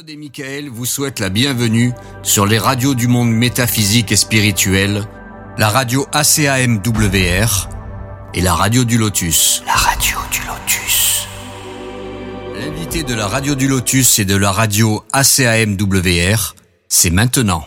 [0.00, 1.92] Claude et Michael vous souhaitent la bienvenue
[2.22, 5.04] sur les radios du monde métaphysique et spirituel,
[5.58, 7.68] la radio ACAMWR
[8.32, 9.62] et la radio du Lotus.
[9.66, 11.28] La radio du Lotus.
[12.54, 16.54] L'invité de la radio du Lotus et de la radio ACAMWR,
[16.88, 17.66] c'est maintenant.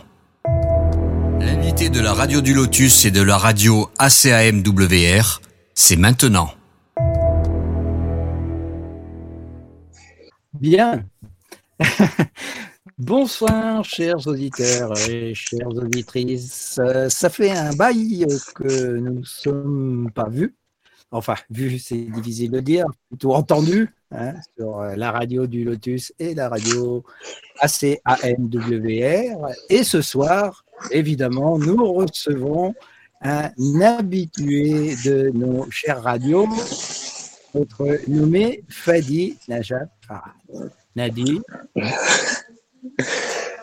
[1.38, 5.40] L'invité de la radio du Lotus et de la radio ACAMWR,
[5.74, 6.50] c'est maintenant.
[10.54, 11.04] Bien.
[12.98, 16.78] Bonsoir, chers auditeurs et chères auditrices.
[16.78, 20.54] Euh, ça fait un bail que nous ne sommes pas vus.
[21.10, 26.34] Enfin, vu, c'est difficile de dire, plutôt entendu hein, sur la radio du Lotus et
[26.34, 27.04] la radio
[27.60, 29.48] ACAMWR.
[29.70, 32.74] Et ce soir, évidemment, nous recevons
[33.22, 33.50] un
[33.80, 36.48] habitué de nos chères radios,
[37.54, 39.88] notre nommé Fadi Najat.
[40.96, 41.40] Nadi.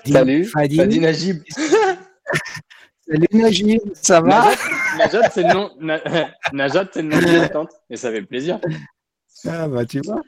[0.06, 1.44] Salut, Fadi, Fadi Najib.
[3.08, 4.52] Salut Najib, ça va?
[4.98, 5.70] Najat, c'est le nom,
[6.54, 8.60] Najat, c'est le nom de tante, et ça fait plaisir.
[9.48, 10.22] Ah bah tu vois.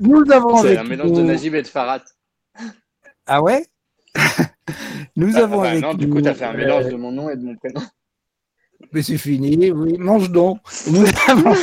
[0.00, 2.02] Nous avons C'est un mélange de Najib et de Farhat.
[3.26, 3.66] Ah ouais?
[5.16, 7.12] Nous ah, avons bah, avec Non, du coup, tu as fait un mélange de mon
[7.12, 7.82] nom et de mon prénom.
[8.92, 10.60] Mais c'est fini, oui, mange donc.
[10.90, 11.54] Nous avons,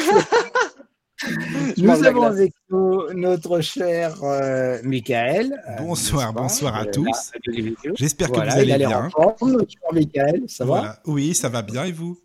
[1.78, 5.54] Nous avons avec nous notre cher euh, Michael.
[5.68, 7.32] Euh, bonsoir, bonsoir à tous.
[7.96, 9.10] J'espère que vous allez bien.
[9.10, 10.84] Forme, notre cher Michael, ça voilà.
[10.84, 12.18] va Oui, ça va bien et vous?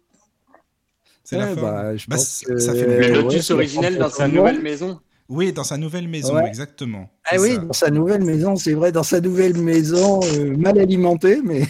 [1.25, 2.79] C'est la forme bah, je Bah, pense ça que...
[2.79, 5.01] fait Le lotus ouais, originel dans sa nouvelle maison.
[5.31, 6.47] Oui, dans sa nouvelle maison, Ouais.
[6.47, 7.09] exactement.
[7.25, 7.59] Ah oui, ça.
[7.63, 11.63] dans sa nouvelle maison, c'est vrai, dans sa nouvelle maison, euh, mal alimentée, mais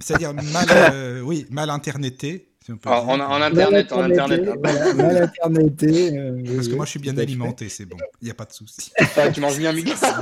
[0.00, 2.53] C'est-à-dire mal, euh, oui, mal interneté.
[2.64, 4.42] Si on peut En, internet, en internet.
[4.94, 7.98] voilà, euh, Parce que moi, je suis bien alimenté, c'est bon.
[8.22, 8.90] Il n'y a pas de souci.
[9.16, 9.94] Ah, tu manges bien, Miguel.
[9.96, 10.18] ça,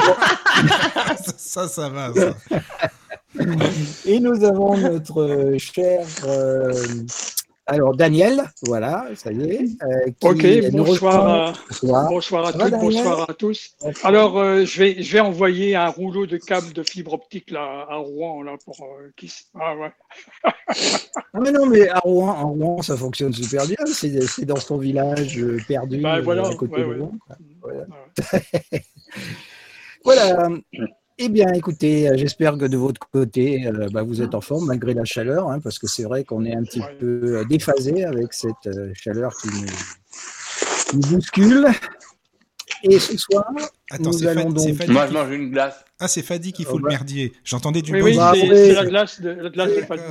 [1.36, 2.12] ça, ça va.
[2.12, 2.34] Ça.
[4.06, 6.04] Et nous avons notre euh, cher.
[6.24, 6.74] euh,
[7.66, 9.60] alors, Daniel, voilà, ça y est.
[9.82, 10.42] euh, Ok,
[10.72, 11.54] nous bonsoir
[12.08, 13.76] bonsoir à Daniel bonsoir à tous.
[14.02, 17.86] Alors, euh, je, vais, je vais envoyer un rouleau de câble de fibre optique là,
[17.88, 19.92] à Rouen là, pour euh, qui Ah ouais.
[20.44, 23.76] Ah, mais non, mais à Rouen, à Rouen, ça fonctionne super bien.
[23.86, 27.00] C'est dans son village euh, perdu, Bah, euh, voilà, à côté ouais, de.
[27.00, 27.12] Rouen.
[27.62, 27.86] Voilà.
[30.04, 30.48] Voilà.
[31.18, 34.66] Eh bien, écoutez, euh, j'espère que de votre côté, euh, bah, vous êtes en forme
[34.66, 36.96] malgré la chaleur, hein, parce que c'est vrai qu'on est un petit Ouais.
[36.98, 39.48] peu euh, déphasé avec cette euh, chaleur qui
[40.94, 41.66] nous, bouscule.
[42.84, 43.44] Et ce soir,
[43.90, 45.84] Attends, Nous allons donc- Fadi Moi, je mange une glace.
[46.00, 46.88] Ah, c'est Fadi qui Oh, fout le bah.
[46.90, 47.32] merdier.
[47.44, 48.02] J'entendais du bruit.
[48.02, 50.02] oui, Bah, c'est c'est la glace de, la glace de Fadi.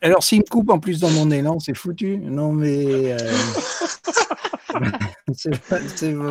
[0.00, 2.16] Alors s'il me coupe en plus dans mon élan, c'est foutu.
[2.18, 3.12] Non, mais.
[3.12, 3.16] euh,
[5.34, 5.50] c'est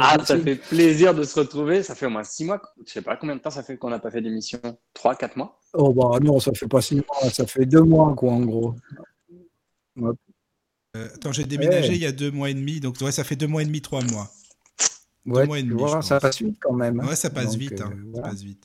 [0.01, 1.83] Ah, ça fait plaisir de se retrouver.
[1.83, 2.61] Ça fait au moins six mois.
[2.85, 4.59] Je sais pas combien de temps ça fait qu'on n'a pas fait d'émission.
[4.93, 5.59] Trois, quatre mois?
[5.73, 8.75] Oh, bah non, ça fait pas six mois, ça fait deux mois, quoi, en gros.
[9.99, 10.13] Euh,
[11.13, 11.95] attends, j'ai déménagé Ouais.
[11.95, 13.81] il y a deux mois et demi, donc ouais, ça fait deux mois et demi,
[13.81, 14.29] trois mois.
[15.25, 16.99] Ouais, mois et demi, vois, je ça passe vite quand même.
[16.99, 17.07] hein.
[17.07, 17.81] Ouais, ça passe Donc, vite.
[17.81, 18.27] euh, hein, voilà.
[18.27, 18.63] Ça passe vite.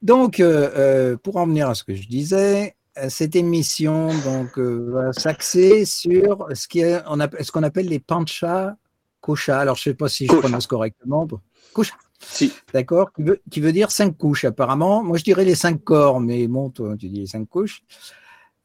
[0.00, 2.70] Donc, euh, euh, pour en venir à ce que je disais, euh,
[3.08, 8.00] cette émission donc, euh, va s'axer sur ce qui est- on appelle- qu'on appelle les
[8.00, 8.76] pancha
[9.20, 9.58] kosha.
[9.60, 10.40] Alors, je ne sais pas si je Kosha.
[10.42, 11.26] prononce correctement.
[11.72, 12.52] Kosha, Si.
[12.74, 15.02] d'accord, qui veut, qui veut dire cinq couches apparemment.
[15.02, 17.82] Moi, je dirais les cinq corps, mais bon, toi, tu dis les cinq couches.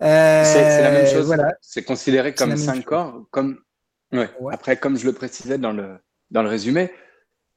[0.03, 1.25] Euh, C'est la même chose.
[1.27, 1.53] Voilà.
[1.61, 3.23] C'est considéré comme cinq corps.
[3.31, 3.59] Comme...
[4.11, 4.29] Ouais.
[4.39, 4.53] Ouais.
[4.53, 5.97] Après, comme je le précisais dans le,
[6.31, 6.91] dans le résumé,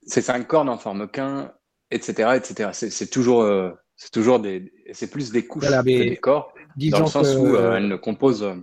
[0.07, 1.53] ces cinq corps n'en forment qu'un,
[1.91, 2.31] etc.
[2.37, 2.71] etc.
[2.73, 6.17] C'est c'est toujours, euh, c'est toujours des, c'est plus des couches Voilà, mais que des
[6.17, 8.43] corps, dans le sens que, où euh, elles ne composent.
[8.43, 8.55] euh,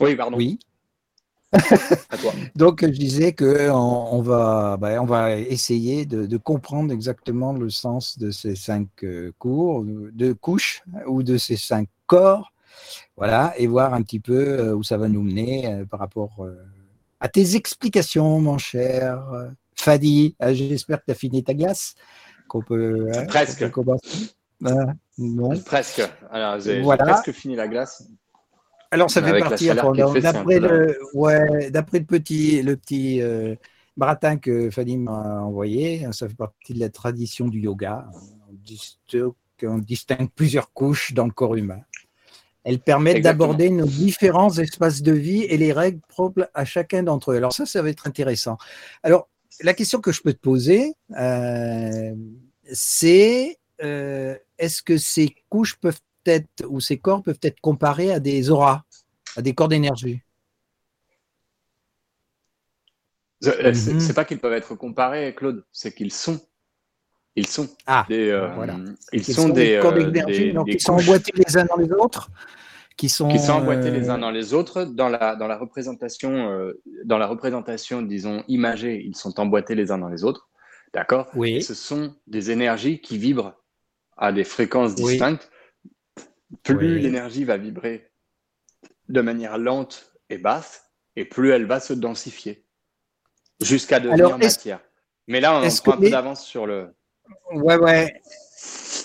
[0.00, 0.36] Oui, pardon.
[0.36, 0.58] oui.
[1.52, 2.32] À toi.
[2.56, 7.52] Donc, je disais que on, on va, ben, on va essayer de, de comprendre exactement
[7.52, 12.52] le sens de ces cinq euh, cours, de couches ou de ces cinq corps,
[13.16, 16.34] voilà, et voir un petit peu euh, où ça va nous mener euh, par rapport
[16.40, 16.56] euh,
[17.20, 20.34] à tes explications, mon cher euh, Fadi.
[20.42, 21.94] Euh, J'espère que tu as fini ta glace,
[22.48, 23.58] qu'on peut, hein, Presque.
[23.58, 24.30] qu'on peut commencer.
[25.18, 25.50] Non.
[25.64, 26.02] Presque.
[26.30, 27.04] Alors, j'ai Voilà.
[27.04, 28.04] presque fini la glace.
[28.90, 33.54] Alors ça fait partie, d'après le, ouais, le petit, le petit euh,
[33.96, 38.06] baratin que Fanny m'a envoyé, ça fait partie de la tradition du yoga.
[38.50, 39.32] On, distingue,
[39.62, 41.80] on distingue plusieurs couches dans le corps humain.
[42.64, 47.32] Elles permettent d'aborder nos différents espaces de vie et les règles propres à chacun d'entre
[47.32, 47.36] eux.
[47.36, 48.58] Alors ça, ça va être intéressant.
[49.02, 49.30] Alors
[49.62, 52.14] la question que je peux te poser, euh,
[52.70, 58.20] c'est euh, est-ce que ces couches peuvent être ou ces corps peuvent être comparés à
[58.20, 58.82] des auras,
[59.36, 60.20] à des corps d'énergie?
[63.44, 66.40] Euh, c'est mm pas qu'ils peuvent être comparés, Claude, c'est qu'ils sont.
[67.34, 68.28] Ils sont ah, des.
[68.28, 68.76] Euh, voilà.
[69.12, 69.80] Ils, sont, des.
[69.82, 72.30] corps d'énergie, donc ils sont emboîtés les uns dans les autres.
[72.96, 76.72] Qui sont, qui sont emboîtés les uns dans les autres dans la, dans la représentation,
[77.04, 80.50] dans la représentation, disons, imagée, ils sont emboîtés les uns dans les autres.
[80.92, 81.30] D'accord?
[81.34, 81.62] Oui.
[81.62, 83.54] ce sont des énergies qui vibrent
[84.22, 85.50] à des fréquences distinctes.
[86.62, 88.08] Plus l'énergie va vibrer
[89.08, 90.84] de manière lente et basse,
[91.16, 92.64] et plus elle va se densifier
[93.60, 94.80] jusqu'à devenir matière.
[95.26, 96.94] Mais là, on prend un peu d'avance sur le.
[97.52, 98.14] Ouais, ouais.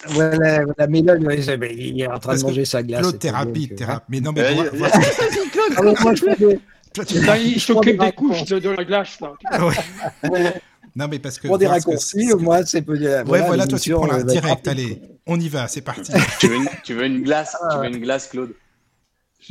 [0.09, 3.01] Voilà, voilà, mais là, il est en train de manger sa glace.
[3.01, 4.05] Claude, thérapie, thérapie.
[4.09, 4.53] Mais non, mais.
[4.53, 4.65] moi,
[6.01, 9.33] moi, je fais il s'occupe des couches de, de, la glace, là.
[9.59, 10.53] Ouais.
[10.97, 11.47] Non, mais parce que.
[11.47, 14.67] Pour des raccourcis, moi, c'est peut Ouais, voilà, toi, tu prends la direct.
[14.67, 16.11] Allez, on y va, c'est parti.
[16.39, 18.53] tu, veux une, tu, veux une, glace Tu veux une glace, Claude?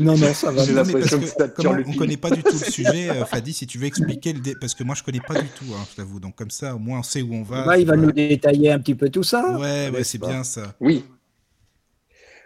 [0.01, 0.65] Non, non, ça va.
[0.65, 3.69] J'ai l'impression que, que on ne connaît pas du tout le sujet, euh, Fadi, si
[3.69, 4.55] tu veux expliquer, le dé...
[4.61, 6.19] parce que moi je ne connais pas du tout, hein, je t'avoue.
[6.19, 7.65] Donc comme ça, au moins on sait où on va.
[7.65, 9.57] Bah, il va nous détailler un petit peu tout ça.
[9.57, 10.75] Ouais, ouais c'est bien ça.
[10.81, 11.05] Oui.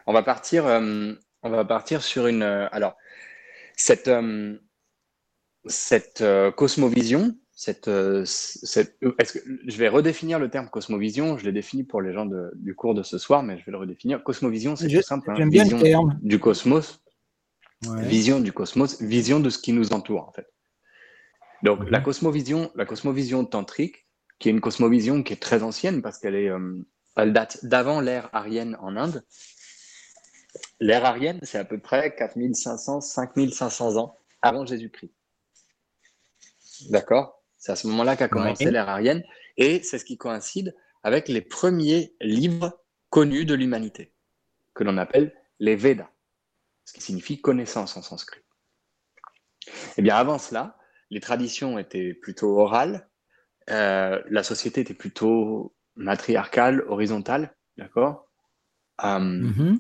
[0.07, 2.43] On va partir, euh, on va partir sur une.
[2.43, 2.97] Euh, alors,
[3.77, 4.59] cette, euh,
[5.67, 11.45] cette euh, cosmovision, cette, euh, cette est-ce que je vais redéfinir le terme cosmovision Je
[11.45, 13.77] l'ai défini pour les gens de, du cours de ce soir, mais je vais le
[13.77, 14.25] redéfinir.
[14.25, 15.31] Cosmovision, c'est tout simple.
[15.31, 17.03] Hein, vision du cosmos
[17.83, 20.51] Vision du cosmos, vision de ce qui nous entoure en fait.
[21.63, 24.07] Donc la cosmovision, la cosmovision tantrique,
[24.39, 26.83] qui est une cosmovision qui est très ancienne parce qu'elle est, euh,
[27.17, 29.23] elle date d'avant l'ère aryenne en Inde.
[30.81, 35.13] L'ère aryenne, c'est à peu près 4500, 5500 ans avant Jésus-Christ.
[36.89, 37.40] D'accord?
[37.61, 39.23] C'est à ce moment-là qu'a commencé l'ère aryenne
[39.57, 40.75] et c'est ce qui coïncide
[41.05, 42.81] avec les premiers livres
[43.11, 44.13] connus de l'humanité,
[44.75, 46.11] que l'on appelle les Védas
[46.91, 48.41] ce qui signifie connaissance en sanskrit.
[49.97, 50.77] Eh bien, avant cela,
[51.11, 53.09] les traditions étaient plutôt orales,
[53.71, 58.29] euh, la société était plutôt matriarcale, horizontale, d'accord?
[59.05, 59.79] Euh, mm-hmm.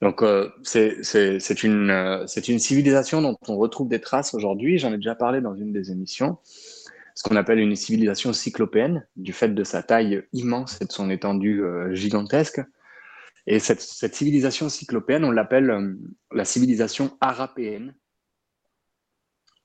[0.00, 4.78] Donc, euh, c'est une, une civilisation dont on retrouve des traces aujourd'hui.
[4.78, 6.38] J'en ai déjà parlé dans une des émissions.
[7.14, 11.10] Ce qu'on appelle une civilisation cyclopéenne, du fait de sa taille immense et de son
[11.10, 11.62] étendue
[11.92, 12.60] gigantesque.
[13.46, 13.80] Et cette,
[14.14, 15.94] civilisation cyclopéenne, on l'appelle euh,
[16.30, 17.94] la civilisation arapéenne.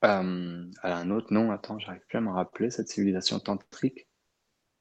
[0.04, 4.08] Euh, elle a un autre nom, attends, j'arrive plus à me rappeler, cette civilisation tantrique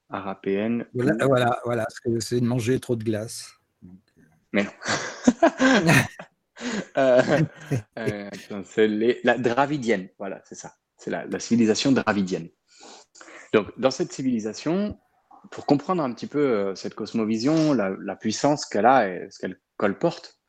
[0.10, 0.86] arapéenne.
[0.94, 1.86] Voilà, voilà, voilà
[2.20, 3.60] c'est de manger trop de glace.
[4.52, 4.72] Mais non.
[6.98, 8.32] Euh,
[8.66, 8.88] c'est
[9.24, 10.74] la dravidienne, voilà, c'est ça.
[10.98, 12.50] C'est la, civilisation dravidienne.
[13.54, 15.00] Donc, dans cette civilisation,
[15.52, 19.60] pour comprendre un petit peu euh, cette cosmovision, la, puissance qu'elle a et ce qu'elle
[19.78, 20.40] colporte,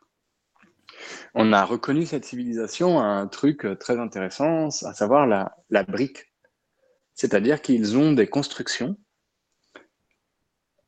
[1.35, 5.85] on a reconnu cette civilisation à un truc euh, très intéressant, à savoir la, la
[5.85, 6.33] brique.
[7.15, 8.97] C'est-à-dire qu'ils ont des constructions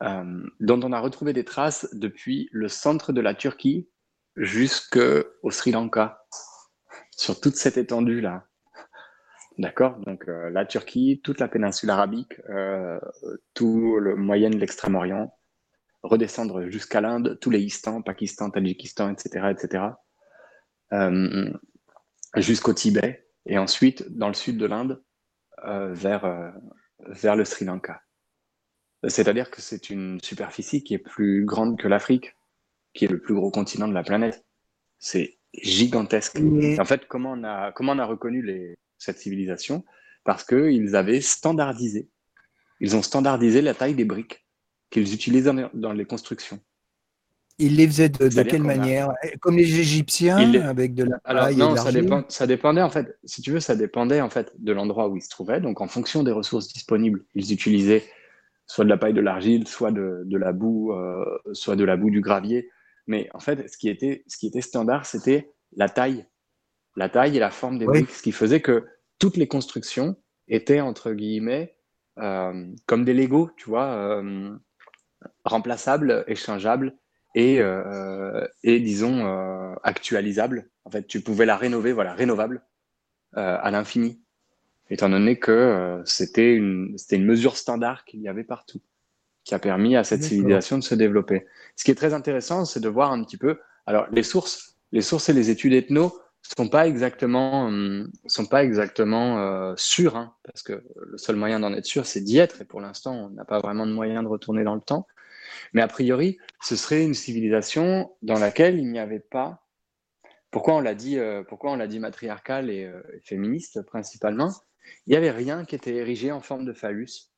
[0.02, 3.88] euh, dont on a retrouvé des traces depuis le centre de la Turquie
[4.36, 6.24] jusqu'au Sri Lanka,
[7.10, 8.46] sur toute cette étendue-là.
[9.60, 12.98] D'accord Donc euh, la Turquie, toute la péninsule arabique, euh,
[13.52, 15.36] tout le moyen de l'Extrême-Orient,
[16.02, 19.84] redescendre jusqu'à l'Inde, tous les Istan, Pakistan, Tadjikistan, etc., etc.,
[20.94, 21.52] euh,
[22.36, 25.02] jusqu'au Tibet, et ensuite dans le sud de l'Inde,
[25.62, 26.54] vers,
[27.00, 28.00] vers le Sri Lanka.
[29.06, 32.34] C'est-à-dire que c'est une superficie qui est plus grande que l'Afrique,
[32.94, 34.42] qui est le plus gros continent de la planète.
[34.98, 36.40] C'est gigantesque.
[36.78, 39.84] En fait, comment on a, comment on a reconnu les, cette civilisation,
[40.22, 42.08] parce qu'ils avaient standardisé.
[42.80, 44.46] Ils ont standardisé la taille des briques
[44.90, 46.60] qu'ils utilisent dans les constructions.
[47.58, 49.12] Ils les faisaient de, quelle manière?
[49.40, 53.18] Comme les Égyptiens, avec de la Alors, non, ça, dépend, ça, dépendait en fait.
[53.24, 55.60] Si tu veux, ça dépendait en fait de l'endroit où ils se trouvaient.
[55.60, 58.04] Donc, en fonction des ressources disponibles, ils utilisaient
[58.66, 61.98] soit de la paille de l'argile, soit de, de, la boue, euh, soit de la
[61.98, 62.70] boue du gravier.
[63.06, 66.24] Mais en fait, ce qui était, ce qui était standard, c'était la taille
[66.96, 68.86] la taille et la forme des briques, ce qui faisait que
[69.18, 70.16] toutes les constructions
[70.48, 71.76] étaient, entre guillemets,
[72.18, 74.50] euh, comme des Lego, tu vois, euh,
[75.44, 76.96] remplaçables, échangeables
[77.34, 79.24] et, euh, et disons,
[79.82, 80.68] actualisables.
[80.84, 82.62] En fait, tu pouvais la rénover, voilà, rénovable
[83.34, 84.20] à l'infini,
[84.90, 88.80] étant donné que c'était une, une mesure standard qu'il y avait partout,
[89.44, 91.46] qui a permis à cette civilisation de se développer.
[91.76, 95.02] Ce qui est très intéressant, c'est de voir un petit peu, alors les sources, les
[95.02, 100.34] sources et les études ethno, sont pas exactement, hum, sont pas exactement euh, sûrs, hein,
[100.44, 103.30] parce que le seul moyen d'en être sûr, c'est d'y être, et pour l'instant, on
[103.30, 105.06] n'a pas vraiment de moyen de retourner dans le temps.
[105.72, 109.66] Mais a priori, ce serait une civilisation dans laquelle il n'y avait pas.
[110.50, 114.52] Pourquoi on l'a dit, euh, pourquoi on l'a dit matriarcale et, euh, féministe principalement
[115.06, 117.30] il n'y avait rien qui était érigé en forme de phallus.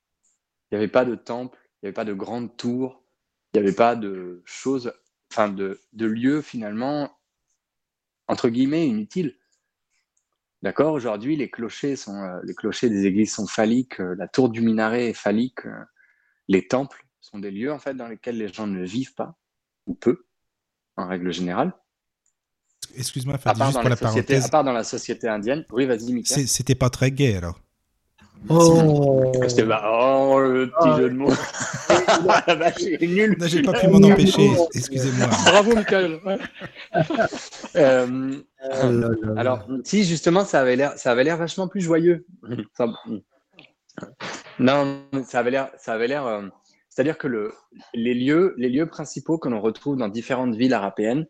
[0.70, 3.02] Il n'y avait pas de temple, il n'y avait pas de grande tour,
[3.52, 4.92] il n'y avait pas de choses,
[5.30, 7.10] enfin de, de lieux finalement,
[8.28, 9.36] entre guillemets, inutiles.
[10.62, 14.48] D'accord Aujourd'hui, les clochers sont, euh, les clochers des églises sont phalliques, euh, la tour
[14.48, 15.84] du minaret est phallique, euh,
[16.48, 19.36] les temples sont des lieux en fait dans lesquels les gens ne vivent pas
[19.86, 20.24] ou peu,
[20.96, 21.74] en règle générale.
[22.94, 24.46] Excuse-moi, Fadi, juste pour la parenthèse.
[24.46, 25.64] À part dans la société indienne.
[25.72, 26.24] Oui, vas-y.
[26.46, 27.58] C'était pas très gay alors.
[28.48, 30.96] Oh, C'était oh le petit ah.
[30.98, 31.30] jeu de mots.
[33.00, 33.36] J'ai nul.
[33.46, 34.50] J'ai pas pu m'en empêcher.
[34.74, 35.28] Excusez-moi.
[35.46, 36.20] Bravo, Michael.
[37.76, 42.26] euh, oh alors, si justement, ça avait l'air, ça avait l'air vachement plus joyeux.
[44.58, 46.26] non, ça avait l'air, ça avait l'air.
[46.26, 46.42] Euh,
[46.88, 47.54] c'est-à-dire que le,
[47.94, 51.26] les lieux, les lieux principaux que l'on retrouve dans différentes villes arapéennes.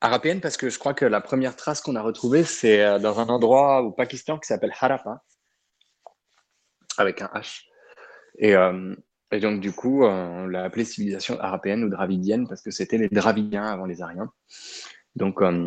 [0.00, 3.18] Arapéennes parce que je crois que la première trace qu'on a retrouvée, c'est euh, dans
[3.18, 5.24] un endroit au Pakistan qui s'appelle Harappa,
[6.98, 7.64] avec un H.
[8.38, 8.94] Et, euh,
[9.32, 13.08] donc, du coup, euh, on l'a appelé civilisation arapéenne ou dravidienne parce que c'était les
[13.08, 14.32] Dravidiens avant les Ariens.
[15.16, 15.66] Donc, le,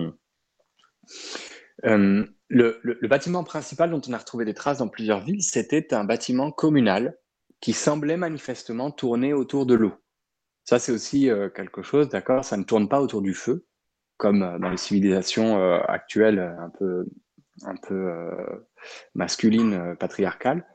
[2.50, 6.52] le, bâtiment principal dont on a retrouvé des traces dans plusieurs villes, c'était un bâtiment
[6.52, 7.18] communal
[7.60, 9.94] qui semblait manifestement tourner autour de l'eau.
[10.64, 12.46] Ça, c'est aussi quelque chose, d'accord?
[12.46, 13.66] Ça ne tourne pas autour du feu,
[14.22, 17.08] comme euh, dans les civilisations euh, actuelles un peu,
[17.64, 18.70] un peu euh,
[19.16, 20.66] masculines, patriarcales,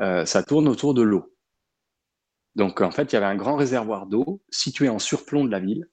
[0.00, 1.36] ça tourne autour de l'eau.
[2.56, 5.60] Donc en fait, il y avait un grand réservoir d'eau situé en surplomb de la
[5.60, 5.88] ville.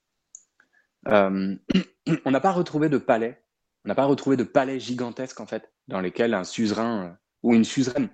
[1.05, 3.43] on n'a pas retrouvé de palais,
[3.85, 7.65] on n'a pas retrouvé de palais gigantesques en fait, dans lesquels un suzerain ou une
[7.65, 8.09] suzeraine.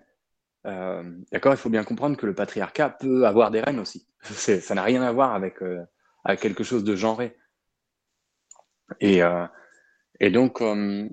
[1.31, 4.05] D'accord, il faut bien comprendre que le patriarcat peut avoir des reines aussi.
[4.21, 5.59] Ça n'a rien à voir avec,
[6.25, 7.37] avec quelque chose de genré.
[8.99, 9.45] Et, euh,
[10.19, 11.09] et donc, euh,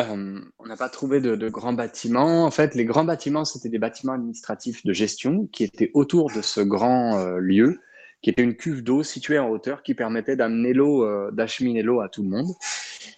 [0.00, 2.44] euh, on n'a pas trouvé de, grands bâtiments.
[2.44, 6.42] En fait, les grands bâtiments, c'était des bâtiments administratifs de gestion qui étaient autour de
[6.42, 7.80] ce grand lieu,
[8.22, 12.08] qui était une cuve d'eau située en hauteur qui permettait d'amener l'eau, d'acheminer l'eau à
[12.08, 12.52] tout le monde,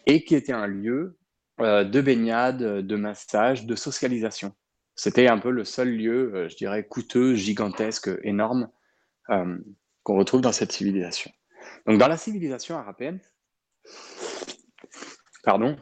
[0.07, 1.17] et qui était un lieu
[1.59, 4.53] de baignade, de massage, de socialisation.
[4.95, 8.69] C'était un peu le seul lieu, je dirais, coûteux, gigantesque, énorme,
[9.29, 11.31] qu'on retrouve dans cette civilisation.
[11.87, 13.21] Donc, dans la civilisation arapéenne,
[15.45, 15.77] Pardon,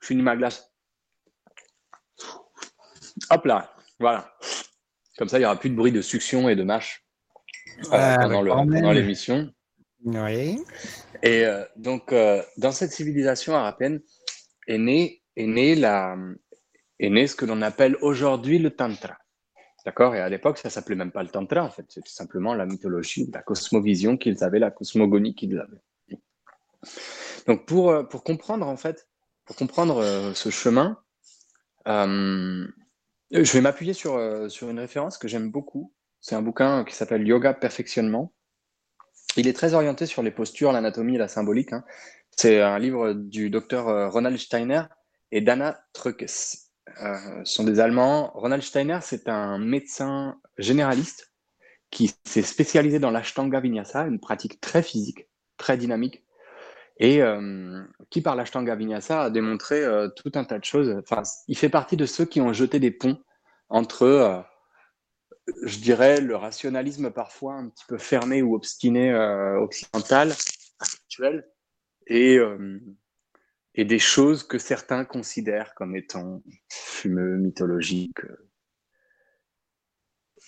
[0.00, 0.72] je finis ma glace.
[3.30, 4.36] Hop là, voilà.
[5.18, 7.06] Comme ça, il n'y aura plus de bruit de succion et de mâche
[7.92, 9.50] euh, pendant l'émission.
[10.04, 10.58] Oui.
[11.22, 14.00] Et euh, donc, euh, dans cette civilisation arabienne
[14.68, 16.16] est né, est né, la,
[16.98, 19.16] est né ce que l'on appelle aujourd'hui le Tantra.
[19.84, 20.14] D'accord?
[20.14, 21.86] Et à l'époque, ça s'appelait même pas le Tantra, en fait.
[21.88, 25.82] C'était simplement la mythologie, la cosmovision qu'ils avaient, la cosmogonie qu'ils avaient.
[27.46, 29.08] Donc pour, euh, pour comprendre en fait,
[29.44, 30.98] pour comprendre euh, ce chemin,
[31.86, 32.66] euh,
[33.30, 35.92] je vais m'appuyer sur, sur une référence que j'aime beaucoup.
[36.20, 38.32] C'est un bouquin qui s'appelle Yoga Perfectionnement.
[39.36, 41.72] Il est très orienté sur les postures, l'anatomie et la symbolique.
[41.72, 41.84] Hein.
[42.36, 44.82] C'est un livre du docteur Ronald Steiner
[45.32, 46.28] et Dana Trökes.
[46.28, 48.32] ce sont des Allemands.
[48.34, 51.32] Ronald Steiner, c'est un médecin généraliste
[51.90, 56.25] qui s'est spécialisé dans l'ashtanga vinyasa, une pratique très physique, très dynamique,
[56.98, 60.94] et euh, qui, par l'Ashtanga Vinyasa, a démontré euh, tout un tas de choses.
[60.98, 63.22] Enfin, il fait partie de ceux qui ont jeté des ponts
[63.68, 64.40] entre, euh,
[65.64, 69.14] je dirais, le rationalisme parfois un petit peu fermé ou obstiné
[69.60, 70.32] occidental,
[70.80, 71.48] actuel,
[72.08, 72.38] et,
[73.74, 78.22] et des choses que certains considèrent comme étant fumeux, mythologiques,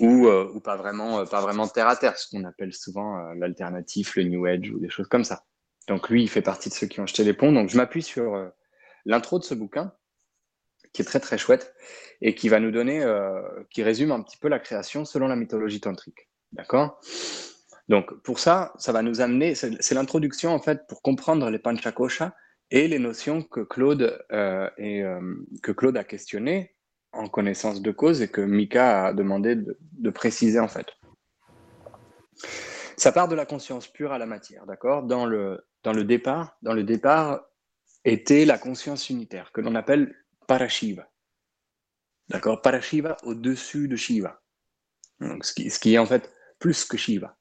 [0.00, 4.24] ou, ou pas, vraiment, pas vraiment terre à terre, ce qu'on appelle souvent l'alternatif, le
[4.24, 5.44] New Age ou des choses comme ça.
[5.88, 7.50] Donc lui, il fait partie de ceux qui ont jeté les ponts.
[7.50, 8.48] Donc je m'appuie sur euh,
[9.06, 9.92] l'intro de ce bouquin,
[10.92, 11.74] qui est très très chouette,
[12.20, 13.40] et qui va nous donner, euh,
[13.70, 16.28] qui résume un petit peu la création selon la mythologie tantrique.
[16.52, 17.00] D'accord?
[17.88, 22.34] Donc pour ça, ça va nous amener, c'est l'introduction en fait pour comprendre les panchakosha
[22.70, 24.68] et les notions que Claude, euh,
[25.62, 26.74] que Claude a questionnées
[27.12, 30.86] en connaissance de cause et que Mika a demandé de, de préciser en fait.
[32.98, 35.04] Ça part de la conscience pure à la matière, d'accord?
[35.04, 37.44] Dans le, dans le départ, dans le départ
[38.04, 40.14] était la conscience unitaire que l'on appelle
[40.46, 41.10] Parashiva.
[42.28, 42.62] D'accord?
[42.62, 44.42] Parashiva au-dessus de Shiva.
[45.20, 47.36] Donc, ce, qui, est en fait plus que Shiva.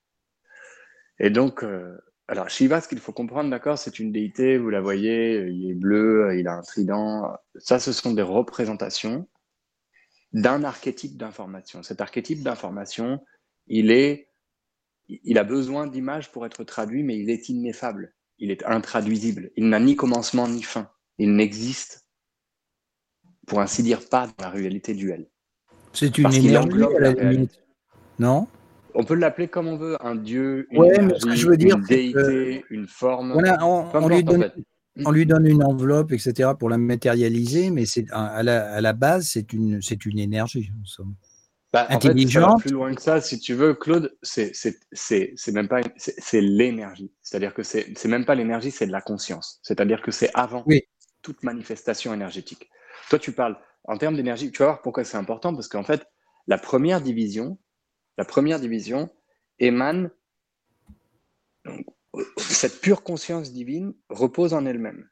[1.19, 4.81] Et donc, euh, alors Shiva, ce qu'il faut comprendre, d'accord, c'est une déité, vous la
[4.81, 7.33] voyez, il est bleu, il a un trident.
[7.55, 9.27] Ça, ce sont des représentations
[10.33, 11.83] d'un archétype d'information.
[11.83, 13.23] Cet archétype d'information,
[13.67, 14.29] il est,
[15.07, 19.51] il a besoin d'images pour être traduit, mais il est ineffable il est intraduisible.
[19.55, 20.89] Il n'a ni commencement ni fin.
[21.17, 22.07] Il n'existe
[23.47, 25.25] pour ainsi dire, pas dans la réalité duelle.
[25.93, 27.59] C'est une énergie à la limite,
[28.19, 28.47] non?
[28.93, 31.57] On peut l'appeler comme on veut, un dieu, une, ouais, mais ce que je veux
[31.57, 33.31] dire, une déité, une forme.
[33.31, 34.51] on, lui donne,
[35.05, 38.93] on, lui donne, une enveloppe, etc., pour la matérialiser, mais c'est à la, à la
[38.93, 41.15] base, c'est une, une énergie, en somme.
[41.77, 42.61] Bah, Intelligente.
[42.61, 44.51] plus loin que ça, si tu veux, Claude, c'est
[45.53, 47.13] même pas, c'est l'énergie.
[47.21, 49.59] C'est-à-dire que c'est même pas l'énergie, c'est de la conscience.
[49.61, 50.65] C'est-à-dire que c'est avant
[51.21, 52.67] toute manifestation énergétique.
[53.11, 54.49] Toi, tu parles en termes d'énergie.
[54.49, 56.03] Tu vas voir pourquoi c'est important parce qu'en fait,
[56.47, 57.59] la première division,
[58.17, 59.11] la première division
[59.59, 60.09] émane
[62.37, 65.07] cette pure conscience divine repose en elle-même.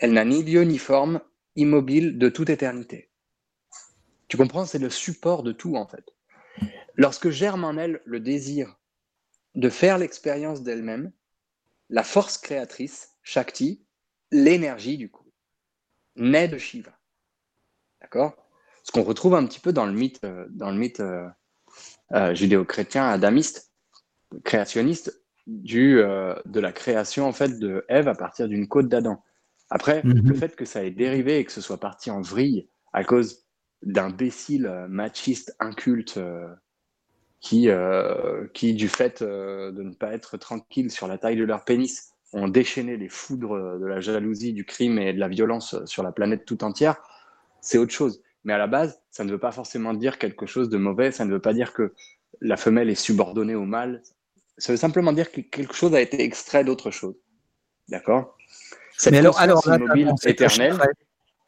[0.00, 1.22] Elle n'a ni lieu ni forme,
[1.56, 3.07] immobile de toute éternité.
[4.28, 6.04] Tu comprends C'est le support de tout en fait.
[6.94, 8.76] Lorsque germe en elle le désir
[9.54, 11.12] de faire l'expérience d'elle-même,
[11.88, 13.84] la force créatrice, Shakti,
[14.30, 15.32] l'énergie du coup,
[16.16, 16.92] naît de Shiva.
[18.00, 18.36] D'accord?
[18.84, 21.28] Ce qu'on retrouve un petit peu dans le mythe, euh, dans le mythe euh,
[22.12, 23.72] euh, judéo-chrétien adamiste,
[24.44, 29.24] créationniste, du, de la création en fait de Ève à partir d'une côte d'Adam.
[29.70, 30.28] Après, mhm.
[30.28, 33.47] le fait que ça ait dérivé et que ce soit parti en vrille à cause
[33.82, 36.18] d'imbéciles machistes incultes
[37.40, 37.68] qui,
[38.54, 42.48] qui, du fait de ne pas être tranquilles sur la taille de leur pénis, ont
[42.48, 46.44] déchaîné les foudres de la jalousie, du crime et de la violence sur la planète
[46.44, 46.96] tout entière,
[47.60, 48.22] c'est autre chose.
[48.44, 51.24] Mais à la base, ça ne veut pas forcément dire quelque chose de mauvais, ça
[51.24, 51.94] ne veut pas dire que
[52.40, 54.02] la femelle est subordonnée au mâle,
[54.58, 57.16] ça veut simplement dire que quelque chose a été extrait d'autre chose.
[57.88, 58.36] D'accord?
[59.10, 59.62] Mais alors, alors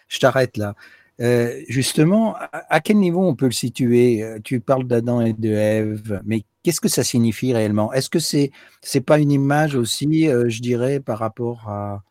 [0.08, 0.74] Je t'arrête là.
[1.20, 4.22] Euh, justement, à, quel niveau on peut le situer?
[4.22, 7.92] Euh, Tu parles d'Adam et de Ève, mais qu'est-ce que ça signifie réellement?
[7.92, 8.50] Est-ce que c'est
[8.80, 12.02] c'est pas une image aussi, euh, je dirais, par rapport à,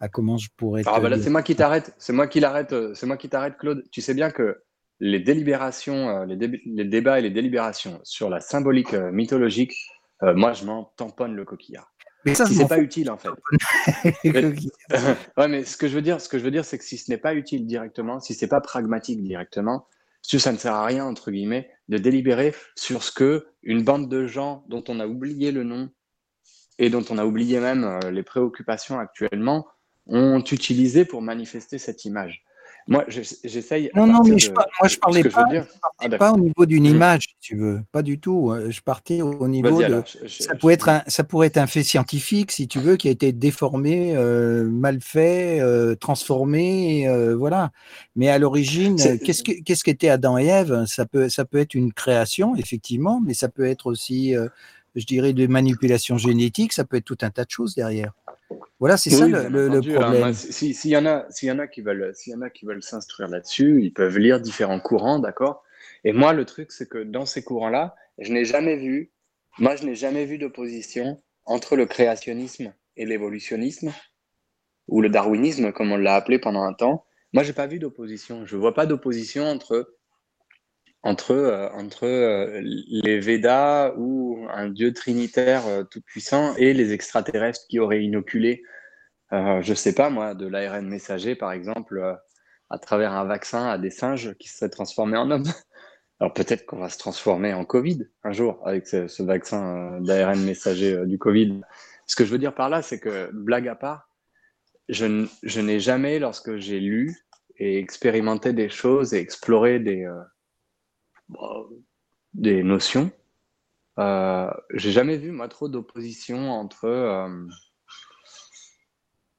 [0.00, 3.06] à comment je pourrais Ah bah c'est moi qui t'arrête, c'est moi qui l'arrête, c'est
[3.06, 3.84] moi qui t'arrête, Claude.
[3.90, 4.62] Tu sais bien que
[5.00, 9.74] les délibérations, les, les, débats et les délibérations sur la symbolique mythologique,
[10.22, 11.93] moi je m'en tamponne le coquillard.
[12.24, 13.28] Mais ça, si c'est pas utile en fait.
[15.36, 16.98] ouais, mais ce que je veux dire, ce que je veux dire, c'est que si
[16.98, 19.86] ce n'est pas utile directement, si c'est pas pragmatique directement,
[20.22, 24.08] si ça ne sert à rien entre guillemets de délibérer sur ce que une bande
[24.08, 25.90] de gens dont on a oublié le nom
[26.78, 29.66] et dont on a oublié même euh, les préoccupations actuellement
[30.06, 32.44] ont utilisé pour manifester cette image.
[32.86, 33.90] Moi, j'essaye.
[33.94, 35.46] Non, non, mais je, moi, je parlais pas,
[36.00, 37.80] ah, pas au niveau d'une image, si tu veux.
[37.92, 38.50] Pas du tout.
[38.50, 38.68] Hein.
[38.68, 40.02] Je partais au niveau de.
[40.28, 43.10] ça, pourrait être un, ça pourrait être un fait scientifique, si tu veux, qui a
[43.10, 47.08] été déformé, euh, mal fait, euh, transformé.
[47.08, 47.72] Euh, voilà.
[48.16, 50.84] Mais à l'origine, qu'est-ce qu'était Adam et Ève?
[50.86, 54.34] Ça peut, ça peut être une création, effectivement, mais ça peut être aussi,
[54.94, 56.74] je dirais, de manipulation génétique.
[56.74, 58.12] Ça peut être tout un tas de choses derrière.
[58.80, 59.80] Voilà, c'est ça le, hein.
[59.80, 60.34] problème.
[60.34, 62.66] S'il y en a, s'il y en a qui veulent, s'il y en a qui
[62.66, 65.62] veulent s'instruire là-dessus, ils peuvent lire différents courants, d'accord?
[66.04, 69.10] Et moi, le truc, c'est que dans ces courants-là, je n'ai jamais vu,
[69.58, 73.92] moi, je n'ai jamais vu d'opposition entre le créationnisme et l'évolutionnisme,
[74.88, 77.04] ou le darwinisme, comme on l'a appelé pendant un temps.
[77.32, 78.46] Moi, j'ai pas vu d'opposition.
[78.46, 79.94] Je vois pas d'opposition entre
[81.04, 87.66] entre, euh, entre euh, les Védas ou un dieu trinitaire euh, tout-puissant et les extraterrestres
[87.68, 88.62] qui auraient inoculé,
[89.30, 92.00] je ne sais pas moi, de l'ARN messager par exemple,
[92.70, 95.42] à travers un vaccin à des singes qui se seraient transformés en hommes.
[96.20, 101.04] Alors peut-être qu'on va se transformer en Covid un jour avec ce, vaccin d'ARN messager
[101.06, 101.62] du Covid.
[102.06, 104.08] Ce que je veux dire par là, c'est que, blague à part,
[104.88, 105.06] je
[105.60, 107.16] n'ai jamais, lorsque j'ai lu
[107.56, 110.08] et expérimenté des choses et exploré des
[112.34, 113.10] des notions.
[113.98, 117.28] Euh, j'ai jamais vu moi trop d'opposition entre euh,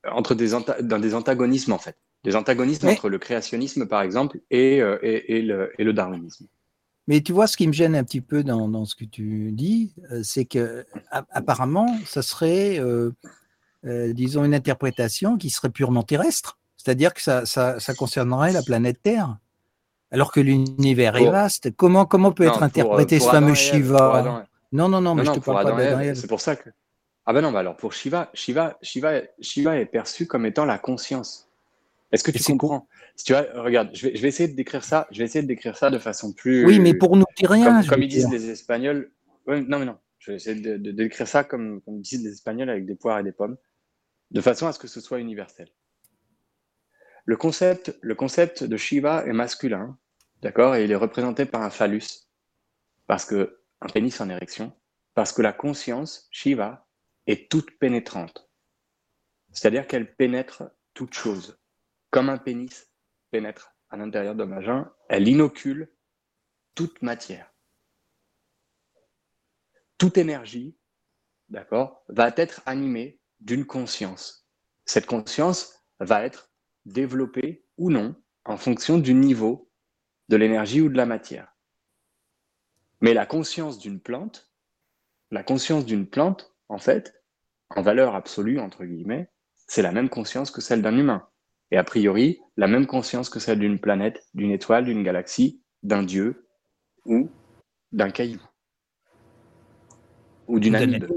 [0.10, 4.82] entre des, dans des antagonismes en fait, des antagonismes entre le créationnisme par exemple et,
[4.82, 6.48] euh, et, le, et, le, darwinisme.
[7.08, 9.52] Mais tu vois, ce qui me gêne un petit peu dans, dans ce que tu
[9.52, 9.93] dis,
[10.24, 12.80] c'est que apparemment, ça serait,
[13.84, 19.04] disons, une interprétation qui serait purement terrestre, c'est-à-dire que ça, ça, ça concernerait la planète
[19.04, 19.38] Terre
[20.15, 21.75] alors que l'univers est vaste.
[21.75, 25.75] Comment, comment peut être interprété ce fameux Shiva Non, non, non, mais je te parle
[25.75, 26.69] pas C'est pour ça que.
[27.28, 30.78] Ah ben non, bah alors pour Shiva, Shiva, Shiva, Shiva est perçu comme étant la
[30.78, 31.49] conscience.
[32.12, 32.88] Est-ce que tu comprends?
[33.15, 35.08] Si tu vois, regarde, je vais, je vais, essayer de décrire ça.
[35.10, 36.65] Je vais essayer de décrire ça de façon plus.
[36.65, 37.84] Oui, mais pour nous dire rien.
[37.84, 39.12] Comme, ils disent les Espagnols.
[39.47, 39.97] non, mais non.
[40.19, 43.23] Je vais essayer de, décrire ça comme, comme disent les Espagnols avec des poires et
[43.23, 43.58] des pommes,
[44.32, 45.67] de façon à ce que ce soit universel.
[47.25, 49.97] Le concept, le concept de Shiva est masculin
[50.45, 52.29] Et il est représenté par un phallus,
[53.08, 54.71] parce que un pénis en érection,
[55.15, 56.88] parce que la conscience, Shiva,
[57.25, 58.49] est toute pénétrante.
[59.51, 61.60] C'est-à-dire qu'elle pénètre toute chose,
[62.12, 62.91] comme un pénis
[63.31, 65.91] pénètre à l'intérieur ma vagin, elle inocule
[66.75, 67.51] toute matière.
[69.97, 70.77] Toute énergie,
[71.49, 74.47] d'accord, va être animée d'une conscience.
[74.86, 76.51] Cette conscience va être
[76.86, 79.71] développée ou non en fonction du niveau
[80.29, 81.55] de l'énergie ou de la matière.
[83.01, 84.51] Mais la conscience d'une plante,
[85.31, 87.21] la conscience d'une plante, en fait,
[87.69, 89.29] en valeur absolue, entre guillemets,
[89.67, 91.27] c'est la même conscience que celle d'un humain.
[91.71, 96.03] Et a priori, la même conscience que celle d'une planète, d'une étoile, d'une galaxie, d'un
[96.03, 96.47] dieu
[97.05, 97.29] ou
[97.91, 98.41] d'un caillou.
[100.47, 101.09] Ou d'une animal.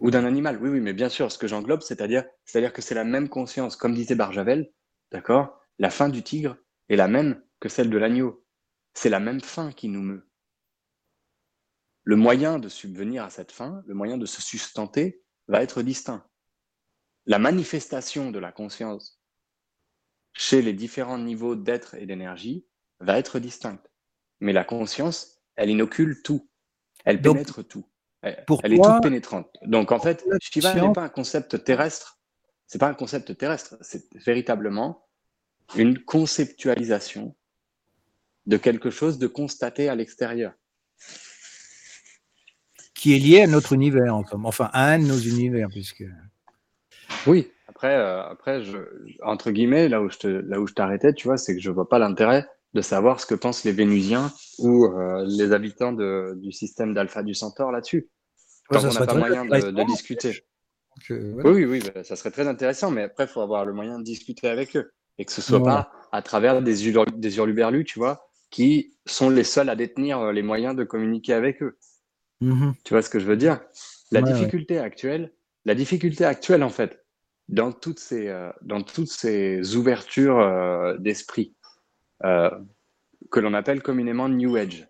[0.00, 2.94] Ou d'un animal, oui, oui, mais bien sûr, ce que j'englobe, c'est-à-dire, c'est-à-dire que c'est
[2.94, 4.70] la même conscience, comme disait Barjavel,
[5.12, 5.60] d'accord?
[5.78, 6.56] La fin du tigre
[6.88, 8.44] est la même que celle de l'agneau.
[8.94, 10.28] C'est la même fin qui nous meut.
[12.04, 16.26] Le moyen de subvenir à cette fin, le moyen de se sustenter, va être distinct.
[17.26, 19.20] La manifestation de la conscience
[20.32, 22.66] chez les différents niveaux d'être et d'énergie
[23.00, 23.90] va être distincte.
[24.40, 26.48] Mais la conscience, elle inocule tout.
[27.04, 27.86] Elle pénètre tout.
[28.22, 29.50] Elle, elle est toute pénétrante.
[29.62, 32.20] Donc en fait, Shiva n'est pas un concept terrestre.
[32.66, 33.76] C'est pas un concept terrestre.
[33.80, 35.06] C'est véritablement
[35.76, 37.36] une conceptualisation
[38.48, 40.52] de quelque chose de constaté à l'extérieur.
[42.94, 46.02] Qui est lié à notre univers, enfin à un de nos univers, puisque.
[47.26, 48.78] Oui, après, euh, après je,
[49.22, 51.70] entre guillemets, là où je te, là où je t'arrêtais, tu vois, c'est que je
[51.70, 56.34] vois pas l'intérêt de savoir ce que pensent les Vénusiens ou euh, les habitants de,
[56.36, 58.08] du système d'Alpha du Centaure là-dessus.
[58.68, 60.44] Quand on n'a pas moyen de, de discuter.
[61.10, 63.98] Oui, oui, oui, bah, ça serait très intéressant, mais après, il faut avoir le moyen
[63.98, 66.74] de discuter avec eux et que ce soit pas à travers des,
[67.16, 71.34] des hurluberlus, tu vois, qui sont les seuls à détenir euh, les moyens de communiquer
[71.34, 71.78] avec eux.
[72.40, 73.60] Mmh tu vois ce que je veux dire?
[74.10, 75.34] La difficulté actuelle,
[75.64, 77.04] la difficulté actuelle en fait,
[77.48, 81.54] dans toutes ces, euh, dans toutes ces ouvertures euh, d'esprit
[83.30, 84.88] que l'on appelle communément New Age.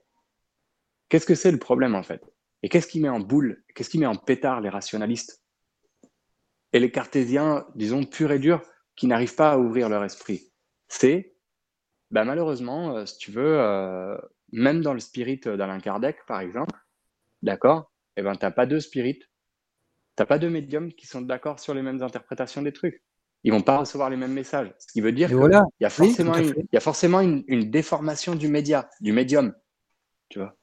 [1.11, 2.23] Qu'est-ce que c'est le problème en fait?
[2.63, 5.43] Et qu'est-ce qui met en boule, qu'est-ce qui met en pétard les rationalistes?
[6.73, 8.63] Et les cartésiens, disons purs et durs,
[8.97, 10.53] qui n'arrivent pas à ouvrir leur esprit.
[10.89, 11.35] C'est,
[12.11, 14.17] bah, malheureusement, euh, si tu veux, euh,
[14.53, 16.75] même dans le spirit d'Alain Kardec, par exemple,
[17.43, 21.21] d'accord, eh ben, tu n'as pas deux spirites, tu n'as pas deux médiums qui sont
[21.21, 23.03] d'accord sur les mêmes interprétations des trucs.
[23.45, 24.75] Ils vont pas recevoir les mêmes messages.
[24.79, 28.35] Ce qui veut dire qu'il y a forcément, une, y a forcément une, une, déformation
[28.35, 29.55] du média, du médium.
[30.29, 30.59] Tu vois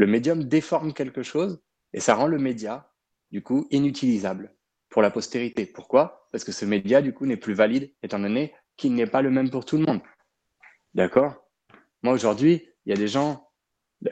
[0.00, 1.60] le médium déforme quelque chose
[1.92, 2.90] et ça rend le média,
[3.32, 4.54] du coup, inutilisable
[4.88, 5.66] pour la postérité.
[5.66, 6.26] Pourquoi?
[6.32, 9.30] Parce que ce média, du coup, n'est plus valide, étant donné qu'il n'est pas le
[9.30, 9.89] même pour tout le monde.
[10.94, 11.34] D'accord?
[12.02, 13.48] Moi, aujourd'hui, il y a des gens...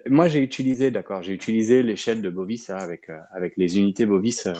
[0.07, 4.05] Moi, j'ai utilisé, d'accord, j'ai utilisé l'échelle de Bovis hein, avec, euh, avec les unités
[4.05, 4.53] Bovis euh,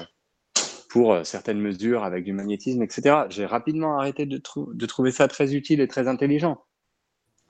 [0.89, 3.27] pour euh, certaines mesures avec du magnétisme, etc.
[3.29, 6.65] J'ai rapidement arrêté de, de trouver ça très utile et très intelligent.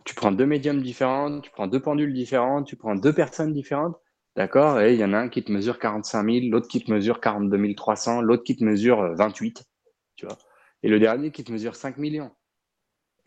[0.04, 3.96] Tu prends deux médiums différents, tu prends deux pendules différentes, tu prends deux personnes différentes,
[4.38, 6.92] D'accord Et il y en a un qui te mesure 45 000, l'autre qui te
[6.92, 10.38] mesure 42 300, l'autre qui te mesure 28, euh, tu vois.
[10.85, 12.31] Et le dernier qui te mesure 5 millions.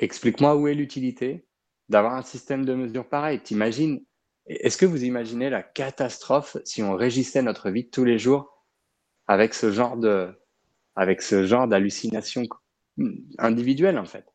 [0.02, 1.46] Explique-moi où est l'utilité
[1.88, 3.40] d'avoir un système de mesure pareil.
[3.40, 4.04] T'imagines
[4.48, 8.66] Est-ce que vous imaginez la catastrophe si on régissait notre vie tous les jours
[9.28, 10.30] avec ce genre de,
[10.96, 12.44] avec ce genre d'hallucination
[13.38, 14.26] individuelle en fait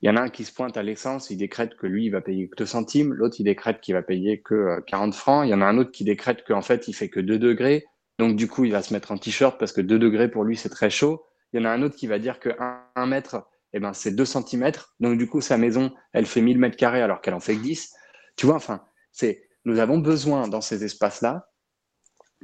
[0.00, 2.10] il y en a un qui se pointe à l'essence, il décrète que lui, il
[2.10, 3.14] va payer que 2 centimes.
[3.14, 5.44] L'autre, il décrète qu'il va payer que 40 euh, francs.
[5.44, 7.84] Il y en a un autre qui décrète qu'en fait, il fait que 2 degrés.
[8.20, 10.56] Donc, du coup, il va se mettre en t-shirt parce que 2 degrés pour lui,
[10.56, 11.24] c'est très chaud.
[11.52, 12.50] Il y en a un autre qui va dire que
[12.94, 14.94] 1 mètre, eh ben, c'est 2 centimètres.
[15.00, 17.62] Donc, du coup, sa maison, elle fait 1000 mètres carrés alors qu'elle en fait que
[17.62, 17.94] 10.
[18.36, 21.48] Tu vois, enfin, c'est, nous avons besoin dans ces espaces-là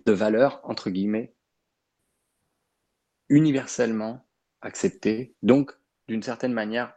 [0.06, 1.34] de valeurs, entre guillemets,
[3.28, 4.26] universellement
[4.60, 5.34] acceptées.
[5.42, 5.72] Donc,
[6.08, 6.94] d'une certaine manière,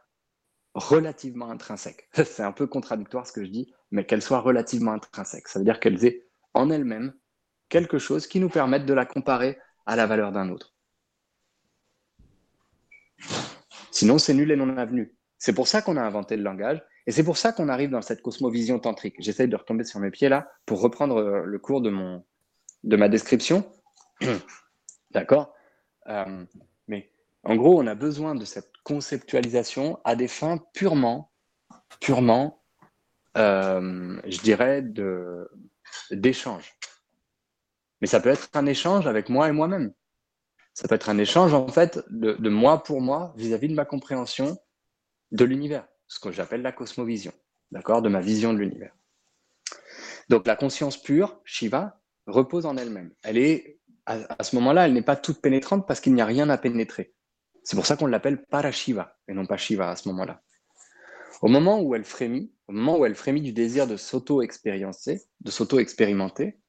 [0.74, 2.10] relativement intrinsèque.
[2.14, 5.48] C'est un peu contradictoire ce que je dis, mais qu'elle soit relativement intrinsèque.
[5.48, 7.14] Ça veut dire qu'elles aient en elles-mêmes
[7.70, 10.74] quelque chose qui nous permette de la comparer à la valeur d'un autre.
[13.98, 15.16] Sinon, c'est nul et non avenu.
[15.40, 18.04] C'est pour ça qu'on a inventé le langage, et c'est pour ça qu'on arrive dans
[18.04, 19.16] cette cosmovision tantrique.
[19.18, 22.24] J'essaye de retomber sur mes pieds là pour reprendre euh, le cours de, mon,
[22.84, 23.68] de ma description.
[25.12, 25.52] D'accord?
[26.10, 26.46] Euh,
[26.88, 27.12] Mais
[27.44, 31.32] en gros, on a besoin de cette conceptualisation à des fins purement,
[32.00, 32.62] purement,
[33.36, 34.84] euh, je dirais,
[36.12, 36.78] d'échange.
[38.02, 39.92] Mais ça peut être un échange avec moi et moi-même.
[40.78, 44.60] Ça peut être un échange, en fait, de, moi pour moi vis-à-vis de ma compréhension
[45.32, 47.32] de l'univers, ce que j'appelle la cosmovision,
[47.72, 48.94] d'accord, de ma vision de l'univers.
[50.30, 53.12] Donc la conscience pure, Shiva, repose en elle-même.
[53.24, 56.48] Elle est, à ce moment-là, elle n'est pas toute pénétrante parce qu'il n'y a rien
[56.48, 57.16] à pénétrer.
[57.64, 60.44] C'est pour ça qu'on l'appelle Parashiva et non pas Shiva à ce moment-là.
[61.42, 65.50] Au moment où elle frémit, au moment où elle frémit du désir de s'auto-expérimenter, de
[65.50, 66.60] s'auto-expérimenter,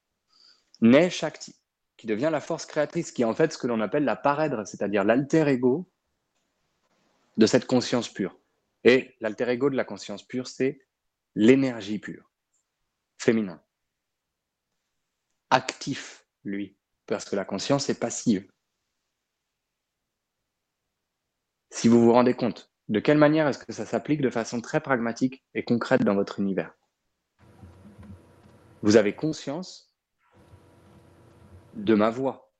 [0.80, 1.54] naît Shakti,
[1.98, 4.66] qui devient la force créatrice, qui est en fait ce que l'on appelle la parèdre,
[4.66, 5.90] c'est-à-dire l'alter ego
[7.36, 8.38] de cette conscience pure.
[8.84, 10.80] Et l'alter ego de la conscience pure, c'est
[11.34, 12.30] l'énergie pure,
[13.18, 13.60] féminin.
[15.50, 18.48] Actif, lui, parce que la conscience est passive.
[21.70, 24.80] Si vous vous rendez compte, de quelle manière est-ce que ça s'applique de façon très
[24.80, 26.72] pragmatique et concrète dans votre univers?
[28.82, 29.87] Vous avez conscience
[31.78, 32.52] de ma voix.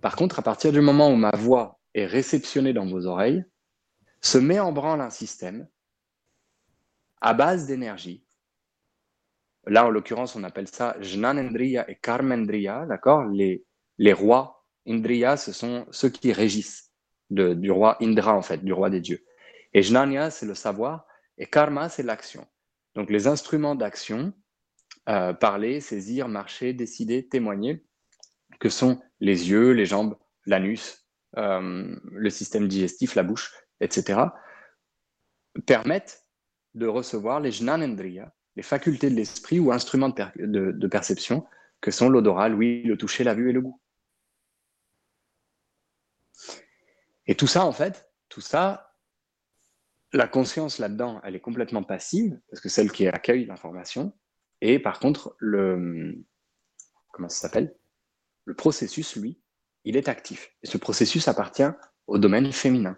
[0.00, 3.44] Par contre, à partir du moment où ma voix est réceptionnée dans vos oreilles,
[4.20, 5.68] se met en branle un système
[7.20, 8.24] à base d'énergie.
[9.66, 13.24] Là, en l'occurrence, on appelle ça Jnanendriya et Karmendriya, d'accord?
[13.26, 13.64] Les,
[13.98, 16.90] les rois Indriya, ce sont ceux qui régissent
[17.30, 19.24] du roi Indra, en fait, du roi des dieux.
[19.72, 21.06] Et Jnanya, c'est le savoir,
[21.38, 22.46] et Karma, c'est l'action.
[22.94, 24.32] Donc les instruments d'action,
[25.08, 27.84] euh, parler, saisir, marcher, décider, témoigner,
[28.60, 34.20] que sont les yeux, les jambes, l'anus, euh, le système digestif, la bouche, etc.,
[35.66, 36.22] permettent
[36.74, 41.46] de recevoir les jnanendriya, les facultés de l'esprit ou instruments de, perception,
[41.80, 43.80] que sont l'odorat, l'ouïe, le toucher, la vue et le goût.
[47.26, 48.94] Et tout ça, en fait, tout ça,
[50.12, 54.12] la conscience là-dedans, elle est complètement passive, parce que celle qui accueille l'information,
[54.64, 56.24] et par contre, le,
[57.10, 57.74] comment ça s'appelle?
[58.44, 59.40] Le processus, lui,
[59.84, 60.54] il est actif.
[60.62, 61.68] Et ce processus appartient
[62.06, 62.96] au domaine féminin,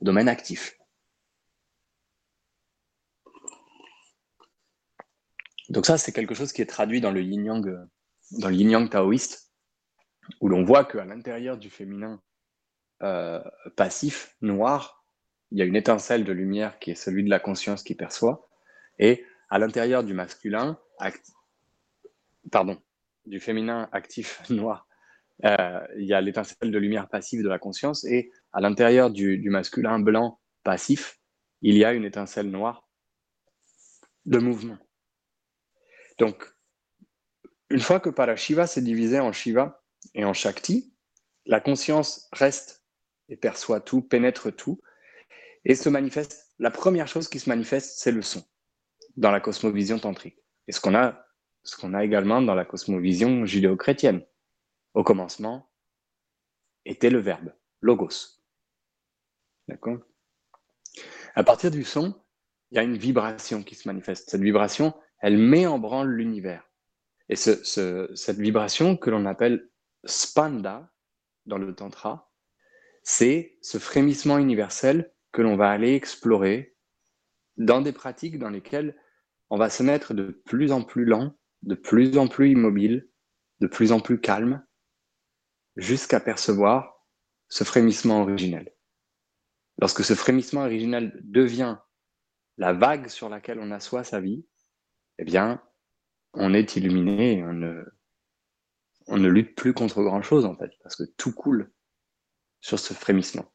[0.00, 0.78] au domaine actif.
[5.70, 7.88] Donc ça, c'est quelque chose qui est traduit dans le yin-yang,
[8.32, 9.50] dans le yin-yang taoïste,
[10.42, 12.22] où l'on voit qu'à l'intérieur du féminin
[13.02, 13.42] euh,
[13.76, 15.06] passif, noir,
[15.52, 18.50] il y a une étincelle de lumière qui est celui de la conscience qui perçoit,
[18.98, 20.78] et à l'intérieur du masculin,
[22.50, 22.80] pardon,
[23.26, 24.86] du féminin actif noir,
[25.44, 29.48] euh, il y a l'étincelle de lumière passive de la conscience, et à l'intérieur du,
[29.50, 31.18] masculin blanc passif,
[31.62, 32.88] il y a une étincelle noire
[34.26, 34.78] de mouvement.
[36.18, 36.44] Donc,
[37.70, 39.82] une fois que Parashiva s'est divisé en Shiva
[40.14, 40.92] et en Shakti,
[41.46, 42.84] la conscience reste
[43.28, 44.80] et perçoit tout, pénètre tout,
[45.64, 46.54] et se manifeste.
[46.58, 48.42] La première chose qui se manifeste, c'est le son
[49.18, 50.38] dans la cosmovision tantrique.
[50.68, 51.26] Et ce qu'on a,
[51.64, 54.24] ce qu'on a également dans la cosmovision judéo-chrétienne.
[54.94, 55.68] Au commencement
[56.84, 58.40] était le verbe, logos.
[59.66, 59.98] D'accord?
[61.34, 62.14] À partir du son,
[62.70, 64.30] il y a une vibration qui se manifeste.
[64.30, 66.70] Cette vibration, elle met en branle l'univers.
[67.28, 69.68] Et cette vibration que l'on appelle
[70.04, 70.90] spanda
[71.44, 72.32] dans le tantra,
[73.02, 76.76] c'est ce frémissement universel que l'on va aller explorer
[77.56, 78.96] dans des pratiques dans lesquelles
[79.50, 83.08] on va se mettre de plus en plus lent, de plus en plus immobile,
[83.60, 84.64] de plus en plus calme,
[85.76, 87.06] jusqu'à percevoir
[87.48, 88.72] ce frémissement originel.
[89.80, 91.78] Lorsque ce frémissement originel devient
[92.56, 94.44] la vague sur laquelle on assoit sa vie,
[95.18, 95.62] eh bien,
[96.34, 97.84] on est illuminé et on ne,
[99.06, 101.72] on ne lutte plus contre grand-chose, en fait, parce que tout coule
[102.60, 103.52] sur ce frémissement.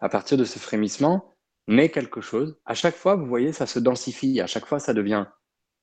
[0.00, 1.36] À partir de ce frémissement,
[1.68, 2.58] naît quelque chose.
[2.64, 4.40] À chaque fois, vous voyez, ça se densifie.
[4.40, 5.26] À chaque fois, ça devient,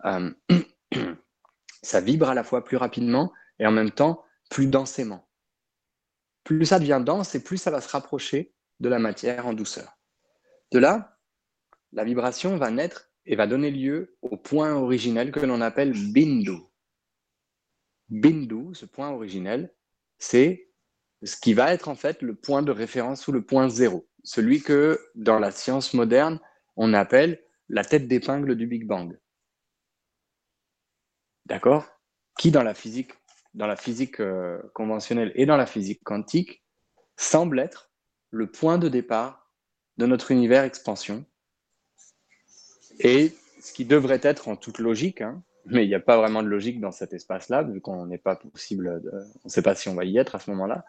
[0.03, 0.31] euh,
[1.83, 5.29] ça vibre à la fois plus rapidement et en même temps plus densément.
[6.43, 9.97] Plus ça devient dense et plus ça va se rapprocher de la matière en douceur.
[10.71, 11.17] De là,
[11.93, 16.59] la vibration va naître et va donner lieu au point originel que l'on appelle bindu.
[18.09, 19.73] Bindu, ce point originel,
[20.19, 20.71] c'est
[21.23, 24.61] ce qui va être en fait le point de référence ou le point zéro celui
[24.61, 26.39] que dans la science moderne,
[26.75, 29.17] on appelle la tête d'épingle du Big Bang.
[31.45, 31.85] D'accord?
[32.37, 33.13] Qui dans la physique,
[33.53, 36.63] dans la physique euh, conventionnelle et dans la physique quantique
[37.15, 37.91] semble être
[38.31, 39.51] le point de départ
[39.97, 41.23] de notre univers expansion.
[42.99, 46.43] Et ce qui devrait être en toute logique, hein, mais il n'y a pas vraiment
[46.43, 49.87] de logique dans cet espace-là, vu qu'on n'est pas possible, on ne sait pas si
[49.87, 50.83] on va y être à ce moment-là,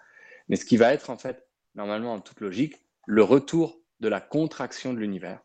[0.48, 4.20] mais ce qui va être en fait normalement en toute logique, le retour de la
[4.20, 5.40] contraction de l'univers,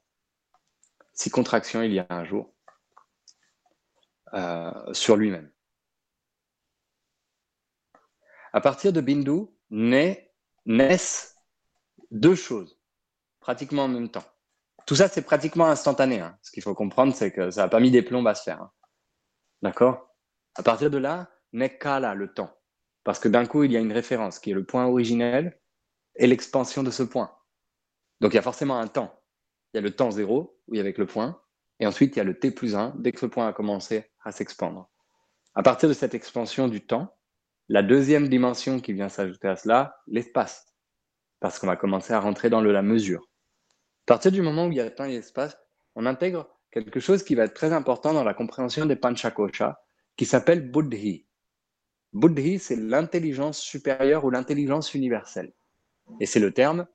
[1.13, 2.53] si contraction il y a un jour,
[4.33, 5.51] euh, sur lui-même.
[8.53, 9.45] À partir de Bindu
[10.65, 11.37] naissent
[12.09, 12.79] deux choses,
[13.39, 14.25] pratiquement en même temps.
[14.85, 16.19] Tout ça, c'est pratiquement instantané.
[16.19, 16.37] Hein.
[16.41, 18.61] Ce qu'il faut comprendre, c'est que ça n'a pas mis des plombs à se faire.
[18.61, 18.71] Hein.
[19.61, 20.13] D'accord?
[20.55, 22.51] À partir de là, naît Kala, le temps.
[23.03, 25.59] Parce que d'un coup, il y a une référence qui est le point originel
[26.15, 27.33] et l'expansion de ce point.
[28.21, 29.19] Donc il y a forcément un temps.
[29.73, 31.41] il y a le temps zéro, oui, avec le point,
[31.79, 34.11] et ensuite il y a le t plus 1, dès que le point a commencé
[34.23, 34.89] à s'expandre.
[35.55, 37.17] À partir de cette expansion du temps,
[37.67, 40.67] la deuxième dimension qui vient s'ajouter à cela, l'espace,
[41.39, 43.27] parce qu'on va commencer à rentrer dans la mesure.
[44.05, 45.57] À partir du moment où il y a temps et espace,
[45.95, 49.81] on intègre quelque chose qui va être très important dans la compréhension des panchakosha,
[50.15, 51.25] qui s'appelle buddhi.
[52.13, 55.53] Buddhi, c'est l'intelligence supérieure ou l'intelligence universelle.
[56.19, 56.85] Et c'est le terme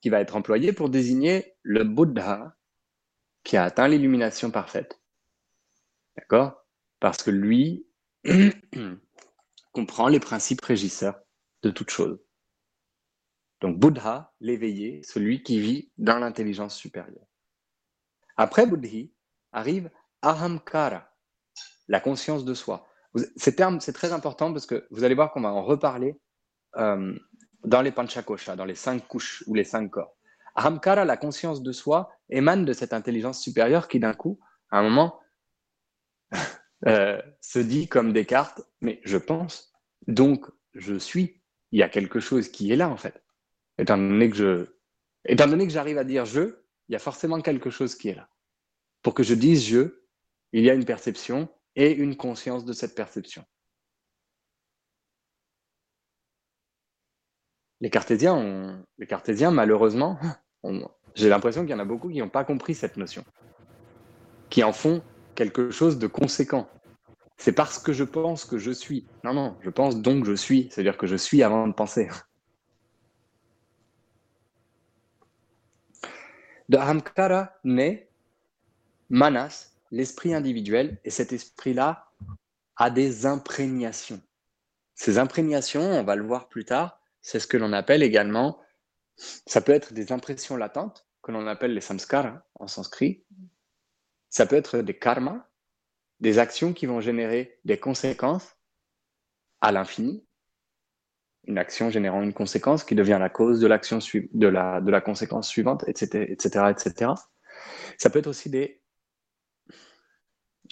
[0.00, 2.56] qui va être employé pour désigner le Bouddha
[3.44, 5.00] qui a atteint l'illumination parfaite.
[6.16, 6.64] D'accord?
[7.00, 7.86] Parce que lui
[9.72, 11.18] comprend les principes régisseurs
[11.62, 12.18] de toute chose.
[13.60, 17.26] Donc Bouddha, l'éveillé, celui qui vit dans l'intelligence supérieure.
[18.36, 19.12] Après Buddhi
[19.52, 19.90] arrive
[20.22, 21.12] Ahamkara,
[21.88, 22.86] la conscience de soi.
[23.36, 26.20] Ces termes, c'est très important parce que vous allez voir qu'on va en reparler
[26.76, 27.18] euh,
[27.64, 30.16] dans les panchakosha, dans les cinq couches ou les cinq corps.
[30.54, 34.40] Ahamkara, la conscience de soi, émane de cette intelligence supérieure qui d'un coup,
[34.70, 35.20] à un moment,
[36.86, 39.72] euh, se dit comme Descartes, mais je pense,
[40.06, 41.40] donc je suis.
[41.70, 43.22] Il y a quelque chose qui est là en fait.
[43.78, 44.66] Étant donné que je,
[45.24, 46.56] étant donné que j'arrive à dire je,
[46.88, 48.28] il y a forcément quelque chose qui est là.
[49.02, 50.02] Pour que je dise je,
[50.52, 53.44] il y a une perception et une conscience de cette perception.
[57.80, 60.18] Les cartésiens, les cartésiens malheureusement,
[61.14, 63.24] j'ai l'impression qu'il y en a beaucoup qui n'ont pas compris cette notion,
[64.50, 65.02] qui en font
[65.34, 66.68] quelque chose de conséquent.
[67.36, 69.06] C'est parce que je pense que je suis.
[69.22, 70.68] Non, non, je pense donc je suis.
[70.70, 72.08] C'est-à-dire que je suis avant de penser.
[76.68, 78.10] De Ahamkara naît
[79.08, 82.10] Manas, l'esprit individuel, et cet esprit-là
[82.76, 84.20] a des imprégnations.
[84.94, 88.60] Ces imprégnations, on va le voir plus tard, c'est ce que l'on appelle également,
[89.16, 93.24] ça peut être des impressions latentes, que l'on appelle les samskaras en sanskrit.
[94.28, 95.46] Ça peut être des karmas,
[96.20, 98.56] des actions qui vont générer des conséquences
[99.60, 100.26] à l'infini.
[101.44, 103.98] Une action générant une conséquence qui devient la cause de l'action
[104.32, 107.12] de la, de la conséquence suivante, etc., etc., etc.
[107.96, 108.82] Ça peut être aussi des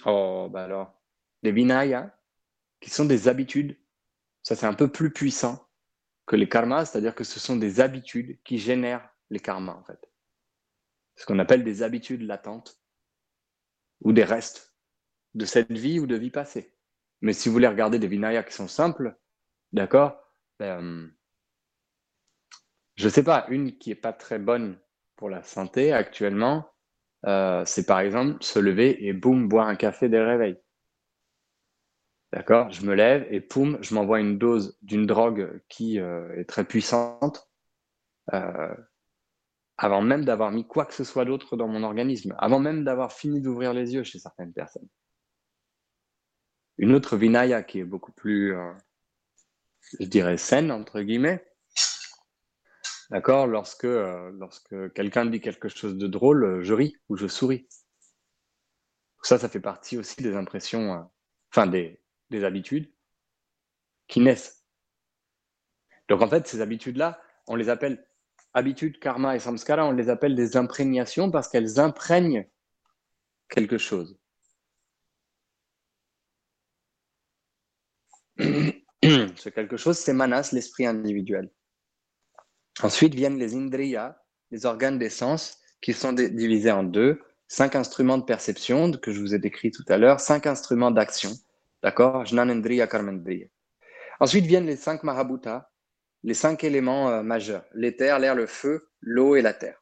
[0.05, 1.01] oh bah alors
[1.41, 2.15] des vinayas
[2.79, 3.77] qui sont des habitudes.
[4.43, 5.66] Ça c'est un peu plus puissant
[6.27, 9.99] que les karmas, c'est-à-dire que ce sont des habitudes qui génèrent les karmas, en fait.
[11.15, 12.79] Ce qu'on appelle des habitudes latentes
[14.01, 14.75] ou des restes
[15.33, 16.75] de cette vie ou de vie passée.
[17.21, 19.17] Mais si vous voulez regarder des vinayas qui sont simples,
[19.71, 20.21] d'accord,
[20.59, 21.11] ben,
[22.95, 24.79] je sais pas, une qui est pas très bonne
[25.15, 26.69] pour la santé actuellement,
[27.25, 30.59] euh, c'est par exemple se lever et boum, boire un café dès le réveil.
[32.33, 32.69] D'accord?
[32.71, 36.65] Je me lève et poum, je m'envoie une dose d'une drogue qui euh, est très
[36.65, 37.49] puissante
[38.33, 38.75] euh,
[39.77, 43.13] avant même d'avoir mis quoi que ce soit d'autre dans mon organisme, avant même d'avoir
[43.13, 44.89] fini d'ouvrir les yeux chez certaines personnes.
[46.77, 48.73] Une autre vinaya qui est beaucoup plus, euh,
[49.99, 51.47] je dirais, saine, entre guillemets,
[53.09, 53.47] d'accord?
[53.47, 57.69] Lorsque, lorsque quelqu'un dit quelque chose de drôle, je ris ou je souris.
[59.23, 61.09] Ça, ça fait partie aussi des impressions,
[61.51, 62.91] enfin des, des habitudes
[64.07, 64.65] qui naissent.
[66.09, 68.05] Donc en fait, ces habitudes-là, on les appelle
[68.53, 72.47] habitudes, karma et samskara, on les appelle des imprégnations parce qu'elles imprègnent
[73.49, 74.17] quelque chose.
[79.03, 81.51] Ce quelque chose, c'est manas, l'esprit individuel.
[82.81, 84.17] Ensuite viennent les indriyas,
[84.51, 87.21] les organes des sens, qui sont divisés en deux.
[87.47, 91.31] Cinq instruments de perception que je vous ai décrits tout à l'heure, cinq instruments d'action.
[91.83, 92.25] D'accord?
[92.25, 93.47] Jnanendriya Karmendriya.
[94.19, 95.69] Ensuite viennent les cinq Mahabhutas,
[96.23, 99.81] les cinq éléments euh, majeurs l'éther, l'air, le feu, l'eau et la terre.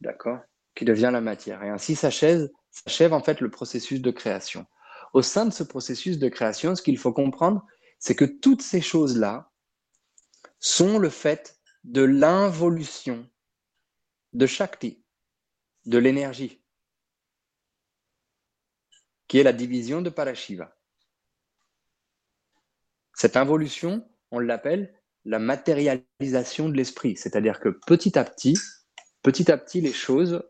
[0.00, 0.40] D'accord?
[0.74, 1.62] Qui devient la matière.
[1.62, 4.66] Et ainsi s'achève, s'achève en fait le processus de création.
[5.12, 7.64] Au sein de ce processus de création, ce qu'il faut comprendre,
[7.98, 9.50] c'est que toutes ces choses-là
[10.58, 13.28] sont le fait de l'involution
[14.32, 15.02] de Shakti,
[15.86, 16.62] de l'énergie,
[19.28, 20.75] qui est la division de Parashiva.
[23.16, 24.94] Cette involution, on l'appelle
[25.24, 28.56] la matérialisation de l'esprit, c'est-à-dire que petit à petit,
[29.22, 30.44] petit à petit, les choses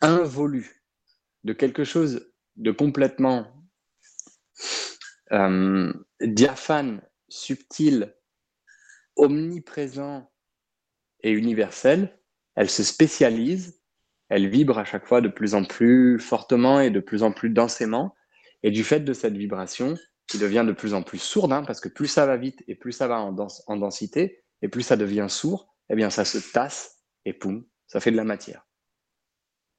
[0.00, 0.82] involuent
[1.44, 3.46] de quelque chose de complètement
[5.30, 8.12] euh, diaphane, subtil,
[9.14, 10.28] omniprésent
[11.20, 12.18] et universel,
[12.56, 13.80] elles se spécialisent,
[14.28, 17.50] elles vibrent à chaque fois de plus en plus fortement et de plus en plus
[17.50, 18.16] densément,
[18.64, 19.96] et du fait de cette vibration,
[20.28, 22.74] qui devient de plus en plus sourde, hein, parce que plus ça va vite et
[22.74, 26.38] plus ça va en, en densité, et plus ça devient sourd, eh bien ça se
[26.38, 28.66] tasse et poum, ça fait de la matière.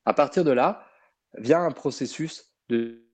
[0.05, 0.85] À partir de là,
[1.37, 3.07] vient un processus de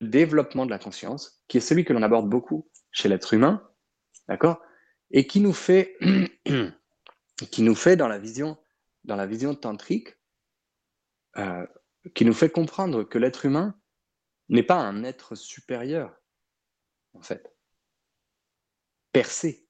[0.00, 3.68] développement de la conscience, qui est celui que l'on aborde beaucoup chez l'être humain,
[4.28, 4.62] d'accord
[5.10, 5.96] Et qui nous fait,
[7.50, 8.56] qui nous fait dans la vision,
[9.04, 10.16] dans la vision tantrique,
[11.36, 11.66] euh,
[12.14, 13.78] qui nous fait comprendre que l'être humain
[14.48, 16.18] n'est pas un être supérieur,
[17.14, 17.54] en fait,
[19.12, 19.68] percé.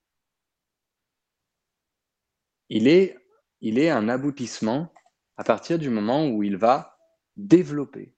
[2.71, 4.93] Il est, un aboutissement
[5.37, 6.99] à partir du moment où il va
[7.37, 8.15] développer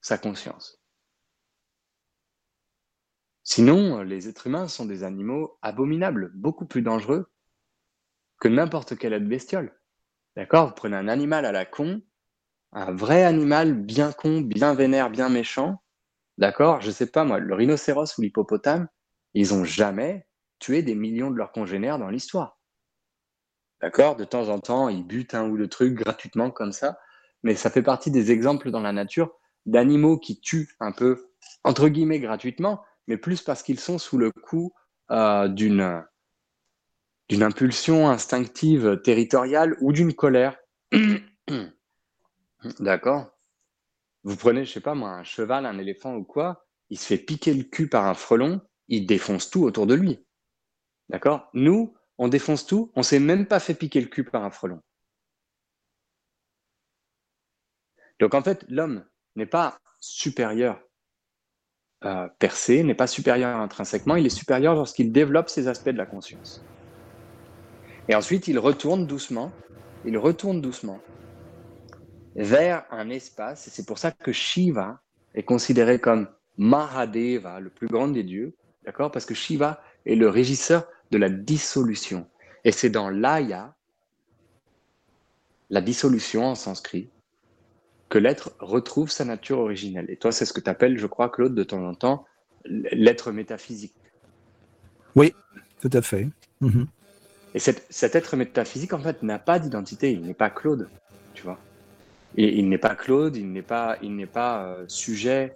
[0.00, 0.82] sa conscience.
[3.44, 7.30] Sinon, les êtres humains sont des animaux abominables, beaucoup plus dangereux
[8.38, 9.78] que n'importe quelle autre bestiole.
[10.36, 10.68] D'accord?
[10.68, 12.00] Vous prenez un animal à la con,
[12.72, 15.81] un vrai animal bien con, bien vénère, bien méchant.
[16.42, 16.80] D'accord?
[16.80, 18.88] Je sais pas moi, le rhinocéros ou l'hippopotame,
[19.32, 20.26] ils ont jamais
[20.58, 22.58] tué des millions de leurs congénères dans l'histoire.
[23.80, 24.16] D'accord?
[24.16, 26.98] De temps en temps, ils butent un ou deux trucs gratuitement comme ça,
[27.44, 29.32] mais ça fait partie des exemples dans la nature
[29.66, 31.30] d'animaux qui tuent un peu,
[31.62, 34.72] entre guillemets, gratuitement, mais plus parce qu'ils sont sous le coup
[35.12, 36.02] euh, d'une
[37.30, 40.56] impulsion instinctive territoriale ou d'une colère.
[42.80, 43.32] D'accord?
[44.24, 47.18] Vous prenez, je sais pas moi, un cheval, un éléphant ou quoi, il se fait
[47.18, 50.24] piquer le cul par un frelon, il défonce tout autour de lui.
[51.08, 51.48] D'accord?
[51.54, 54.80] Nous, on défonce tout, on s'est même pas fait piquer le cul par un frelon.
[58.20, 59.04] Donc en fait, l'homme
[59.34, 60.80] n'est pas supérieur
[62.04, 66.06] euh, percé, n'est pas supérieur intrinsèquement, il est supérieur lorsqu'il développe ces aspects de la
[66.06, 66.60] conscience.
[68.08, 69.52] Et ensuite, il retourne doucement,
[70.04, 71.00] il retourne doucement
[72.36, 75.00] vers un espace, et c'est pour ça que Shiva
[75.34, 76.28] est considéré comme
[76.58, 78.54] Mahadeva, le plus grand des dieux,
[78.84, 79.10] d'accord?
[79.10, 82.26] Parce que Shiva est le régisseur de la dissolution.
[82.64, 83.74] Et c'est dans l'aya,
[85.70, 87.10] la dissolution en sanskrit,
[88.08, 90.06] que l'être retrouve sa nature originelle.
[90.08, 92.26] Et toi, c'est ce que tu appelles, je crois, Claude, de temps en temps,
[92.64, 93.94] l'être métaphysique.
[95.16, 95.34] Oui,
[95.80, 96.28] tout à fait.
[96.60, 96.86] Mhm.
[97.54, 100.12] Et cet, être métaphysique, en fait, n'a pas d'identité.
[100.12, 100.88] Il n'est pas Claude.
[102.36, 105.54] Et il n'est pas Claude, il n'est pas, il n'est pas euh, sujet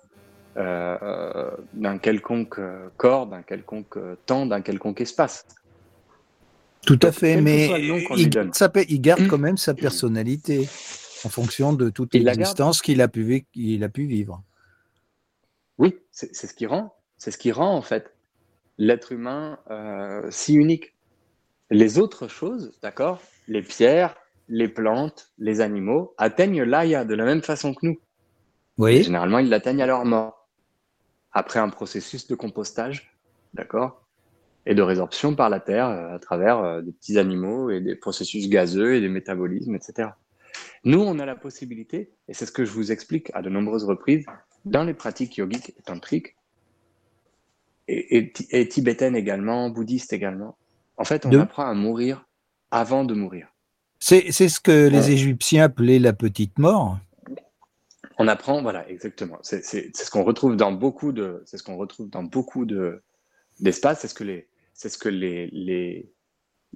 [0.57, 2.61] euh, euh, d'un quelconque
[2.97, 5.47] corps, d'un quelconque temps, d'un quelconque espace.
[6.87, 8.31] Tout à fait, mais il,
[8.89, 10.69] il, garde quand même sa personnalité
[11.25, 13.47] en fonction de toute l'existence qu'il a, pu,
[13.83, 14.43] a pu vivre.
[15.79, 18.15] Oui, c'est ce qui rend, c'est ce qui rend en fait
[18.79, 20.95] l'être humain euh, si unique.
[21.71, 24.17] Les autres choses, d'accord, les pierres,
[24.49, 27.99] les plantes, les animaux atteignent l'aya de la même façon que nous.
[28.79, 29.03] Oui.
[29.03, 30.49] généralement, ils l'atteignent à leur mort
[31.33, 33.17] après un processus de compostage,
[33.55, 34.07] d'accord,
[34.67, 37.95] et de résorption par la terre euh, à travers euh, des petits animaux et des
[37.95, 40.11] processus gazeux et des métabolismes, etc.
[40.85, 43.85] Nous, on a la possibilité, et c'est ce que je vous explique à de nombreuses
[43.85, 44.25] reprises,
[44.65, 46.37] dans les pratiques yogiques et tantriques,
[47.89, 50.57] et, tibétaines également, bouddhistes également,
[50.97, 52.25] en fait, on apprend à mourir
[52.71, 53.49] avant de mourir.
[53.99, 56.99] C'est ce que les Égyptiens appelaient la petite mort.
[58.19, 59.39] On apprend, voilà, exactement.
[59.43, 63.03] C'est ce qu'on retrouve dans beaucoup de, c'est ce qu'on retrouve dans beaucoup de
[63.61, 64.01] d'espaces.
[64.01, 66.11] C'est ce que les, c'est ce que les, les,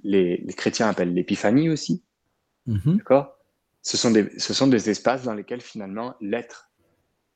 [0.03, 2.03] les, chrétiens appellent l'épiphanie aussi.
[2.67, 2.97] Mm-hmm.
[2.97, 3.37] D'accord?
[3.83, 6.69] Ce sont, des, ce sont des espaces dans lesquels finalement l'être,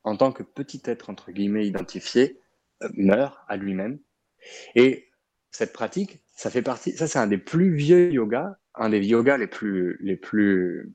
[0.04, 2.40] en tant que petit être entre guillemets identifié,
[2.84, 4.00] euh, meurt à lui-même.
[4.76, 5.10] Et
[5.50, 9.38] cette pratique, ça fait partie, ça c'est un des plus vieux yogas, un des yogas
[9.38, 10.94] les plus, les plus,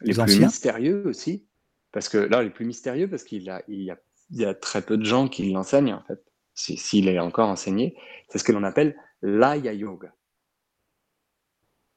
[0.00, 1.46] les, plus mystérieux aussi,
[1.92, 3.98] parce que là les plus mystérieux parce qu'il a, il y a,
[4.30, 6.22] il y a très peu de gens qui l'enseignent en fait,
[6.54, 7.96] s'il est encore enseigné,
[8.28, 10.14] c'est ce que l'on appelle l'aya yoga.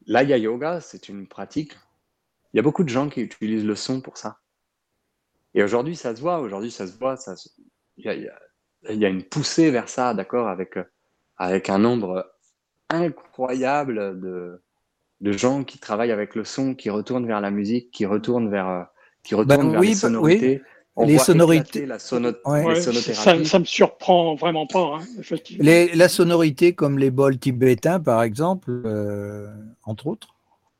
[0.05, 1.73] L'aya yoga, c'est une pratique
[2.53, 4.39] il y a beaucoup de gens qui utilisent le son pour ça.
[5.55, 6.39] Et aujourd'hui, ça se voit.
[6.39, 7.17] Aujourd'hui, ça se voit.
[7.17, 7.34] Ça
[7.97, 8.29] il,
[8.89, 10.77] y a, une poussée vers ça, d'accord, avec,
[11.38, 12.31] avec un nombre
[12.89, 14.63] incroyable de,
[15.24, 18.88] de gens qui travaillent avec le son, qui retournent vers la musique, qui retournent vers,
[19.24, 20.61] qui retournent ben vers les sonorités.
[20.97, 21.86] les sonorités.
[21.86, 24.99] La ça, ne me surprend vraiment pas.
[24.99, 29.47] Hein, la sonorité comme les bols tibétains, par exemple, euh,
[29.86, 30.28] entre autres.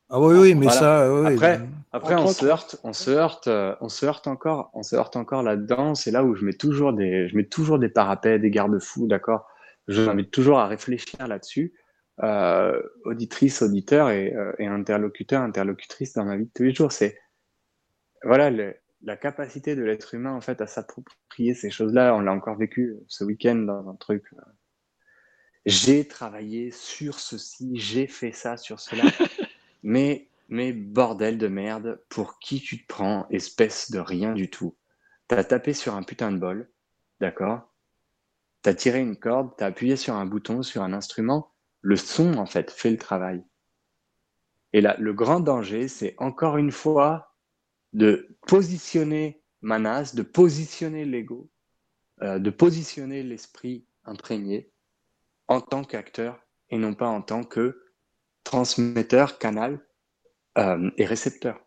[0.10, 1.08] Ah oui, oui, mais ça.
[1.26, 1.62] après,
[1.94, 5.16] après on se heurte, on se heurte, euh, on se heurte encore, on se heurte
[5.16, 5.96] encore là-dedans.
[5.96, 9.48] C'est là où je mets toujours des, je mets toujours des parapets, des garde-fous, d'accord?
[9.88, 11.74] Je vous invite toujours à réfléchir là-dessus,
[12.22, 16.92] euh, auditrice, auditeur et, euh, et, interlocuteur, interlocutrice dans ma vie de tous les jours.
[16.92, 17.20] C'est
[18.24, 18.52] voilà
[19.02, 22.16] la capacité de l'être humain en fait à s'approprier ces choses-là.
[22.16, 24.26] On l'a encore vécu ce week-end dans un truc.
[24.34, 24.42] Euh,
[25.66, 29.04] j'ai travaillé sur ceci, j'ai fait ça sur cela.
[29.84, 34.76] mais, mais bordel de merde, pour qui tu te prends, espèce de rien du tout.
[35.28, 36.70] T'as tapé sur un putain de bol,
[37.22, 37.74] d'accord?
[38.62, 41.53] T'as tiré une corde, t'as appuyé sur un bouton, sur un instrument.
[41.84, 43.44] Le son, en fait, fait le travail.
[44.74, 47.36] Et là, le grand danger, c'est encore une fois
[47.94, 51.50] de positionner Manas, de positionner l'ego,
[52.22, 54.72] euh, de positionner l'esprit imprégné
[55.48, 57.84] en tant qu'acteur et non pas en tant que
[58.44, 59.80] transmetteur, canal
[60.58, 61.63] euh, et récepteur.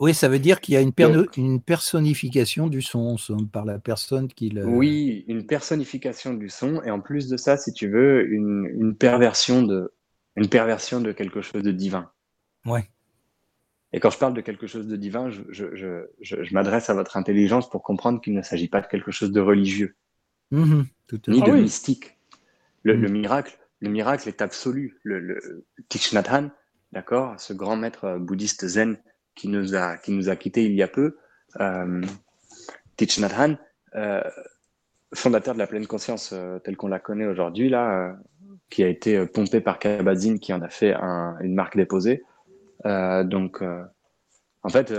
[0.00, 0.92] Oui, ça veut dire qu'il y a une,
[1.36, 3.16] une, personnification du son,
[3.52, 4.64] par la personne qui le...
[4.64, 8.96] Oui, une personnification du son, et en plus de ça, si tu veux, une, une
[8.96, 9.92] perversion, de,
[10.36, 12.10] une perversion de quelque chose de divin.
[12.64, 12.88] Ouais.
[13.92, 16.94] Et quand je parle de quelque chose de divin, je, je, je, je m'adresse à
[16.94, 19.96] votre intelligence pour comprendre qu'il ne s'agit pas de quelque chose de religieux,
[20.50, 20.82] mmh
[21.28, 22.16] ni de ah mystique.
[22.84, 23.12] Le, le, mmh.
[23.12, 24.98] miracle, le miracle est absolu.
[25.02, 26.50] Le, le Thich Nhat Hanh,
[26.92, 28.96] d'accord, ce grand maître euh, bouddhiste zen
[29.34, 31.16] qui nous a, qui nous a quittés il y a peu,
[31.60, 32.02] euh,
[32.96, 33.18] Thich
[33.94, 34.22] euh,
[35.14, 38.12] fondateur de la pleine conscience euh, telle qu'on la connaît aujourd'hui, là, euh,
[38.68, 42.22] qui a été pompé par Kabat-Zinn, qui en a fait un, une marque déposée.
[42.84, 43.62] donc,
[44.62, 44.94] en fait,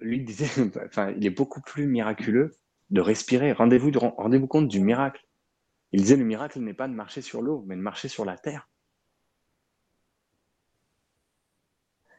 [0.00, 0.50] lui disait,
[0.86, 2.56] enfin, il est beaucoup plus miraculeux
[2.90, 3.52] de respirer.
[3.52, 5.24] Rendez-vous rendez-vous compte du miracle.
[5.92, 8.36] Il disait le miracle n'est pas de marcher sur l'eau, mais de marcher sur la
[8.36, 8.68] terre.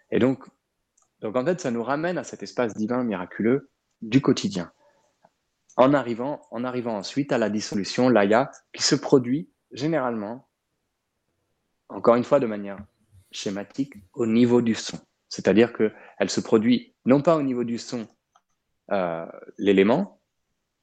[0.10, 0.46] Et donc,
[1.22, 3.70] donc en fait, ça nous ramène à cet espace divin miraculeux
[4.02, 4.72] du quotidien.
[5.76, 10.48] En arrivant, en arrivant ensuite à la dissolution, l'aya, qui se produit généralement,
[11.90, 12.78] encore une fois de manière
[13.32, 15.00] schématique, au niveau du son.
[15.30, 18.08] C'est-à-dire qu'elle se produit non pas au niveau du son,
[18.92, 19.26] euh,
[19.58, 20.22] l'élément,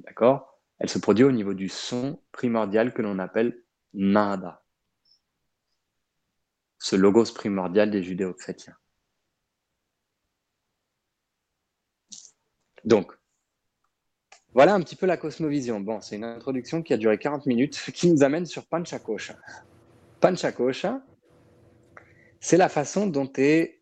[0.01, 3.63] d'accord Elle se produit au niveau du son primordial que l'on appelle
[3.95, 4.63] nada,
[6.79, 8.77] ce logos primordial des judéo-chrétiens.
[12.85, 13.13] Donc,
[14.55, 15.81] voilà un petit peu la cosmovision.
[15.81, 19.37] Bon, c'est une introduction qui a duré 40 minutes, qui nous amène sur Panchakosha.
[20.21, 21.03] Panchakosha,
[22.41, 23.81] c'est la façon dont est,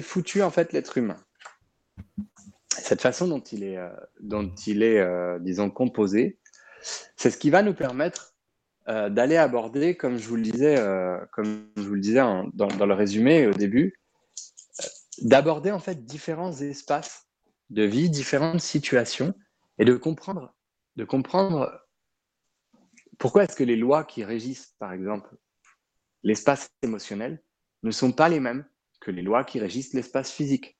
[0.00, 1.16] foutu en fait l'être humain.
[2.68, 3.90] Cette façon dont il est, euh,
[4.20, 6.38] dont il est euh, disons, composé,
[7.16, 8.34] c'est ce qui va nous permettre
[8.88, 10.76] euh, d'aller aborder, comme je vous le disais,
[11.32, 13.98] comme je vous le disais dans, dans, le résumé au début,
[15.22, 17.29] d'aborder en fait différents espaces
[17.70, 19.34] de vie, différentes situations,
[19.78, 20.54] et de comprendre,
[20.96, 21.80] de comprendre
[23.18, 25.34] pourquoi est-ce que les lois qui régissent, par exemple,
[26.22, 27.42] l'espace émotionnel
[27.82, 28.68] ne sont pas les mêmes
[29.00, 30.78] que les lois qui régissent l'espace physique.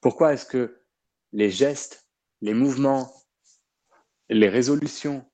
[0.00, 0.82] Pourquoi est-ce que
[1.32, 2.08] les gestes,
[2.40, 3.12] les mouvements,
[4.28, 5.30] les résolutions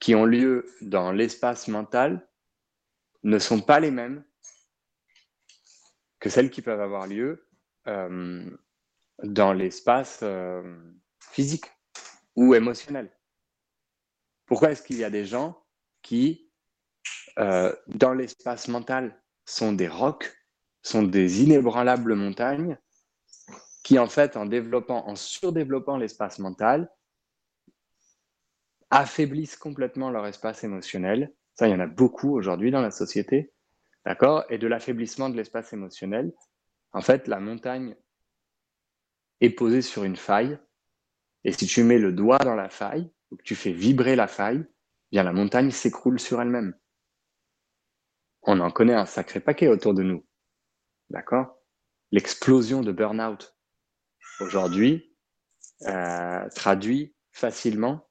[0.00, 2.28] qui ont lieu dans l'espace mental
[3.22, 4.24] ne sont pas les mêmes
[6.18, 7.48] que celles qui peuvent avoir lieu
[7.86, 8.50] euh,
[9.22, 10.62] dans l'espace euh,
[11.20, 11.66] physique
[12.36, 13.10] ou émotionnel.
[14.46, 15.62] Pourquoi est-ce qu'il y a des gens
[16.02, 16.50] qui,
[17.38, 20.32] euh, dans l'espace mental, sont des rocs,
[20.82, 22.76] sont des inébranlables montagnes,
[23.84, 26.90] qui en fait, en développant, en surdéveloppant l'espace mental,
[28.90, 31.32] affaiblissent complètement leur espace émotionnel?
[31.54, 33.52] Ça, il y en a beaucoup aujourd'hui dans la société.
[34.04, 34.44] D'accord?
[34.50, 36.32] Et de l'affaiblissement de l'espace émotionnel,
[36.92, 37.96] en fait, la montagne
[39.42, 40.58] est posé sur une faille.
[41.44, 44.28] Et si tu mets le doigt dans la faille, ou que tu fais vibrer la
[44.28, 46.74] faille, eh bien la montagne s'écroule sur elle-même.
[48.44, 50.24] On en connaît un sacré paquet autour de nous.
[51.10, 51.58] D'accord?
[52.12, 53.56] L'explosion de burn-out
[54.40, 55.14] aujourd'hui
[55.82, 58.08] euh, traduit facilement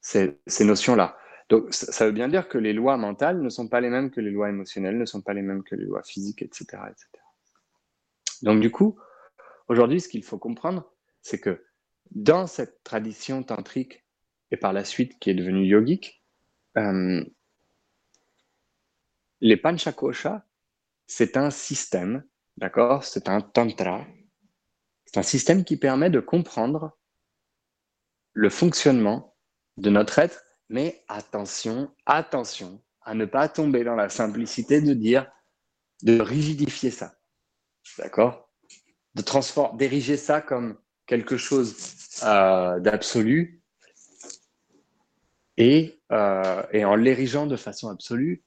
[0.00, 1.18] ces, ces notions-là.
[1.48, 4.20] Donc, ça veut bien dire que les lois mentales ne sont pas les mêmes que
[4.20, 6.64] les lois émotionnelles, ne sont pas les mêmes que les lois physiques, etc.
[6.90, 7.08] etc.
[8.42, 8.98] Donc, du coup,
[9.68, 10.92] Aujourd'hui, ce qu'il faut comprendre,
[11.22, 11.64] c'est que
[12.10, 14.04] dans cette tradition tantrique
[14.50, 16.22] et par la suite qui est devenue yogique,
[16.78, 17.24] euh,
[19.40, 20.46] les panchakoshas,
[21.06, 22.24] c'est un système,
[22.56, 24.06] d'accord C'est un tantra.
[25.04, 26.96] C'est un système qui permet de comprendre
[28.32, 29.36] le fonctionnement
[29.76, 35.30] de notre être, mais attention, attention à ne pas tomber dans la simplicité de dire,
[36.02, 37.18] de rigidifier ça.
[37.98, 38.45] D'accord?
[39.16, 41.74] De transformer, d'ériger ça comme quelque chose
[42.22, 43.62] euh, d'absolu
[45.56, 48.44] et, euh, et en l'érigeant de façon absolue,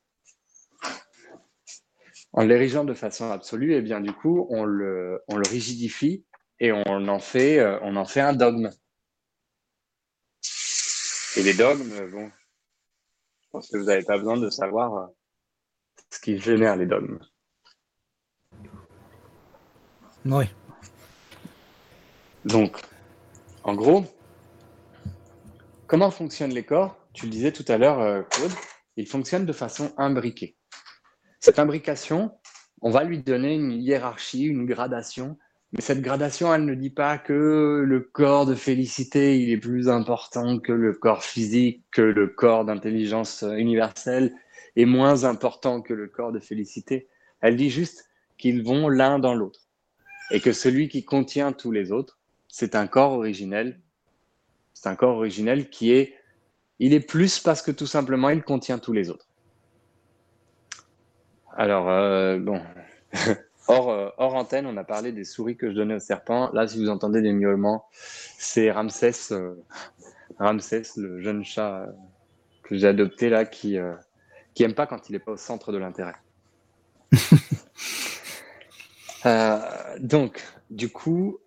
[2.34, 6.24] en l'érigeant de façon absolue, et eh bien du coup, on le, on le rigidifie
[6.60, 8.70] et on en fait, euh, on en fait un dogme.
[11.36, 12.30] Et les dogmes, bon,
[13.42, 15.10] je pense que vous n'avez pas besoin de savoir
[16.12, 17.18] ce qui génère les dogmes.
[20.26, 20.46] Oui.
[22.46, 22.80] Donc,
[23.64, 24.06] en gros,
[25.88, 26.98] comment fonctionnent les corps?
[27.14, 28.52] Tu le disais tout à l'heure, euh, Claude,
[28.96, 30.56] ils fonctionnent de façon imbriquée.
[31.40, 32.32] Cette imbrication,
[32.82, 35.38] on va lui donner une hiérarchie, une gradation,
[35.72, 39.88] mais cette gradation, elle ne dit pas que le corps de félicité, il est plus
[39.88, 44.34] important que le corps physique, que le corps d'intelligence universelle
[44.76, 47.08] est moins important que le corps de félicité.
[47.42, 49.68] Elle dit juste qu'ils vont l'un dans l'autre
[50.32, 52.19] et que celui qui contient tous les autres,
[52.50, 53.80] c'est un corps originel.
[54.74, 56.16] C'est un corps originel qui est,
[56.80, 59.28] il est plus parce que tout simplement il contient tous les autres.
[61.56, 62.62] Alors, euh, bon,
[63.68, 66.50] hors, euh, hors antenne, on a parlé des souris que je donnais aux serpents.
[66.54, 69.56] Là, si vous entendez des miaulements, c'est Ramsès, euh,
[70.40, 71.88] Ramsès, le jeune chat
[72.64, 73.78] que j'ai adopté là, qui,
[74.54, 76.16] qui aime pas quand il n'est pas au centre de l'intérêt.
[80.00, 81.40] donc, du coup,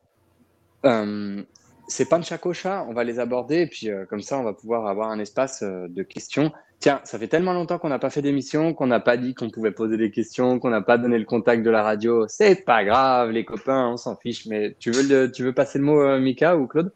[0.85, 1.43] euh,
[1.89, 5.18] ces panchakosha, on va les aborder et puis comme ça, on va pouvoir avoir un
[5.18, 6.53] espace de questions.
[6.83, 9.51] Tiens, ça fait tellement longtemps qu'on n'a pas fait d'émission, qu'on n'a pas dit qu'on
[9.51, 12.26] pouvait poser des questions, qu'on n'a pas donné le contact de la radio.
[12.26, 14.47] C'est pas grave, les copains, on s'en fiche.
[14.47, 16.93] Mais tu veux, tu veux passer le mot, euh, Mika ou Claude?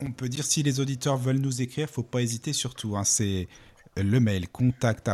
[0.00, 2.96] On peut dire si les auditeurs veulent nous écrire, faut pas hésiter surtout.
[2.96, 3.04] Hein.
[3.04, 3.48] c'est
[4.02, 5.08] le mail contact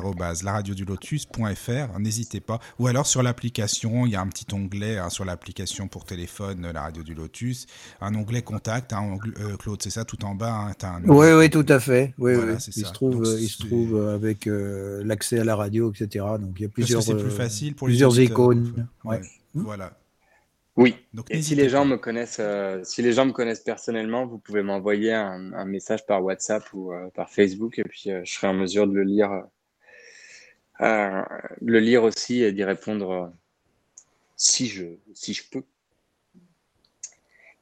[0.95, 2.61] lotus.fr, n'hésitez pas.
[2.79, 6.71] Ou alors sur l'application, il y a un petit onglet hein, sur l'application pour téléphone,
[6.73, 7.67] la radio du Lotus,
[8.01, 10.71] un onglet contact, hein, euh, Claude, c'est ça, tout en bas.
[10.83, 12.15] Hein, oui, oui, tout à fait.
[12.19, 16.25] Oui, il, Se trouve, il se trouve avec euh, l'accès à la radio, etc.
[16.41, 18.87] Donc il y a plusieurs, c'est plus facile pour plusieurs icônes.
[19.55, 19.97] Voilà.
[20.77, 20.97] Oui.
[21.13, 24.39] Donc, et si les gens me connaissent, euh, si les gens me connaissent personnellement, vous
[24.39, 28.49] pouvez m'envoyer un, message par WhatsApp ou euh, par Facebook, et puis euh, je serai
[28.49, 29.45] en mesure de le lire,
[30.81, 33.33] le lire aussi et d'y répondre
[34.37, 35.63] si je, si je peux.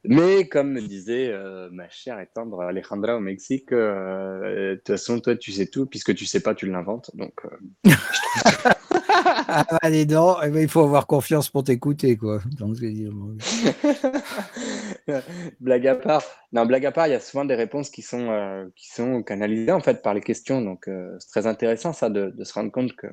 [0.05, 1.31] Mais comme me disait
[1.71, 6.13] ma chère et tendre Alejandra au Mexique, de toute façon, toi, tu sais tout, puisque
[6.15, 7.11] tu sais pas, tu l'inventes.
[7.13, 7.39] Donc,
[9.15, 12.39] ah, bah, eh ben, il faut avoir confiance pour t'écouter, quoi.
[15.59, 16.23] blague à part.
[16.51, 19.23] Non, blague à part, il y a souvent des réponses qui sont, euh, qui sont
[19.23, 20.61] canalisées, en fait, par les questions.
[20.61, 23.07] Donc, euh, c'est très intéressant, ça, de, se rendre compte que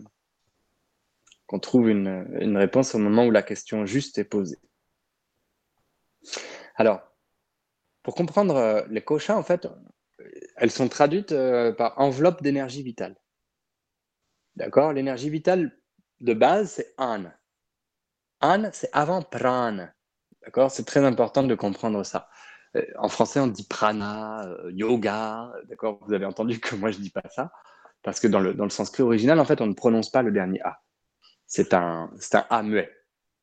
[1.47, 4.61] qu'on trouve une, une, réponse au moment où la question juste est posée.
[6.77, 7.01] Alors,
[8.05, 9.67] pour comprendre euh, les cochins, en fait,
[10.57, 11.35] elles sont traduites
[11.77, 13.17] par enveloppe d'énergie vitale.
[14.55, 14.93] D'accord?
[14.93, 15.80] L'énergie vitale
[16.21, 17.25] de base, c'est an.
[18.41, 19.93] An, c'est avant prana.
[20.43, 20.71] D'accord?
[20.71, 22.29] C'est très important de comprendre ça.
[22.77, 25.53] Euh, en français, on dit prana, euh, yoga.
[25.65, 25.99] D'accord?
[26.07, 27.53] Vous avez entendu que moi, je ne dis pas ça.
[28.03, 30.33] Parce que dans le, dans le sanskrit original, en fait, on ne prononce pas le
[30.33, 30.81] dernier A.
[31.47, 32.91] C'est un, un A muet.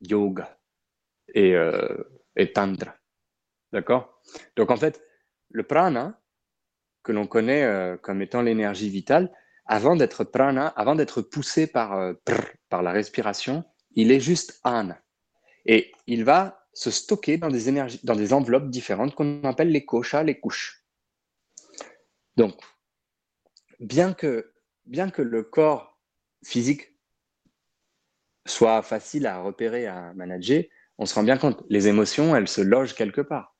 [0.00, 0.56] Yoga
[1.34, 2.04] et, euh,
[2.36, 2.94] et tantra.
[3.72, 4.20] D'accord?
[4.56, 5.02] Donc, en fait,
[5.50, 6.20] le prana,
[7.02, 9.32] que l'on connaît comme étant l'énergie vitale,
[9.68, 12.14] avant d'être prana, avant d'être poussé par, euh,
[12.68, 14.90] par la respiration, il est juste an.
[15.66, 19.84] Et il va se stocker dans des, énergies, dans des enveloppes différentes qu'on appelle les
[19.84, 20.84] koshas, les couches.
[22.36, 22.58] Donc,
[23.78, 24.52] bien que,
[24.86, 25.98] bien que le corps
[26.44, 26.94] physique
[28.46, 30.64] soit facile à repérer, à manager,
[30.96, 33.54] on se rend bien compte, les émotions, elles se logent quelque part.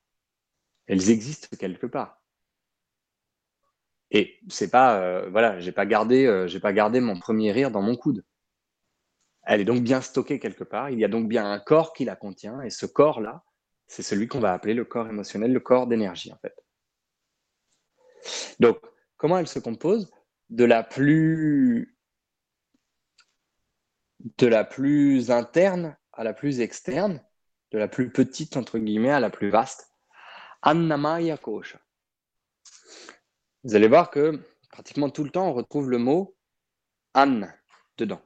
[0.87, 2.18] Elles existent quelque part.
[4.11, 7.71] Et c'est pas, euh, voilà, j'ai pas gardé, euh, j'ai pas gardé mon premier rire
[7.71, 8.25] dans mon coude.
[9.43, 10.89] Elle est donc bien stockée quelque part.
[10.89, 13.43] Il y a donc bien un corps qui la contient, et ce corps-là,
[13.87, 16.55] c'est celui qu'on va appeler le corps émotionnel, le corps d'énergie en fait.
[18.59, 18.79] Donc,
[19.17, 20.11] comment elle se compose?
[20.49, 21.95] De la plus,
[24.37, 27.23] de la plus interne à la plus externe,
[27.71, 29.93] de la plus petite entre guillemets à la plus vaste.
[30.61, 31.79] Annamaya Kosha.
[33.63, 34.39] Vous allez voir que
[34.71, 36.35] pratiquement tout le temps, on retrouve le mot
[37.13, 37.41] an
[37.97, 38.21] dedans.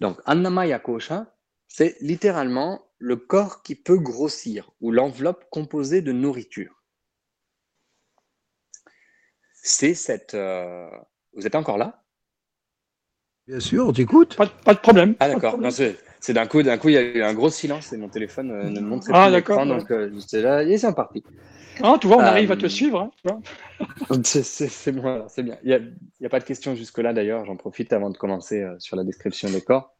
[0.00, 1.34] Donc, Annamaya Kosha,
[1.68, 6.82] c'est littéralement le corps qui peut grossir ou l'enveloppe composée de nourriture.
[9.52, 10.34] C'est cette.
[10.34, 10.88] Euh,
[11.34, 12.04] vous êtes encore là?
[13.46, 14.36] Bien sûr, on t'écoute.
[14.36, 15.14] Pas, de problème.
[15.20, 15.58] Ah d'accord.
[15.70, 18.50] C'est d'un coup, d'un coup, il y a eu un gros silence et mon téléphone
[18.50, 21.22] euh, ne montrait ah, plus l'écran, donc euh, j'étais là et c'est parti.
[21.82, 23.10] Ah, tu vois, on arrive à te suivre.
[23.26, 23.40] Hein,
[24.24, 25.56] c'est moi, c'est bien.
[25.64, 27.44] Il n'y a, pas de questions jusque-là d'ailleurs.
[27.44, 29.94] J'en profite avant de commencer euh, sur la description des corps.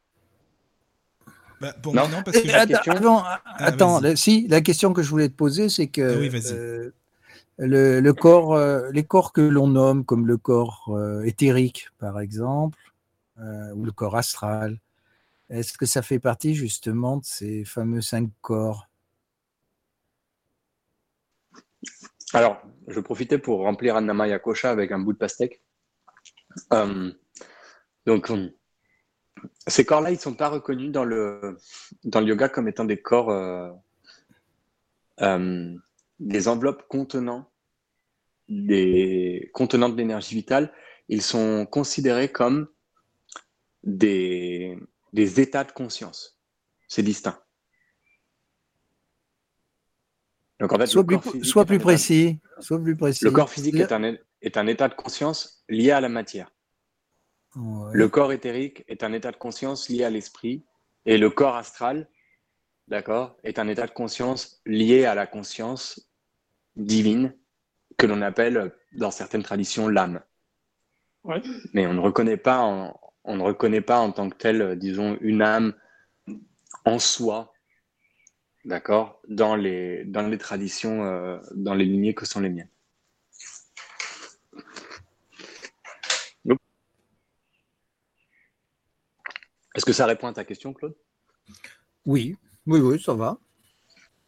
[1.61, 2.21] Bah, non?
[2.23, 6.01] parce que attends, ah, attends si, la question que je voulais te poser, c'est que
[6.01, 12.19] ah euh, le, corps, euh, les corps que l'on nomme comme le corps éthérique, par
[12.19, 12.77] exemple,
[13.39, 14.79] ou le corps astral,
[15.49, 18.87] Est-ce que ça fait partie justement de ces fameux cinq corps?
[22.35, 25.61] Alors, je profitais pour remplir Annamaya Kosha avec un bout de pastèque.
[26.73, 27.09] Euh,
[28.05, 28.29] donc,
[29.65, 31.57] ces corps-là, ils ne sont pas reconnus dans le,
[32.03, 33.71] dans le yoga comme étant des corps, euh,
[35.21, 35.73] euh,
[36.19, 37.49] des enveloppes contenant,
[38.49, 40.73] des, contenant de l'énergie vitale.
[41.07, 42.67] Ils sont considérés comme
[43.81, 44.77] des
[45.13, 46.37] états de conscience.
[46.89, 47.44] C'est distinct.
[50.59, 53.25] Donc en fait, soit, plus, soit plus, précis, soit plus précis.
[53.25, 56.51] Le corps physique est un, est un état de conscience lié à la matière.
[57.55, 60.63] Le corps éthérique est un état de conscience lié à l'esprit
[61.05, 62.09] et le corps astral,
[62.87, 66.09] d'accord, est un état de conscience lié à la conscience
[66.75, 67.33] divine
[67.97, 70.21] que l'on appelle dans certaines traditions l'âme.
[71.73, 75.17] Mais on ne reconnaît pas en, on ne reconnaît pas en tant que tel, disons,
[75.21, 75.73] une âme
[76.85, 77.53] en soi,
[78.65, 82.69] d'accord, dans les, dans les traditions, euh, dans les lignées que sont les miennes.
[89.75, 90.95] Est-ce que ça répond à ta question, Claude?
[92.05, 93.37] Oui, oui, oui, ça va.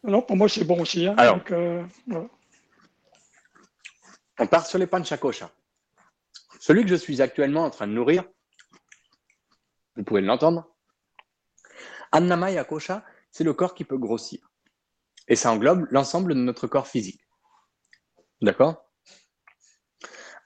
[0.03, 1.07] Non, pour moi, c'est bon aussi.
[1.07, 1.85] Hein, Alors, euh,
[4.39, 5.49] on part sur les panchakosha.
[6.59, 8.25] Celui que je suis actuellement en train de nourrir,
[9.95, 10.69] vous pouvez l'entendre.
[12.11, 13.05] Annamaya kosha,
[13.37, 14.49] c'est le corps qui peut grossir.
[15.27, 17.21] Et ça englobe l'ensemble de notre corps physique.
[18.41, 18.83] D'accord?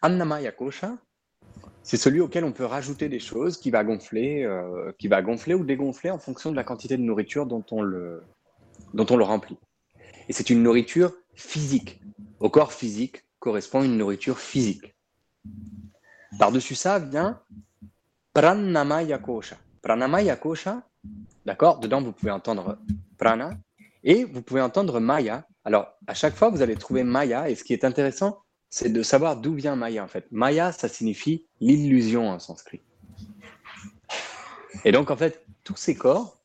[0.02, 0.98] Annamaya kosha,
[1.84, 5.54] c'est celui auquel on peut rajouter des choses qui va gonfler, euh, qui va gonfler
[5.54, 8.24] ou dégonfler en fonction de la quantité de nourriture dont on le,
[8.94, 9.58] dont on le remplit.
[10.28, 12.02] Et c'est une nourriture physique.
[12.42, 14.94] Au corps physique correspond une nourriture physique.
[16.38, 17.42] Par-dessus ça vient
[18.34, 19.56] pranamaya kosha.
[19.82, 20.84] Pranamaya kosha,
[21.45, 21.80] d'accord?
[21.80, 22.78] Dedans, vous pouvez entendre
[23.18, 23.52] prana
[24.04, 25.47] et vous pouvez entendre maya.
[25.64, 27.49] Alors, à chaque fois, vous allez trouver maya.
[27.49, 28.39] Et ce qui est intéressant,
[28.72, 30.26] c'est de savoir d'où vient Maya en fait.
[30.32, 32.82] Maya, ça signifie l'illusion en sanskrit.
[34.86, 36.39] Et donc en fait, tous ces corps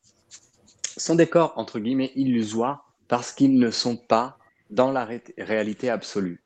[0.96, 4.38] sont des corps entre guillemets illusoires parce qu'ils ne sont pas
[4.70, 6.42] dans la réalité absolue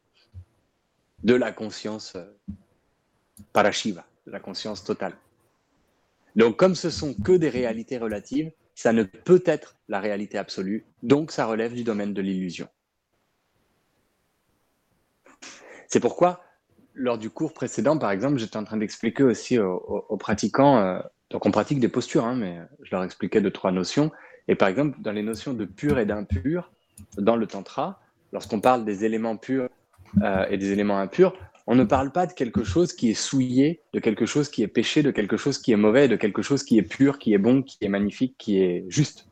[1.24, 2.24] de la conscience euh,
[3.54, 5.16] parashiva, de la conscience totale.
[6.36, 10.86] Donc comme ce sont que des réalités relatives, ça ne peut être la réalité absolue,
[11.02, 12.68] donc ça relève du domaine de l'illusion.
[15.88, 16.42] C'est pourquoi,
[16.94, 21.00] lors du cours précédent, par exemple, j'étais en train d'expliquer aussi aux, pratiquants, euh,
[21.30, 24.12] donc on pratique des postures, hein, mais je leur expliquais deux, trois notions.
[24.48, 26.72] Et par exemple, dans les notions de pur et d'impur,
[27.18, 28.00] dans le tantra,
[28.32, 29.68] lorsqu'on parle des éléments purs
[30.22, 31.34] euh, et des éléments impurs,
[31.70, 34.66] on ne parle pas de quelque chose qui est souillé, de quelque chose qui est
[34.66, 37.38] péché, de quelque chose qui est mauvais, de quelque chose qui est pur, qui est
[37.38, 39.28] bon, qui est magnifique, qui est juste.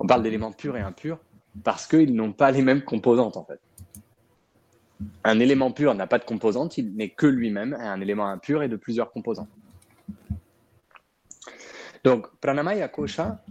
[0.00, 1.20] On parle d'éléments purs et impurs
[1.62, 3.60] parce qu'ils n'ont pas les mêmes composantes en fait.
[5.22, 8.68] Un élément pur n'a pas de composante, il n'est que lui-même, un élément impur et
[8.68, 9.50] de plusieurs composantes.
[12.02, 13.44] Donc, pranamaya kosha,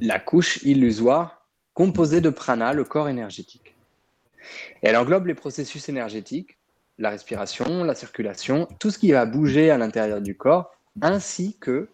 [0.00, 3.76] la couche illusoire composée de prana, le corps énergétique.
[4.80, 6.55] elle englobe les processus énergétiques,
[6.98, 11.88] la respiration, la circulation, tout ce qui va bouger à l'intérieur du corps, ainsi que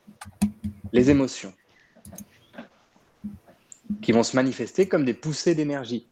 [0.93, 1.53] les émotions,
[4.01, 6.09] qui vont se manifester comme des poussées d'énergie.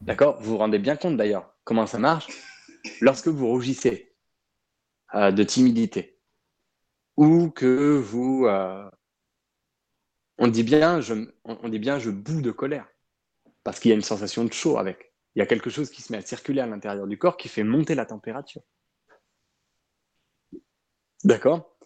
[0.00, 0.40] D'accord?
[0.40, 2.28] Vous vous rendez bien compte d'ailleurs comment ça marche?
[3.00, 4.12] Lorsque vous rougissez
[5.14, 6.18] euh, de timidité
[7.16, 8.46] ou que vous...
[8.46, 8.88] Euh,
[10.38, 12.86] on, dit bien, je, on dit bien je boue de colère
[13.64, 15.05] parce qu'il y a une sensation de chaud avec.
[15.36, 17.50] Il y a quelque chose qui se met à circuler à l'intérieur du corps qui
[17.50, 18.62] fait monter la température.
[21.24, 21.76] D'accord?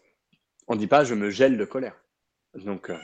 [0.68, 2.00] On ne dit pas je me gèle de colère.
[2.54, 2.96] Donc, euh,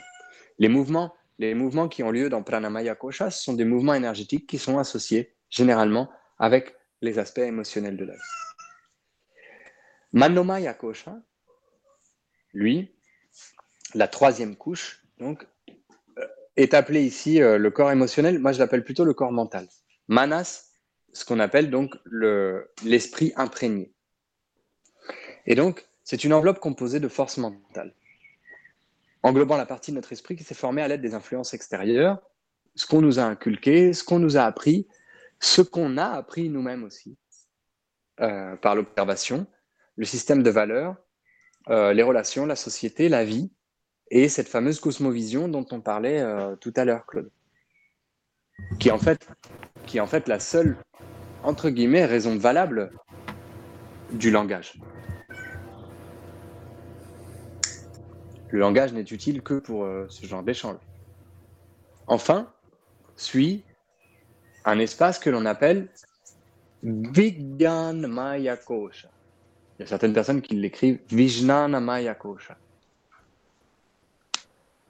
[0.57, 5.35] les mouvements qui ont lieu dans Pranamaya Kosha sont des mouvements énergétiques qui sont associés
[5.49, 8.23] généralement avec les aspects émotionnels de l'œuvre.
[10.13, 11.17] Manomaya Kosha,
[12.53, 12.95] lui,
[13.95, 15.45] la troisième couche, donc,
[16.17, 16.25] euh,
[16.55, 18.39] est appelé ici euh, le corps émotionnel.
[18.39, 19.67] Moi, je l'appelle plutôt le corps mental.
[20.07, 20.71] Manas,
[21.13, 21.95] ce qu'on appelle donc
[22.83, 23.93] l'esprit imprégné.
[25.45, 27.93] Et donc, c'est une enveloppe composée de forces mentales
[29.27, 32.19] englobant la partie de notre esprit qui s'est formée à l'aide des influences extérieures,
[32.75, 34.87] ce qu'on nous a inculqué, ce qu'on nous a appris,
[35.39, 37.17] ce qu'on a appris nous-mêmes aussi
[38.21, 39.47] euh, par l'observation,
[39.95, 40.95] le système de valeurs,
[41.69, 43.51] euh, les relations, la société, la vie,
[44.09, 47.29] et cette fameuse cosmovision dont on parlait euh, tout à l'heure, Claude,
[48.79, 49.27] qui en fait,
[49.87, 50.77] qui est en fait la seule
[51.43, 52.91] entre guillemets raison valable
[54.11, 54.73] du langage.
[58.49, 60.77] Le langage n'est utile que pour euh, ce genre d'échange.
[62.07, 62.51] Enfin,
[63.15, 63.63] suit
[64.63, 65.89] un espace que l'on appelle
[66.83, 69.09] Vigyan Maya Kosha.
[69.77, 72.57] Il y a certaines personnes qui l'écrivent Vijnana Maya Kosha.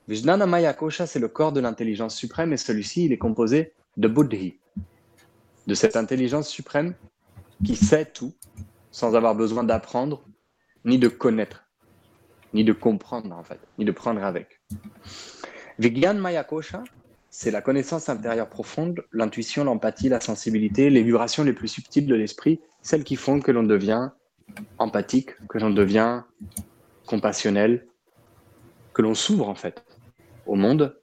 [0.07, 4.07] Vijnana Maya Kosha, c'est le corps de l'intelligence suprême et celui-ci, il est composé de
[4.07, 4.59] Buddhi,
[5.67, 6.95] de cette intelligence suprême
[7.63, 8.33] qui sait tout
[8.91, 10.23] sans avoir besoin d'apprendre
[10.85, 11.65] ni de connaître,
[12.53, 14.61] ni de comprendre en fait, ni de prendre avec.
[15.77, 16.83] Vigyan Maya Kosha,
[17.29, 22.15] c'est la connaissance intérieure profonde, l'intuition, l'empathie, la sensibilité, les vibrations les plus subtiles de
[22.15, 24.09] l'esprit, celles qui font que l'on devient
[24.79, 26.21] empathique, que l'on devient
[27.05, 27.85] compassionnel,
[28.93, 29.83] que l'on s'ouvre en fait
[30.45, 30.97] au monde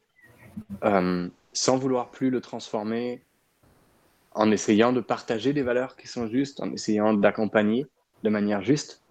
[0.83, 3.24] euh, sans vouloir plus le transformer,
[4.35, 7.87] en essayant de partager des valeurs qui sont justes, en essayant d'accompagner
[8.23, 9.03] de manière juste,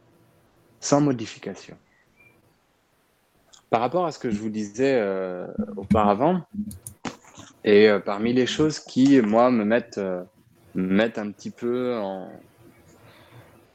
[0.80, 1.78] sans modification.
[3.70, 5.48] Par rapport à ce que je vous disais euh,
[5.78, 6.42] auparavant,
[7.64, 10.24] et euh, parmi les choses qui, moi, me mettent, euh,
[10.76, 12.30] mettent un petit peu en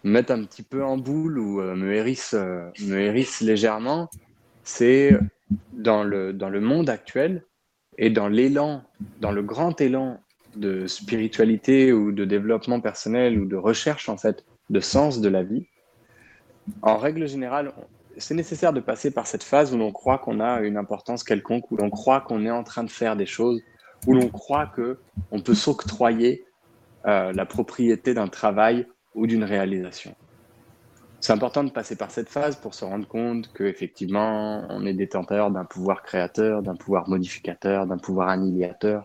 [0.05, 2.37] mettent un petit peu en boule ou me hérissent,
[2.81, 4.09] me hérissent légèrement,
[4.63, 5.19] c'est
[5.73, 7.45] dans le, dans le monde actuel
[7.99, 8.85] et dans l'élan,
[9.21, 10.21] dans le grand élan
[10.59, 15.43] de spiritualité ou de développement personnel ou de recherche en fait de sens de la
[15.43, 15.67] vie,
[16.83, 17.73] en règle générale,
[18.17, 21.71] c'est nécessaire de passer par cette phase où l'on croit qu'on a une importance quelconque,
[21.71, 23.63] où l'on croit qu'on est en train de faire des choses,
[24.07, 24.99] où l'on croit que
[25.31, 26.45] on peut s'octroyer
[27.07, 30.15] euh, la propriété d'un travail ou d'une réalisation.
[31.21, 35.51] C'est important de passer par cette phase pour se rendre compte qu'effectivement, on est détenteur
[35.51, 39.05] d'un pouvoir créateur, d'un pouvoir modificateur, d'un pouvoir annihilateur,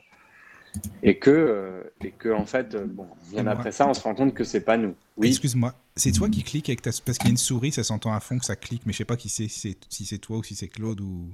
[1.02, 4.16] et que, euh, et que en fait, euh, bon, bien après ça, on se rend
[4.16, 4.96] compte que c'est pas nous.
[5.18, 5.30] Oui.
[5.30, 6.92] Excuse-moi, c'est toi qui cliques avec ta...
[7.06, 9.00] parce qu'il y a une souris, ça s'entend à fond que ça clique, mais je
[9.00, 11.34] sais pas qui c'est, si c'est toi ou si c'est Claude ou.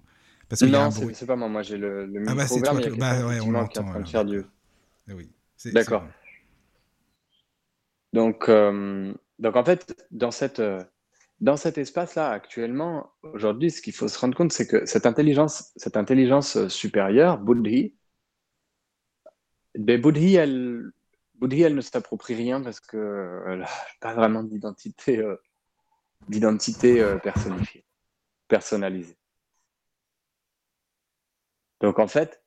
[0.50, 1.48] Parce non, c'est pas moi.
[1.48, 2.82] Moi, j'ai le, le micro ah bah c'est toi.
[2.82, 2.90] Qui...
[2.98, 3.82] Bah ouais, on l'entend.
[3.88, 4.42] en train de faire du.
[5.08, 5.30] Ah oui.
[5.66, 6.06] D'accord.
[8.14, 10.62] Donc, euh, donc en fait, dans cette
[11.40, 15.72] dans cet espace-là, actuellement, aujourd'hui, ce qu'il faut se rendre compte, c'est que cette intelligence,
[15.76, 17.94] cette intelligence supérieure, Buddhi,
[19.76, 20.02] ben,
[20.36, 20.92] elle,
[21.42, 25.36] elle ne s'approprie rien parce qu'elle n'a pas vraiment d'identité euh,
[26.28, 27.18] d'identité euh,
[28.48, 29.18] personnalisée.
[31.82, 32.44] Donc en fait,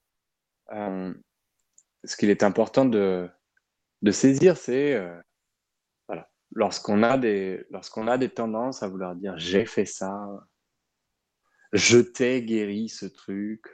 [0.73, 1.14] euh,
[2.05, 3.31] ce qu'il est important de,
[4.03, 5.01] de saisir, c'est
[6.07, 10.29] voilà, lorsqu'on a des lorsqu'on a des tendances à vouloir dire j'ai fait ça,
[11.73, 13.66] je t'ai guéri ce truc,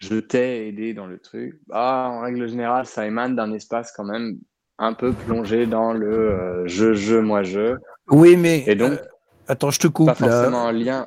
[0.00, 4.04] je t'ai aidé dans le truc, bah, en règle générale, ça émane d'un espace quand
[4.04, 4.38] même
[4.78, 7.76] un peu plongé dans le euh, je, je, moi, je.
[8.08, 8.64] Oui, mais.
[8.66, 8.92] Et donc.
[8.92, 8.98] Euh,
[9.46, 10.06] attends, je te coupe.
[10.06, 11.06] Pas forcément un lien.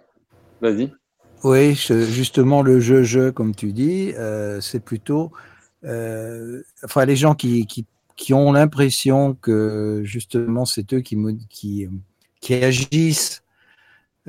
[0.61, 0.93] Vas-y.
[1.43, 5.31] Oui, justement, le je, je, comme tu dis, euh, c'est plutôt.
[5.83, 7.85] enfin, les gens qui, qui,
[8.15, 11.17] qui ont l'impression que justement, c'est eux qui,
[11.49, 11.89] qui,
[12.39, 13.42] qui agissent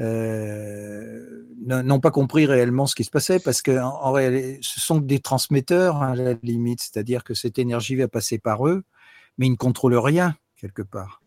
[0.01, 4.99] euh, n'ont pas compris réellement ce qui se passait parce que en, réalité, ce sont
[4.99, 8.83] des transmetteurs hein, à la limite, c'est-à-dire que cette énergie va passer par eux,
[9.39, 11.23] mais ils ne contrôlent rien quelque part.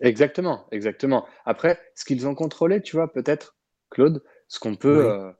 [0.00, 1.26] Exactement, exactement.
[1.44, 3.56] Après, ce qu'ils ont contrôlé, tu vois, peut-être,
[3.90, 5.30] Claude, ce qu'on peut, euh,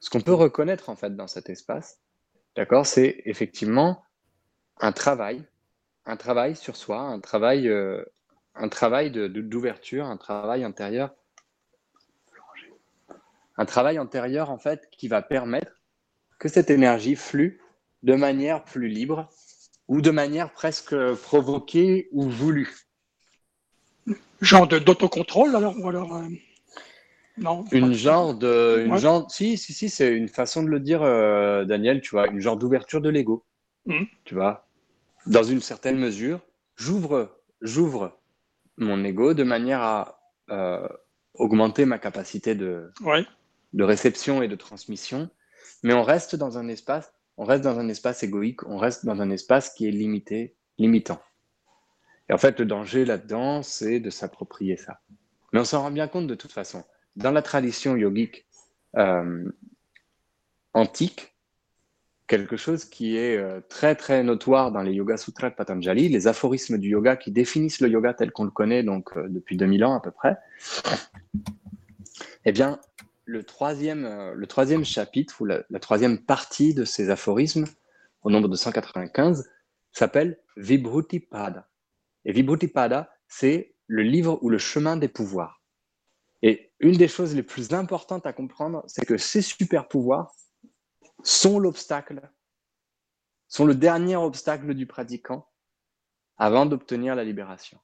[0.00, 2.00] ce qu'on peut reconnaître en fait dans cet espace,
[2.54, 4.02] d'accord, c'est effectivement
[4.80, 5.44] un travail,
[6.06, 8.04] un travail sur soi, un travail, euh,
[8.54, 11.14] un travail d'ouverture, un travail intérieur
[13.58, 15.72] un travail antérieur en fait qui va permettre
[16.38, 17.60] que cette énergie flue
[18.02, 19.28] de manière plus libre
[19.88, 22.74] ou de manière presque provoquée ou voulue.
[24.40, 26.28] Genre d'autocontrôle alors ou alors euh,
[27.38, 31.02] non Une genre de une genre si si si c'est une façon de le dire
[31.02, 33.44] euh, Daniel tu vois une genre d'ouverture de l'ego
[33.86, 34.04] hmm.
[34.24, 34.68] tu vois
[35.26, 36.40] dans une certaine mesure
[36.76, 38.18] j'ouvre j'ouvre
[38.76, 40.86] mon ego de manière à euh,
[41.34, 43.24] augmenter ma capacité de, ouais
[43.76, 45.30] de réception et de transmission,
[45.82, 49.20] mais on reste dans un espace, on reste dans un espace égoïque, on reste dans
[49.20, 51.20] un espace qui est limité, limitant.
[52.28, 55.00] Et en fait, le danger là-dedans, c'est de s'approprier ça.
[55.52, 56.84] Mais on s'en rend bien compte de toute façon.
[57.14, 58.46] Dans la tradition yogique
[58.96, 59.44] euh,
[60.72, 61.36] antique,
[62.26, 66.26] quelque chose qui est euh, très très notoire dans les Yoga Sutras de Patanjali, les
[66.26, 69.84] aphorismes du yoga qui définissent le yoga tel qu'on le connaît donc euh, depuis 2000
[69.84, 70.36] ans à peu près,
[72.44, 72.80] eh bien,
[73.26, 77.66] le troisième, euh, le troisième chapitre, ou la, troisième partie de ces aphorismes,
[78.22, 79.50] au nombre de 195,
[79.92, 81.68] s'appelle Vibhuti Pada.
[82.24, 85.60] Et Vibhuti Pada, c'est le livre ou le chemin des pouvoirs.
[86.42, 90.32] Et une des choses les plus importantes à comprendre, c'est que ces super pouvoirs
[91.24, 92.30] sont l'obstacle,
[93.48, 95.48] sont le dernier obstacle du pratiquant
[96.36, 97.80] avant d'obtenir la libération.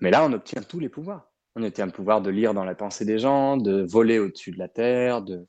[0.00, 1.30] Mais là, on obtient tous les pouvoirs.
[1.56, 4.58] On obtient le pouvoir de lire dans la pensée des gens, de voler au-dessus de
[4.58, 5.46] la terre, de,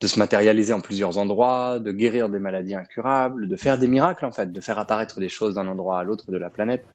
[0.00, 4.24] de se matérialiser en plusieurs endroits, de guérir des maladies incurables, de faire des miracles
[4.24, 6.86] en fait, de faire apparaître des choses d'un endroit à l'autre de la planète,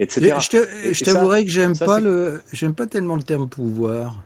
[0.00, 0.36] etc.
[0.40, 4.24] Je t'avouerai que j'aime pas le, j'aime pas tellement le terme pouvoir.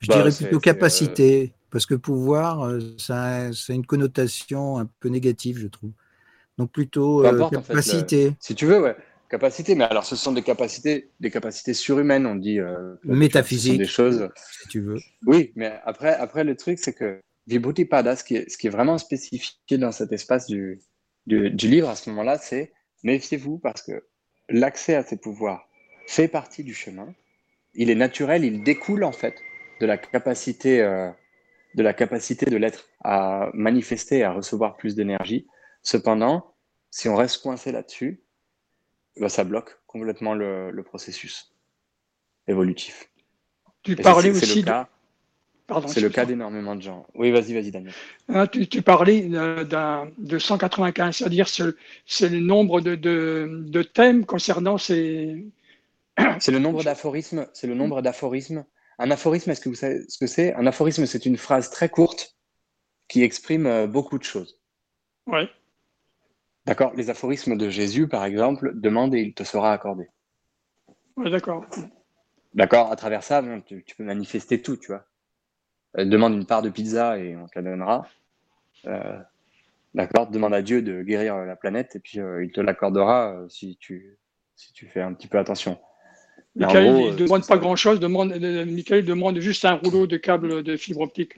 [0.00, 4.78] Je bah, dirais plutôt capacité, euh, parce que pouvoir, euh, ça, ça, a une connotation
[4.78, 5.90] un peu négative, je trouve.
[6.58, 8.34] Donc plutôt euh, capacité.
[8.40, 8.96] si tu veux, ouais.
[9.30, 12.58] Capacité, mais alors ce sont des capacités, des capacités surhumaines, on dit.
[12.58, 13.78] Euh, Métaphysique.
[13.78, 14.28] Des choses.
[14.60, 14.98] Si tu veux.
[15.24, 18.66] Oui, mais après, après le truc, c'est que Vibhuti Pada, ce qui, est, ce qui
[18.66, 20.80] est vraiment spécifié dans cet espace du,
[21.26, 22.72] du, du livre à ce moment-là, c'est
[23.04, 24.04] méfiez-vous parce que
[24.48, 25.68] l'accès à ces pouvoirs
[26.08, 27.14] fait partie du chemin.
[27.74, 29.36] Il est naturel, il découle en fait
[29.80, 31.08] de la capacité, euh,
[31.76, 35.46] de la capacité de l'être à manifester, à recevoir plus d'énergie.
[35.84, 36.56] Cependant,
[36.90, 38.24] si on reste coincé là-dessus,
[39.18, 41.52] bah, ça bloque complètement le, processus
[42.46, 43.08] évolutif.
[43.82, 44.64] Tu parlais aussi.
[45.86, 47.06] C'est le cas d'énormément de gens.
[47.14, 47.92] Oui, vas-y, vas-y, Daniel.
[48.28, 55.46] Ah, tu, parlais de 195, c'est-à-dire c'est le nombre de, thèmes concernant ces.
[56.40, 57.46] C'est le nombre d'aphorismes.
[57.52, 58.64] C'est le nombre d'aphorismes.
[58.98, 60.54] Un aphorisme, est-ce que vous savez ce que c'est?
[60.54, 62.36] Un aphorisme, c'est une phrase très courte
[63.08, 64.60] qui exprime euh, beaucoup de choses.
[65.26, 65.48] Oui.
[66.70, 70.08] D'accord Les aphorismes de Jésus, par exemple, demande et il te sera accordé.
[71.16, 71.66] Oui, d'accord.
[72.54, 75.04] D'accord À travers ça, tu, peux manifester tout, tu vois.
[75.98, 78.06] Euh, demande une part de pizza et on te la donnera.
[78.86, 79.18] Euh,
[79.94, 83.76] d'accord Demande à Dieu de guérir la planète et puis euh, il te l'accordera si,
[83.80, 84.16] tu,
[84.54, 85.76] si tu fais un petit peu attention.
[86.54, 87.98] Michael, il ne demande pas grand-chose.
[87.98, 91.34] Demande, Michael demande juste un rouleau de câble de fibre optique.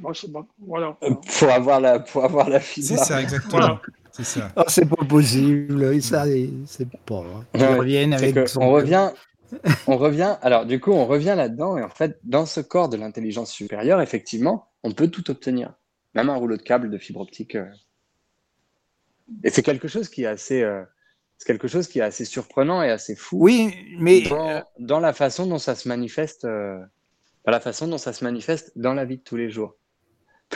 [0.59, 0.99] Voilà.
[1.01, 2.87] pour, avoir la, pour avoir la fibre.
[2.87, 3.79] C'est ça, exactement.
[4.13, 4.53] C'est ça.
[4.57, 6.01] Oh, c'est pas possible.
[6.03, 6.25] Ça,
[6.67, 7.25] c'est pas.
[7.55, 9.11] On revient avec on revient.
[9.87, 10.37] on revient.
[10.43, 11.79] Alors, du coup, on revient là-dedans.
[11.79, 15.75] Et en fait, dans ce corps de l'intelligence supérieure, effectivement, on peut tout obtenir.
[16.15, 17.55] Même un rouleau de câble de fibre optique.
[17.55, 17.67] Euh.
[19.45, 20.63] Et c'est quelque chose qui est assez.
[20.63, 20.83] Euh,
[21.39, 23.39] c'est quelque chose qui est assez surprenant et assez fou.
[23.41, 24.23] Oui, mais
[24.79, 26.79] dans, la façon dont ça se manifeste, euh,
[27.47, 29.77] la façon dont ça se manifeste dans la vie de tous les jours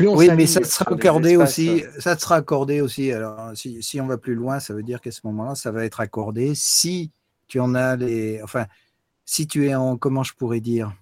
[0.00, 1.84] oui, mais ça sera accordé aussi.
[1.84, 3.12] Euh, ça sera accordé aussi.
[3.12, 5.84] Alors, si, si, on va plus loin, ça veut dire qu'à ce moment-là, ça va
[5.84, 7.10] être accordé si
[7.48, 8.40] tu en as les.
[8.42, 8.66] Enfin,
[9.24, 9.96] si tu es en.
[9.96, 10.92] Comment je pourrais dire?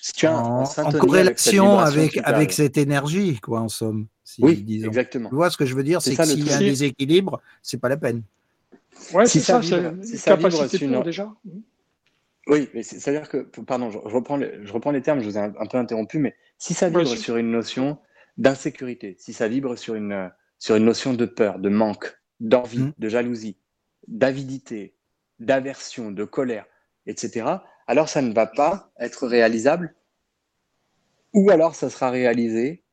[0.00, 4.06] Si tu es en, en, corrélation avec, avec, cette énergie, quoi, en somme.
[4.40, 4.88] oui, disons.
[4.88, 5.28] exactement.
[5.28, 6.02] Tu vois ce que je veux dire?
[6.02, 8.22] C'est que s'il y a un déséquilibre, c'est pas la peine.
[9.12, 11.02] Ouais, si c'est ça, c'est si capacité une...
[11.02, 11.32] déjà.
[12.48, 15.40] Oui, mais c'est-à-dire que, pardon, je, reprends les, je reprends les termes, je vous ai
[15.40, 17.98] un, peu interrompu, mais si ça vibre sur une notion
[18.36, 22.94] d'insécurité, si ça vibre sur une, sur une notion de peur, de manque, d'envie, mmh.
[22.98, 23.58] de jalousie,
[24.06, 24.94] d'avidité,
[25.40, 26.66] d'aversion, de colère,
[27.06, 27.56] etc.,
[27.88, 29.96] alors ça ne va pas être réalisable,
[31.32, 32.84] ou alors ça sera réalisé,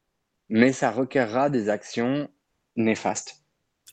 [0.49, 2.27] mais ça requerra des actions
[2.75, 3.43] néfastes.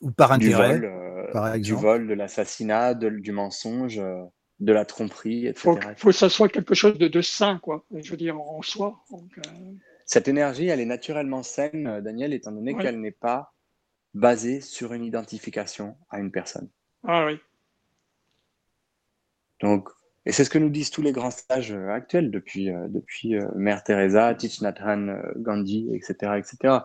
[0.01, 1.81] Ou par intérêt, du vol, euh, par exemple.
[1.81, 3.99] Du vol, de l'assassinat, du mensonge.
[3.99, 4.24] Euh,
[4.61, 5.71] de la tromperie, etc.
[5.91, 9.03] Il faut, que ça soit quelque chose de, sain, quoi, je veux dire, en soi.
[9.13, 9.53] Euh,
[10.07, 13.53] Cette énergie, elle est naturellement saine, euh, Daniel, étant donné qu'elle n'est pas
[14.15, 16.69] basée sur une identification à une personne.
[17.05, 17.39] Ah oui.
[19.61, 19.91] Donc,
[20.25, 23.85] et c'est ce que nous disent tous les grands sages euh, actuels, depuis, depuis Mère
[23.85, 26.79] Teresa, Thich Nhat Hanh, Gandhi, etc., etc.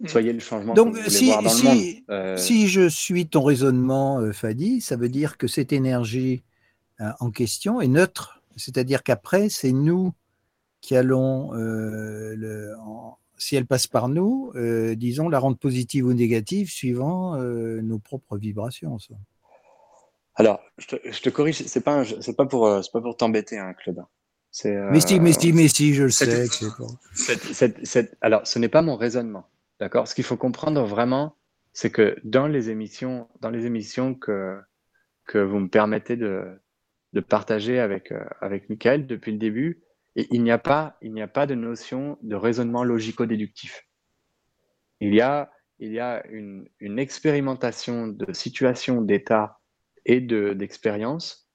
[0.00, 0.08] Mm.
[0.08, 2.38] Soyez le changement Donc, si, voir dans si, le monde.
[2.38, 6.51] si je suis ton raisonnement, Fadi, ça veut dire que cette énergie euh,
[7.20, 8.42] en question est neutre.
[8.56, 10.12] C'est-à-dire qu'après, c'est nous
[10.80, 12.74] qui allons, euh, le,
[13.38, 18.36] si elle passe par nous, euh, disons, la rendre positive ou négative suivant nos propres
[18.36, 18.98] vibrations.
[20.34, 24.04] Alors, je te, corrige, c'est pas, c'est pas pour, c'est pas pour t'embêter, hein, Claude.
[24.64, 26.46] mais si, mais si, mais si, je le sais.
[28.20, 29.46] alors, ce n'est pas mon raisonnement,
[29.78, 30.08] d'accord?
[30.08, 31.36] Ce qu'il faut comprendre vraiment,
[31.72, 34.58] c'est que dans les émissions, dans les émissions que
[35.26, 36.44] que vous me permettez de,
[37.12, 39.82] de partager avec, euh, avec Michael depuis le début.
[40.16, 43.86] Et il n'y a pas, il n'y a pas de notion de raisonnement logico-déductif.
[45.00, 49.58] Il y a, il y a une, une expérimentation de situation, d'état
[50.04, 51.48] et de, d'expérience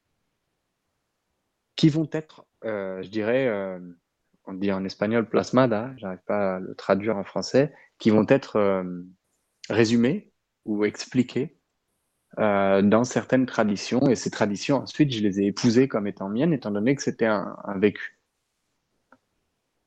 [1.75, 3.79] qui vont être, euh, je dirais, euh,
[4.45, 8.83] on dit en espagnol plasmada, j'arrive pas à le traduire en français, qui vont être
[9.69, 10.31] résumées
[10.65, 11.56] ou expliquées
[12.39, 14.07] euh, dans certaines traditions.
[14.09, 17.25] Et ces traditions, ensuite, je les ai épousées comme étant miennes, étant donné que c'était
[17.25, 18.19] un, vécu.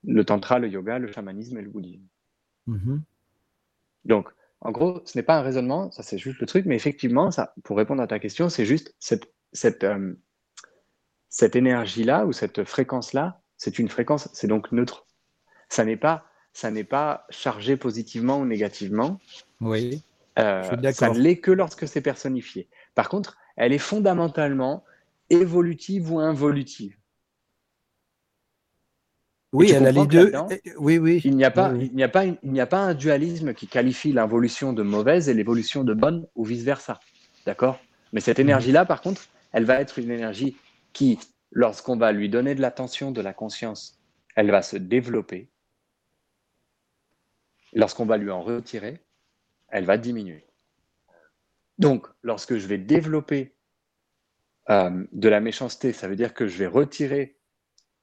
[0.04, 2.06] Le tantra, le yoga, le chamanisme et le bouddhisme.
[2.68, 3.00] Mm-hmm.
[4.06, 4.30] Donc,
[4.62, 7.54] en gros, ce n'est pas un raisonnement, ça c'est juste le truc, mais effectivement, ça,
[7.64, 10.14] pour répondre à ta question, c'est juste cette, cette, euh,
[11.28, 15.06] cette énergie-là ou cette fréquence-là, c'est une fréquence, c'est donc neutre.
[15.68, 19.18] Ça n'est pas, ça n'est pas chargé positivement ou négativement.
[19.60, 20.02] Oui.
[20.38, 22.68] Euh, ça ne l'est que lorsque c'est personnifié.
[22.94, 24.84] Par contre, elle est fondamentalement
[25.28, 26.96] évolutive ou involutive.
[29.52, 30.32] Oui, elle a les deux.
[30.78, 31.20] Oui, oui.
[31.24, 33.66] Il n'y a pas, il n'y a pas, il n'y a pas un dualisme qui
[33.66, 37.00] qualifie l'involution de mauvaise et l'évolution de bonne ou vice versa.
[37.46, 37.80] D'accord?
[38.12, 39.22] Mais cette énergie-là, par contre,
[39.52, 40.56] elle va être une énergie
[40.92, 41.18] qui,
[41.50, 43.98] lorsqu'on va lui donner de l'attention, de la conscience,
[44.36, 45.48] elle va se développer.
[47.72, 49.00] Lorsqu'on va lui en retirer,
[49.70, 50.46] elle va diminuer.
[51.78, 53.54] Donc, lorsque je vais développer
[54.68, 57.38] euh, de la méchanceté, ça veut dire que je vais retirer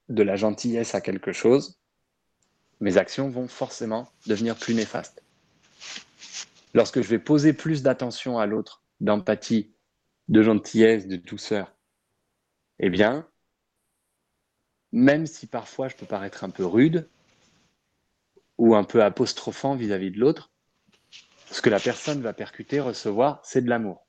[0.09, 1.79] de la gentillesse à quelque chose,
[2.79, 5.23] mes actions vont forcément devenir plus néfastes.
[6.73, 9.73] Lorsque je vais poser plus d'attention à l'autre, d'empathie,
[10.27, 11.73] de gentillesse, de douceur,
[12.79, 13.27] eh bien,
[14.91, 17.09] même si parfois je peux paraître un peu rude
[18.57, 20.51] ou un peu apostrophant vis-à-vis de l'autre,
[21.51, 24.05] ce que la personne va percuter, recevoir, c'est de l'amour.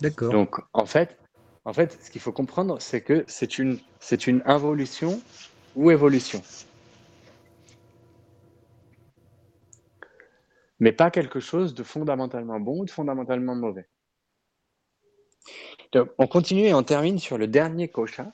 [0.00, 0.30] D'accord.
[0.30, 1.18] Donc, en fait,
[1.64, 5.20] en fait, ce qu'il faut comprendre, c'est que c'est une, c'est une involution
[5.74, 6.42] ou évolution.
[10.78, 13.88] Mais pas quelque chose de fondamentalement bon ou de fondamentalement mauvais.
[15.92, 18.32] Donc, on continue et on termine sur le dernier kosha.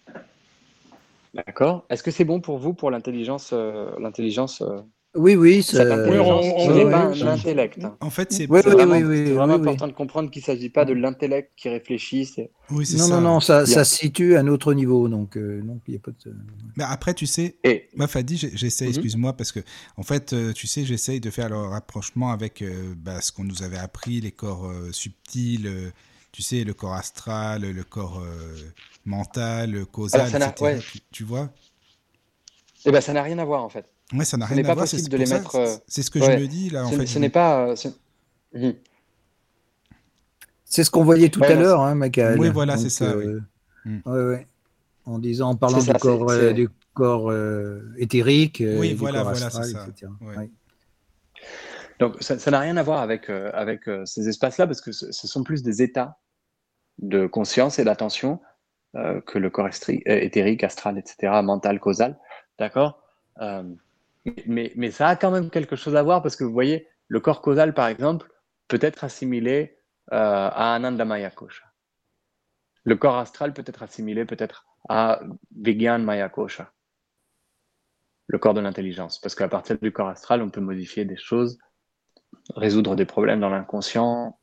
[1.35, 1.87] D'accord.
[1.89, 4.81] Est-ce que c'est bon pour vous pour l'intelligence, euh, l'intelligence euh,
[5.15, 7.79] oui, oui, ça ce n'est pas un intellect.
[8.01, 12.35] En fait, c'est vraiment, important de comprendre qu'il ne s'agit pas de l'intellect qui réfléchit.
[12.71, 13.09] Oui, non, ça.
[13.09, 15.09] non, non, ça, ça se situe à un autre niveau.
[15.09, 16.35] Donc, euh, il y a pas de...
[16.77, 17.89] Mais après, tu sais, Et...
[17.95, 18.91] moi, Fadi, j'essaie, mhm.
[18.91, 19.61] excuse-moi, parce que,
[19.99, 23.63] en fait, tu sais, j'essaye de faire le rapprochement avec euh, bah, ce qu'on nous
[23.63, 25.93] avait appris, les corps subtils,
[26.33, 28.23] tu sais, le corps astral, le corps
[29.05, 30.79] mental, causal, etc.
[31.11, 31.51] Tu, vois
[32.85, 33.87] Eh ben, ça n'a rien à voir, en fait.
[34.13, 34.87] Ouais, ça n'a rien à voir.
[34.87, 35.57] C'est de les mettre.
[35.57, 36.87] Euh, c'est ce que je me dis là.
[36.87, 37.69] En ce, fait, ce n'est pas.
[37.69, 37.75] Euh,
[38.55, 38.75] mhm.
[40.65, 42.39] C'est ce qu'on voyait tout à l'heure, hein, Michael.
[42.39, 43.05] Oui, voilà, c'est ça.
[43.05, 43.41] Euh,
[43.85, 44.01] mm.
[44.07, 44.47] ouais,
[45.05, 47.33] En disant, en parlant du, corps, du corps
[47.99, 49.87] éthérique, oui, du voilà, corps voilà, astral, ça.
[49.89, 50.11] etc.
[52.01, 55.45] Donc, ça n'a rien à voir avec, avec ces espaces-là, parce que ce, ce, sont
[55.45, 56.19] plus des états
[56.99, 58.41] de conscience et d'attention
[58.95, 62.19] que le corps éthérique, astral, etc., mental, causal.
[62.59, 63.03] D'accord?
[64.47, 67.41] Mais, ça a quand même quelque chose à voir parce que vous voyez, le corps
[67.43, 68.31] causal, par exemple,
[68.69, 69.79] peut être assimilé
[70.13, 71.65] euh, à Anandamaya Kosha.
[72.85, 75.21] Le corps astral peut être assimilé peut-être à
[75.57, 76.73] Vigyan Maya Kosha,
[78.27, 79.21] le corps de l'intelligence.
[79.21, 81.59] Parce qu'à partir du corps astral, on peut modifier des choses,
[82.57, 84.39] résoudre des problèmes dans l'inconscient,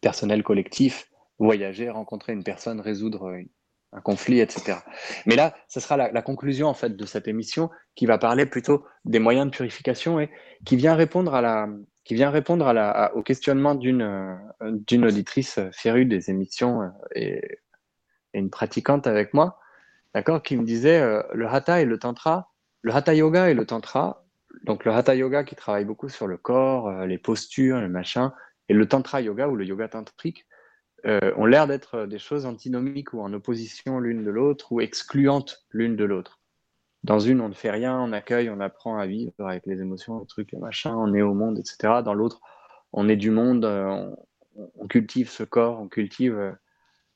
[0.00, 1.08] personnel, collectif,
[1.38, 3.48] voyager, rencontrer une personne, résoudre une,
[3.94, 4.78] un conflit, etc.
[5.24, 8.84] Mais là, ce sera la, conclusion en fait de cette émission qui va parler plutôt
[9.04, 10.30] des moyens de purification et
[10.64, 11.68] qui vient répondre à la,
[12.04, 16.88] qui vient répondre à la, au questionnement d'une euh, d'une auditrice férue des émissions euh,
[17.14, 17.58] et,
[18.32, 19.60] une pratiquante avec moi,
[20.12, 22.52] d'accord, qui me disait euh, le hatha et le tantra,
[22.82, 24.26] le hatha yoga et le tantra.
[24.64, 28.32] Donc le hatha yoga qui travaille beaucoup sur le corps, les postures, le machin,
[28.68, 30.46] et le tantra yoga ou le yoga tantrique
[31.06, 35.66] euh, ont l'air d'être des choses antinomiques ou en opposition l'une de l'autre ou excluantes
[35.70, 36.40] l'une de l'autre.
[37.02, 40.20] Dans une, on ne fait rien, on accueille, on apprend à vivre avec les émotions,
[40.20, 42.02] les trucs, les machins, on est au monde, etc.
[42.02, 42.40] Dans l'autre,
[42.94, 44.10] on est du monde, euh,
[44.54, 46.56] on, cultive ce corps, on cultive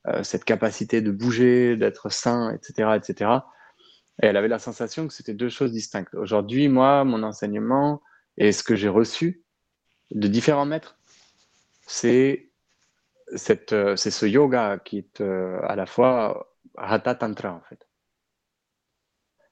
[0.07, 3.31] euh, cette capacité de bouger, d'être sain, etc., etc.
[4.23, 6.15] Et elle avait la sensation que c'était deux choses distinctes.
[6.15, 8.03] Aujourd'hui, moi, mon enseignement
[8.37, 9.43] et ce que j'ai reçu
[10.11, 10.99] de différents maîtres,
[11.87, 12.48] c'est euh,
[13.37, 17.89] c'est ce yoga qui est euh, à la fois Hatha Tantra en fait.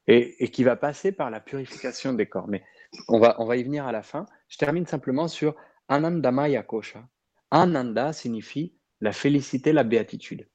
[0.09, 2.47] Et, qui va passer par la purification des corps.
[2.47, 2.63] Mais
[3.09, 4.27] on va, y venir à la fin.
[4.49, 5.57] Je termine simplement sur
[5.89, 7.09] Anandamaya Kosha.
[7.51, 10.49] Ananda signifie la félicité, la béatitude.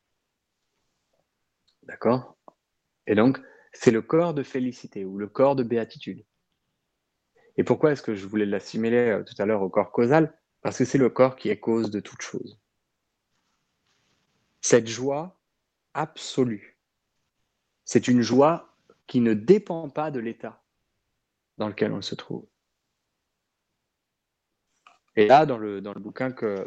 [1.83, 2.37] D'accord?
[3.07, 3.39] Et donc,
[3.73, 6.25] c'est le corps de félicité ou le corps de béatitude.
[7.57, 10.33] Et pourquoi est-ce que je voulais l'assimiler euh, tout à l'heure au corps causal?
[10.61, 12.60] Parce que c'est le corps qui est cause de toute chose.
[14.61, 15.39] Cette joie
[15.93, 16.77] absolue,
[17.83, 18.75] c'est une joie
[19.07, 20.63] qui ne dépend pas de l'état
[21.57, 22.45] dans lequel on se trouve.
[25.15, 26.65] Et là, dans le, bouquin que,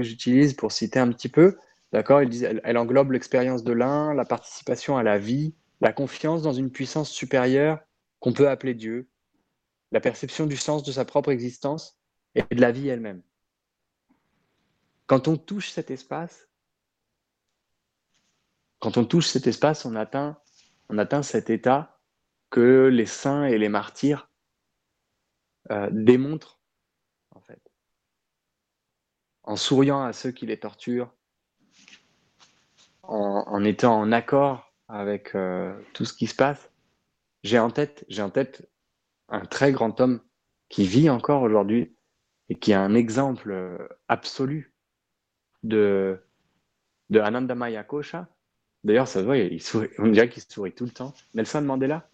[0.00, 1.56] j'utilise pour citer un petit peu,
[1.92, 6.72] d'accord, elle englobe l'expérience de l'un, la participation à la vie, la confiance dans une
[6.72, 7.78] puissance supérieure
[8.18, 9.08] qu'on peut appeler Dieu,
[9.92, 11.96] la perception du sens de sa propre existence
[12.34, 13.22] et de la vie elle-même.
[15.06, 16.48] Quand on touche cet espace,
[18.84, 20.36] quand on touche cet espace, on atteint,
[21.22, 21.98] cet état
[22.50, 24.30] que les saints et les martyrs
[25.70, 26.60] euh, démontrent,
[29.44, 31.14] en souriant à ceux qui les torturent,
[33.04, 36.70] en, étant en accord avec euh, tout ce qui se passe.
[37.42, 38.70] J'ai en tête, j'ai en tête
[39.30, 40.20] un très grand homme
[40.68, 41.96] qui vit encore aujourd'hui
[42.50, 43.78] et qui est un exemple euh,
[44.08, 44.74] absolu
[45.62, 46.22] de,
[47.08, 48.28] de Anandamaya Kosha.
[48.84, 51.14] D'ailleurs, ça se voit, il sourit, on dirait qu'il sourit tout le temps.
[51.34, 52.08] Nelson Mandela.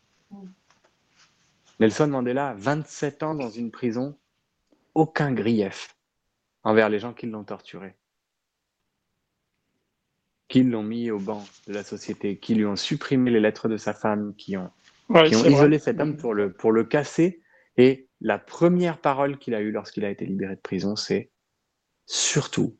[1.80, 4.16] Nelson Mandela, 27 ans dans une prison,
[4.94, 5.96] aucun grief
[6.62, 7.96] envers les gens qui l'ont torturé,
[10.48, 13.76] qui l'ont mis au banc de la société, qui lui ont supprimé les lettres de
[13.76, 14.70] sa femme, qui ont,
[15.08, 15.84] Ouais, qui ont c'est isolé vrai.
[15.84, 17.42] cet homme pour le, pour le casser.
[17.76, 21.30] Et la première parole qu'il a eue lorsqu'il a été libéré de prison, c'est
[22.06, 22.76] surtout,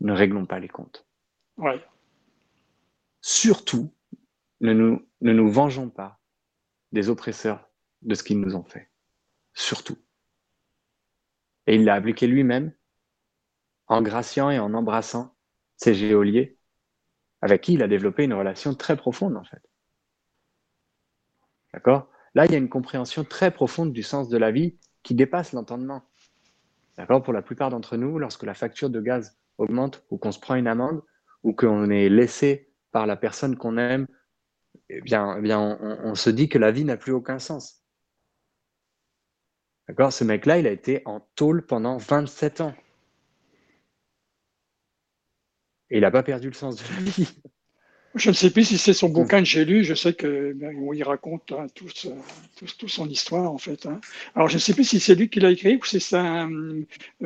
[0.00, 1.06] ne réglons pas les comptes.
[1.56, 1.82] Ouais.
[3.20, 3.92] Surtout,
[4.60, 6.20] ne nous, vengeons pas
[6.92, 7.68] des oppresseurs
[8.02, 8.90] de ce qu'ils nous ont fait.
[9.54, 9.98] Surtout.
[11.66, 12.72] Et il l'a appliqué lui-même
[13.88, 15.34] en graciant et en embrassant
[15.76, 16.58] ces géoliers
[17.42, 19.62] avec qui il a développé une relation très profonde en fait.
[21.72, 22.08] D'accord?
[22.34, 25.52] Là, il y a une compréhension très profonde du sens de la vie qui dépasse
[25.52, 26.02] l'entendement.
[26.96, 27.22] D'accord?
[27.22, 30.54] Pour la plupart d'entre nous, lorsque la facture de gaz augmente ou qu'on se prend
[30.54, 31.02] une amende
[31.42, 34.06] ou qu'on est laissé par la personne qu'on aime,
[34.88, 37.82] eh eh on se dit que la vie n'a plus aucun sens.
[39.88, 40.12] D'accord?
[40.12, 42.74] Ce mec-là, il a été en tôle pendant 27 ans.
[45.90, 47.42] Et il n'a pas perdu le sens de la vie.
[48.16, 49.84] Je ne sais plus si c'est son bouquin que j'ai lu.
[49.84, 51.66] Je sais que ben, il raconte hein,
[52.86, 53.86] son histoire en fait.
[53.86, 54.00] hein.
[54.34, 56.82] Alors je ne sais plus si c'est lui qui l'a écrit ou si c'est euh,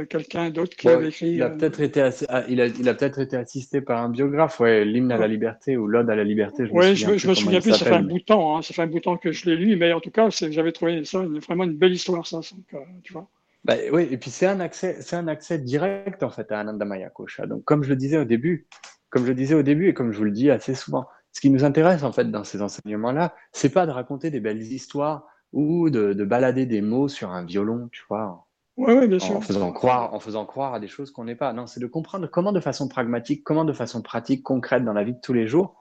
[0.08, 1.36] quelqu'un d'autre qui Ouais, l'avait écrit.
[1.36, 1.56] il a euh.
[1.56, 4.84] peut-être été, assi- ah, il a, il a peut-être été assisté par un biographe, ouais,
[4.84, 6.66] l'hymne à la liberté ou l'ode à la liberté.
[6.66, 7.72] Je me Ouais, souviens je, me- je me souviens plus.
[7.74, 8.56] Ça fait un bout de temps.
[8.56, 10.28] Hein, ça fait un bout de temps que je l'ai lu, mais en tout cas,
[10.30, 12.38] j'avais trouvé ça vraiment une belle histoire, ça.
[12.38, 13.28] donc, euh, tu vois.
[13.64, 17.10] Bah, oui, et puis c'est un accès, c'est un accès direct en fait à Anandamaya
[17.10, 17.46] Kosha.
[17.46, 18.68] Donc comme je le disais au début,
[19.10, 21.40] comme je le disais au début et comme je vous le dis assez souvent, ce
[21.40, 25.26] qui nous intéresse en fait dans ces enseignements-là, c'est pas de raconter des belles histoires
[25.52, 28.46] ou de, de balader des mots sur un violon, tu vois,
[28.76, 29.36] Ouais, ouais, bien sûr.
[29.36, 31.52] en faisant croire, en faisant croire à des choses qu'on n'est pas.
[31.52, 35.04] Non, c'est de comprendre comment de façon pragmatique, comment de façon pratique, concrète dans la
[35.04, 35.76] vie de tous les jours,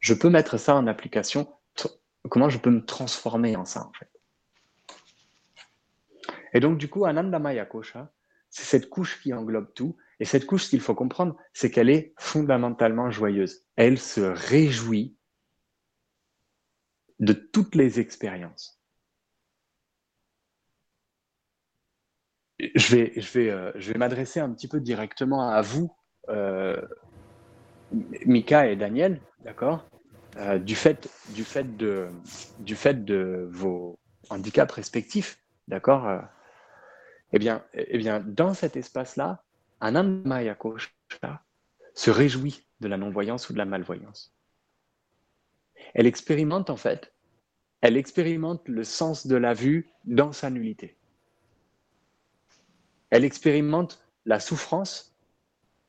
[0.00, 1.46] je peux mettre ça en application,
[2.30, 4.08] comment je peux me transformer en ça en fait.
[6.52, 8.12] Et donc, du coup, Anandamaya Kosha,
[8.50, 9.96] c'est cette couche qui englobe tout.
[10.20, 13.64] Et cette couche, ce qu'il faut comprendre, c'est qu'elle est fondamentalement joyeuse.
[13.76, 15.16] Elle se réjouit
[17.20, 18.80] de toutes les expériences.
[22.58, 25.94] Je vais, je vais, euh, vais m'adresser un petit peu directement à vous,
[26.28, 26.80] euh,
[28.26, 29.88] Mika et Daniel, d'accord
[30.36, 32.08] Euh, du, fait, du, fait de,
[32.60, 33.98] du fait de vos
[34.30, 36.06] handicaps respectifs, d'accord
[37.32, 39.44] eh bien, eh bien, dans cet espace-là,
[39.80, 40.88] Anandamaya Kosha
[41.94, 44.34] se réjouit de la non-voyance ou de la malvoyance.
[45.94, 47.12] Elle expérimente en fait,
[47.80, 50.96] elle expérimente le sens de la vue dans sa nullité.
[53.10, 55.16] Elle expérimente la souffrance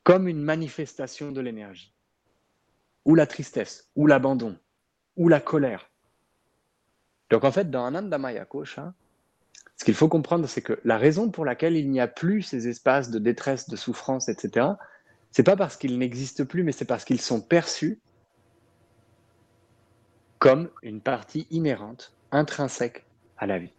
[0.03, 1.93] comme une manifestation de l'énergie,
[3.05, 4.57] ou la tristesse, ou l'abandon,
[5.15, 5.89] ou la colère.
[7.29, 8.93] Donc en fait, dans Anandamaya Kosha,
[9.79, 12.67] ce qu'il faut comprendre, c'est que la raison pour laquelle il n'y a plus ces
[12.67, 14.67] espaces de détresse, de souffrance, etc.,
[15.31, 18.01] c'est pas parce qu'ils n'existent plus, mais c'est parce qu'ils sont perçus
[20.37, 23.05] comme une partie inhérente, intrinsèque
[23.37, 23.71] à la vie.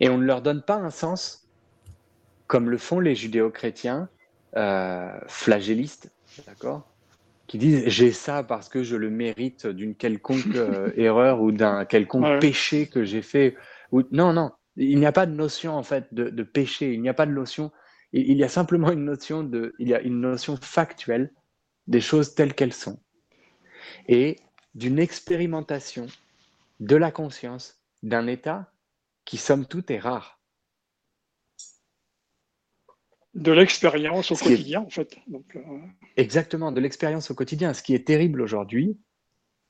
[0.00, 1.48] Et on ne leur donne pas un sens
[2.46, 4.10] comme le font les judéo-chrétiens
[4.56, 6.10] euh, flagellistes,
[6.46, 6.86] d'accord?
[7.46, 11.84] Qui disent j'ai ça parce que je le mérite d'une quelconque euh, erreur ou d'un
[11.84, 12.38] quelconque Ouais.
[12.38, 13.56] péché que j'ai fait.
[13.92, 14.02] Ou...
[14.12, 17.08] Non, non, il n'y a pas de notion en fait de, de péché, il n'y
[17.08, 17.72] a pas de notion,
[18.12, 21.32] il, il y a simplement une notion de, il y a une notion factuelle
[21.86, 22.98] des choses telles qu'elles sont
[24.08, 24.36] et
[24.74, 26.06] d'une expérimentation
[26.80, 28.72] de la conscience d'un état
[29.24, 30.35] qui somme toute est rare.
[33.36, 35.14] De l'expérience au Ce qui est- quotidien, en fait.
[35.26, 35.60] Donc, euh,
[36.16, 37.74] Exactement, de l'expérience au quotidien.
[37.74, 38.98] Ce qui est terrible aujourd'hui,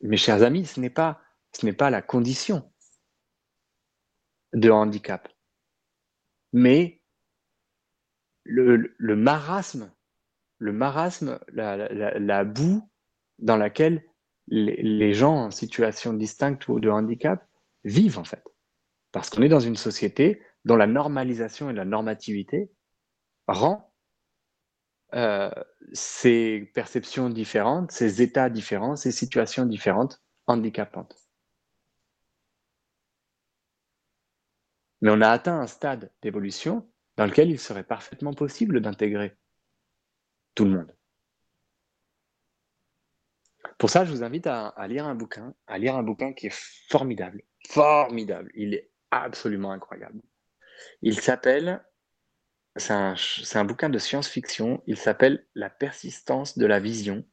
[0.02, 1.20] mes chers amis, ce n'est pas,
[1.52, 2.70] ce n'est pas la condition
[4.52, 5.28] de handicap.
[6.52, 7.02] mais
[8.44, 9.93] le, marasme,
[10.59, 12.88] le marasme, la, boue
[13.40, 14.05] dans laquelle
[14.47, 17.47] les, gens en situation distincte ou de handicap
[17.84, 18.44] vivent en fait.
[19.10, 22.70] Parce qu'on est dans une société dont la normalisation et la normativité
[23.47, 23.93] rend
[25.14, 25.51] euh,
[25.93, 31.16] ces perceptions différentes, ces états différents, ces situations différentes handicapantes.
[35.01, 39.36] Mais on a atteint un stade d'évolution dans lequel il serait parfaitement possible d'intégrer
[40.55, 40.97] tout le monde.
[43.78, 46.55] Pour ça, je vous invite à, lire un bouquin, à lire un bouquin qui est
[46.89, 48.51] formidable, formidable.
[48.55, 50.23] Il est absolument incroyable.
[51.02, 51.85] Il s'appelle,
[52.77, 52.93] c'est
[53.59, 54.82] un, bouquin de science-fiction.
[54.86, 57.24] Il s'appelle La persistance de la vision.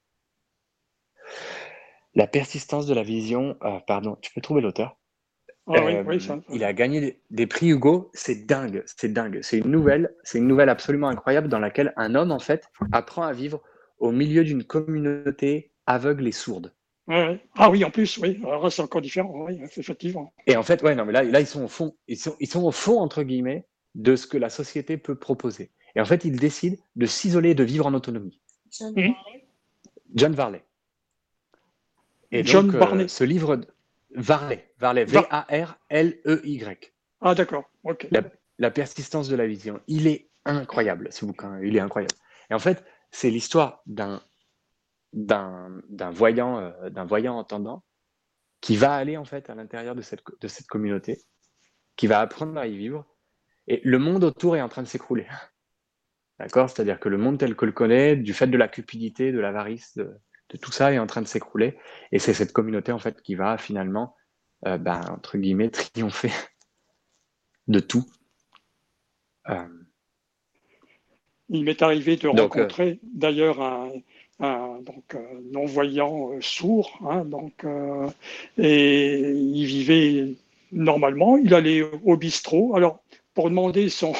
[2.15, 3.57] La persistance de la vision.
[3.63, 4.97] Euh, pardon, tu peux trouver l'auteur
[5.65, 9.39] ah euh, il a gagné des prix Hugo, c'est dingue, c'est dingue.
[9.41, 13.23] C'est une nouvelle, c'est une nouvelle absolument incroyable dans laquelle un homme en fait apprend
[13.23, 13.61] à vivre
[13.97, 16.73] au milieu d'une communauté aveugle et sourde.
[17.07, 18.41] Ah oui, en plus, oui.
[18.43, 20.33] Alors c'est encore différent, oui, effectivement.
[20.47, 22.47] Et en fait, ouais, non, mais là, là, ils sont au fond, ils sont, ils
[22.47, 23.65] sont au fond entre guillemets
[23.95, 25.71] de ce que la société peut proposer.
[25.95, 28.39] Et en fait, ils décident de s'isoler et de vivre en autonomie.
[28.71, 29.15] John Varley.
[30.15, 30.63] John Varley.
[32.31, 33.61] Et John donc, euh, ce livre,
[34.15, 36.93] Varley, Varley, V-A-R-L-E-Y.
[37.21, 38.07] Ah d'accord, ok.
[38.57, 39.79] La, persistance de la vision.
[39.87, 42.13] Il est incroyable, ce bouquin, il est incroyable.
[42.49, 44.21] Et en fait, c'est l'histoire d'un
[45.13, 47.83] d'un voyant, euh, d'un voyant entendant
[48.61, 51.21] qui va aller en fait à l'intérieur de cette, de cette communauté,
[51.95, 53.05] qui va apprendre à y vivre,
[53.67, 55.27] et le monde autour est en train de s'écrouler.
[56.39, 56.69] D'accord?
[56.69, 59.95] C'est-à-dire que le monde tel que le connaît, du fait de la cupidité, de l'avarice,
[59.95, 60.11] de,
[60.61, 61.77] tout ça est en train de s'écrouler.
[62.11, 64.15] Et c'est cette communauté en fait qui va finalement,
[64.67, 66.31] euh, ben, entre guillemets, triompher
[67.67, 68.05] de tout.
[69.49, 69.67] Euh.
[71.49, 73.91] Il m'est arrivé de euh, rencontrer d'ailleurs un,
[74.81, 75.15] donc,
[75.51, 77.65] non-voyant sourd, hein, donc,
[78.57, 80.35] et il vivait
[80.73, 82.75] normalement, il allait au bistrot.
[82.75, 83.02] Alors,
[83.33, 84.13] pour demander son,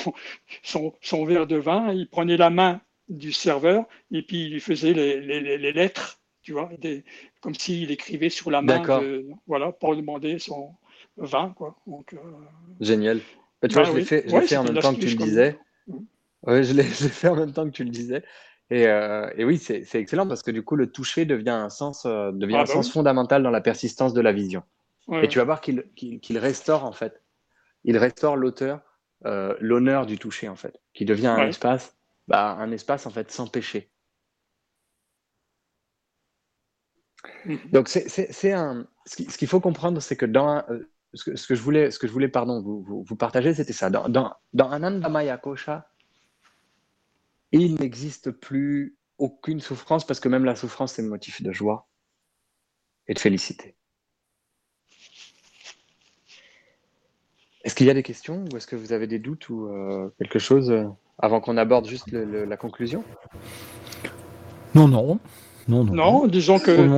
[0.64, 4.60] son, son, verre de vin, il prenait la main du serveur et puis il lui
[4.60, 6.70] faisait les, les, les lettres tu vois,
[7.42, 8.84] comme s'il écrivait sur la main,
[9.48, 10.76] voilà, pour demander son
[11.18, 11.78] vin, quoi.
[11.88, 12.18] Donc, euh,
[12.82, 13.20] Génial.
[13.62, 15.58] tu vois, bah je l'ai fait, en même temps que tu le disais.
[16.44, 18.24] Ouais, je l'ai fait en même temps que tu le disais.
[18.70, 22.06] Et, euh, et oui, c'est excellent parce que du coup, le toucher devient un sens,
[22.06, 24.64] euh, devient ah un bah sens fondamental dans la persistance de la vision.
[25.14, 27.22] et tu vas voir qu'il restaure, en fait,
[27.86, 28.82] il restaure l'auteur,
[29.24, 31.96] l'honneur du toucher, en fait, qui devient un espace,
[32.28, 33.90] bah, un espace, en fait, sans péché.
[37.72, 38.88] Donc, c'est un.
[39.06, 40.64] Ce qu'il faut comprendre, c'est que dans.
[40.70, 43.54] Euh, ce, que, ce, que, je voulais, ce que je voulais pardon, vous, vous, partager,
[43.54, 43.90] c'était ça.
[43.90, 45.88] Dans, dans, dans Anandamaya Kosha,
[47.52, 51.88] il n'existe plus aucune souffrance parce que même la souffrance, c'est le motif de joie
[53.08, 53.76] et de félicité.
[57.64, 60.10] Est-ce qu'il y a des questions ou est-ce que vous avez des doutes ou euh,
[60.18, 60.84] quelque chose euh,
[61.20, 63.04] avant qu'on aborde juste la conclusion?
[64.76, 65.20] Non, non.
[65.68, 65.94] Non, non.
[65.94, 66.90] non disons que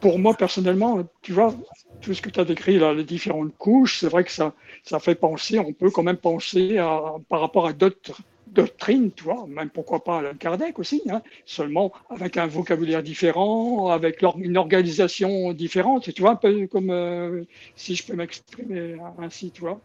[0.00, 1.54] pour moi, personnellement, tu vois,
[2.00, 4.52] tout ce que tu as décrit, là, les différentes couches, c'est vrai que ça,
[4.84, 8.20] ça fait penser, on peut quand même penser à, par rapport à d'autres
[8.52, 13.88] doctrines, tu vois, même pourquoi pas Alain Kardec aussi, hein, seulement avec un vocabulaire différent,
[13.88, 17.44] avec une organisation différente, tu vois, un peu comme, euh,
[17.76, 19.80] si je peux m'exprimer ainsi, tu vois.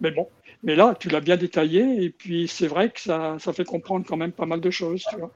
[0.00, 0.28] Mais bon,
[0.62, 4.06] mais là, tu l'as bien détaillé, et puis c'est vrai que ça, ça fait comprendre
[4.06, 5.30] quand même pas mal de choses, tu vois.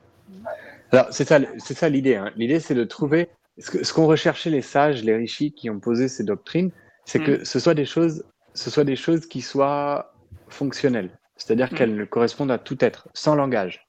[0.92, 2.16] Alors, c'est ça, c'est ça l'idée.
[2.16, 2.32] Hein.
[2.36, 3.28] L'idée, c'est de trouver
[3.58, 6.70] ce qu'ont recherché les sages, les rishis qui ont posé ces doctrines,
[7.04, 7.44] c'est que mm.
[7.44, 8.24] ce soit des choses,
[8.54, 10.14] ce soit des choses qui soient
[10.48, 11.10] fonctionnelles,
[11.42, 11.76] c'est-à-dire mm.
[11.76, 13.88] qu'elles correspondent à tout être, sans langage,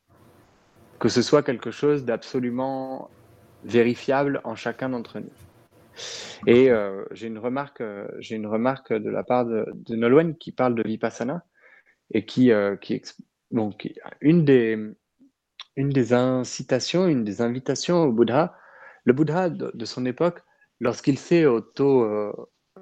[0.99, 3.09] que ce soit quelque chose d'absolument
[3.63, 5.31] vérifiable en chacun d'entre nous.
[6.47, 10.35] Et euh, j'ai une remarque, euh, j'ai une remarque de la part de, de, Nolwenn
[10.35, 11.45] qui parle de vipassana
[12.11, 12.99] et qui, euh, qui,
[13.51, 13.87] donc
[14.19, 14.77] une des,
[15.75, 18.57] une des incitations, une des invitations au Bouddha,
[19.05, 20.39] le Bouddha de, son époque,
[20.79, 22.33] lorsqu'il s'est auto, euh,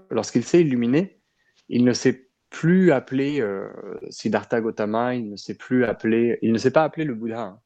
[0.09, 1.21] lorsqu'il s'est illuminé,
[1.67, 3.67] il ne s'est plus appelé euh,
[4.11, 7.41] Siddhartha Gautama, il ne s'est plus appelé, il ne s'est pas appelé le Bouddha.
[7.41, 7.61] Hein.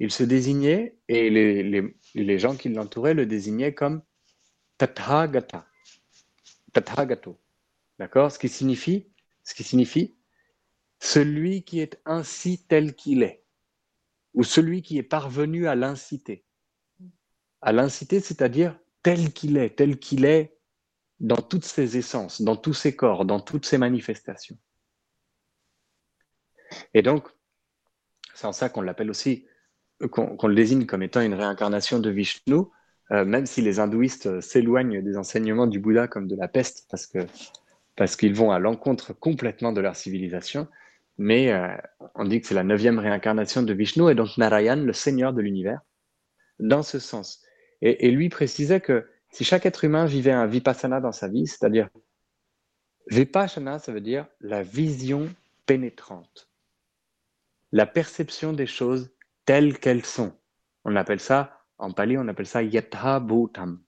[0.00, 4.02] Il se désignait et les, les, les gens qui l'entouraient le désignaient comme
[4.76, 5.66] Tathagata,
[6.72, 7.40] Tathagato.
[7.98, 8.30] D'accord?
[8.30, 9.08] Ce qui signifie,
[9.44, 10.14] ce qui signifie
[10.98, 13.42] celui qui est ainsi tel qu'il est,
[14.34, 16.44] ou celui qui est parvenu à l'inciter
[17.62, 20.56] à l'inciter, c'est-à-dire tel qu'il est, tel qu'il est
[21.20, 24.56] dans toutes ses essences, dans tous ses corps, dans toutes ses manifestations.
[26.94, 27.28] Et donc,
[28.34, 29.46] c'est en ça qu'on l'appelle aussi,
[30.10, 32.62] qu'on le désigne comme étant une réincarnation de Vishnu,
[33.12, 37.06] euh, même si les hindouistes s'éloignent des enseignements du Bouddha comme de la peste, parce
[37.06, 37.18] que
[38.00, 40.68] parce qu'ils vont à l'encontre complètement de leur civilisation.
[41.18, 41.68] Mais euh,
[42.14, 45.42] on dit que c'est la neuvième réincarnation de Vishnu et donc Narayan, le Seigneur de
[45.42, 45.82] l'univers,
[46.58, 47.42] dans ce sens.
[47.82, 51.88] Et, lui précisait que si chaque être humain vivait un vipassana dans sa vie, c'est-à-dire
[53.08, 55.32] vipassana, ça veut dire la vision
[55.66, 56.48] pénétrante,
[57.72, 59.12] la perception des choses
[59.44, 60.32] telles qu'elles sont.
[60.84, 63.80] On appelle ça, en pali, on appelle ça yatha bhutam.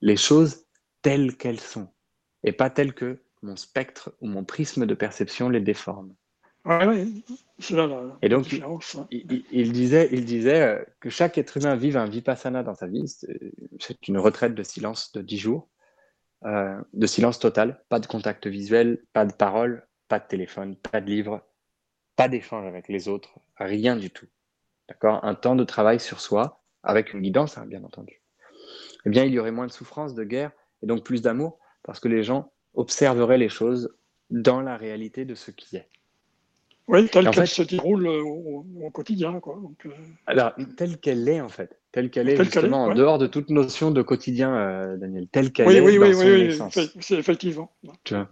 [0.00, 0.66] Les choses
[1.00, 1.88] telles qu'elles sont,
[2.44, 6.14] et pas telles que mon spectre ou mon prisme de perception les déforme.
[7.62, 7.88] C'est là
[8.22, 9.06] Et donc, hein.
[9.10, 13.04] il, disait, il disait euh, que chaque être humain vive un vipassana dans sa vie.
[13.78, 15.68] C'est une retraite de silence de 10 jours,
[16.44, 21.00] euh, de silence total, pas de contact visuel, pas de parole, pas de téléphone, pas
[21.00, 21.42] de livre,
[22.16, 24.26] pas d'échange avec les autres, rien du tout.
[24.88, 25.24] D'accord?
[25.24, 28.22] Un temps de travail sur soi, avec une guidance, hein, bien entendu.
[29.06, 30.52] Eh bien, il y aurait moins de souffrance, de guerre,
[30.82, 33.96] et donc plus d'amour, parce que les gens observeraient les choses
[34.30, 35.88] dans la réalité de ce qui est.
[36.88, 39.38] Oui, telle qu'elle se déroule euh, au, quotidien.
[39.40, 39.60] Quoi.
[39.86, 39.90] Euh,
[40.26, 41.80] Alors, telle qu'elle est, en fait.
[41.92, 45.28] Telle qu'elle est, justement, en dehors de toute notion de quotidien, euh, Daniel.
[45.28, 47.72] Telle qu'elle est oui, dans oui, son oui, oui, c'est effectivement.
[48.04, 48.28] Tu vois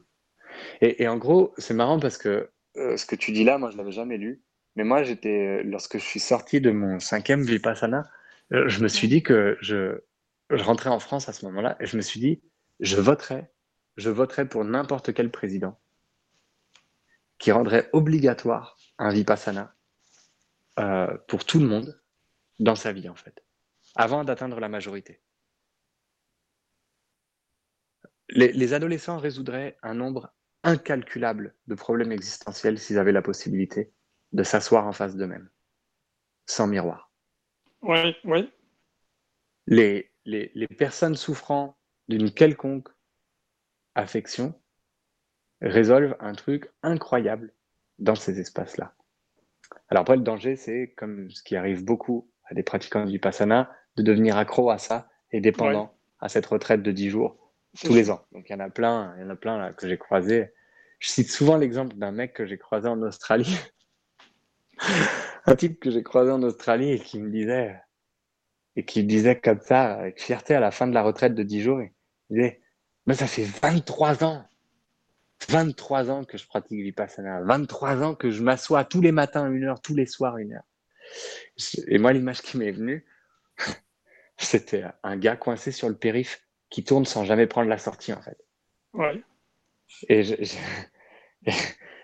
[0.82, 3.78] et, en gros, c'est marrant parce que ce que tu dis là, moi, je ne
[3.78, 4.43] l'avais jamais lu.
[4.77, 8.05] Mais moi, j'étais, lorsque je suis sorti de mon cinquième Vipassana,
[8.51, 10.01] je me suis dit que je,
[10.51, 12.43] je rentrais en France à ce moment-là et je me suis dit,
[12.81, 13.44] je voterai,
[13.97, 15.78] je voterai pour n'importe quel président
[17.40, 19.74] qui rendrait obligatoire un vipassana
[20.78, 22.00] euh, pour tout le monde
[22.60, 23.42] dans sa vie, en fait,
[23.96, 25.20] avant d'atteindre la majorité.
[28.28, 33.90] Les, adolescents résoudraient un nombre incalculable de problèmes existentiels s'ils avaient la possibilité
[34.32, 35.50] de s'asseoir en face d'eux-mêmes,
[36.46, 37.10] sans miroir.
[37.82, 38.52] Oui, oui.
[39.66, 41.76] Les, les, les personnes souffrant
[42.08, 42.88] d'une quelconque
[43.94, 44.60] affection
[45.62, 47.53] résolvent un truc incroyable
[47.99, 48.95] dans ces espaces-là.
[49.89, 53.70] Alors après, le danger, c'est comme ce qui arrive beaucoup à des pratiquants du Vipassana,
[53.97, 57.37] de devenir accro à ça et dépendant à cette retraite de 10 jours
[57.82, 58.24] tous les ans.
[58.32, 60.53] Donc il y en a plein, il y en a plein là, que j'ai croisé.
[60.99, 63.59] Je cite souvent l'exemple d'un mec que j'ai croisé en Australie.
[65.47, 67.81] un type que j'ai croisé en Australie et qui me disait,
[68.77, 71.62] et qui disait comme ça, avec fierté à la fin de la retraite de 10
[71.62, 71.91] jours, il
[72.31, 72.61] disait,
[73.07, 74.45] mais ça fait 23 ans
[75.48, 79.64] 23 ans que je pratique Vipassana, 23 ans que je m'assois tous les matins une
[79.64, 80.64] heure, tous les soirs une heure.
[81.88, 83.04] Et moi, l'image qui m'est venue,
[84.38, 88.22] c'était un gars coincé sur le périph qui tourne sans jamais prendre la sortie, en
[88.22, 88.38] fait.
[88.92, 89.22] Ouais.
[90.08, 90.34] Et je,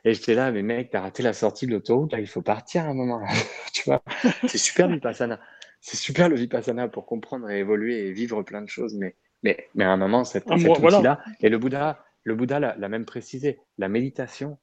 [0.05, 2.85] et j'étais là, mais mec, t'as raté la sortie de l'autoroute, là, il faut partir
[2.85, 3.25] à un moment.
[3.73, 4.03] tu vois,
[4.47, 5.41] c'est super Vipassana.
[5.81, 9.69] C'est super le Vipassana pour comprendre et évoluer et vivre plein de choses, mais, mais,
[9.75, 13.05] mais à un moment, cette, ah, cet là et le Bouddha, le Bouddha l'a même
[13.05, 14.59] précisé, la méditation,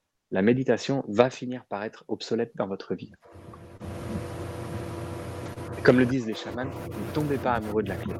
[1.08, 3.14] va finir par être obsolète dans votre vie.
[5.82, 8.14] Comme le disent les chamans, ne tombez pas amoureux de la clé.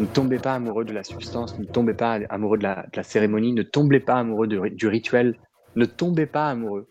[0.00, 3.62] Ne tombez pas amoureux de la substance, ne tombez pas amoureux de la, cérémonie, ne
[3.62, 5.38] tombez pas amoureux du rituel,
[5.74, 6.90] ne tombez pas amoureux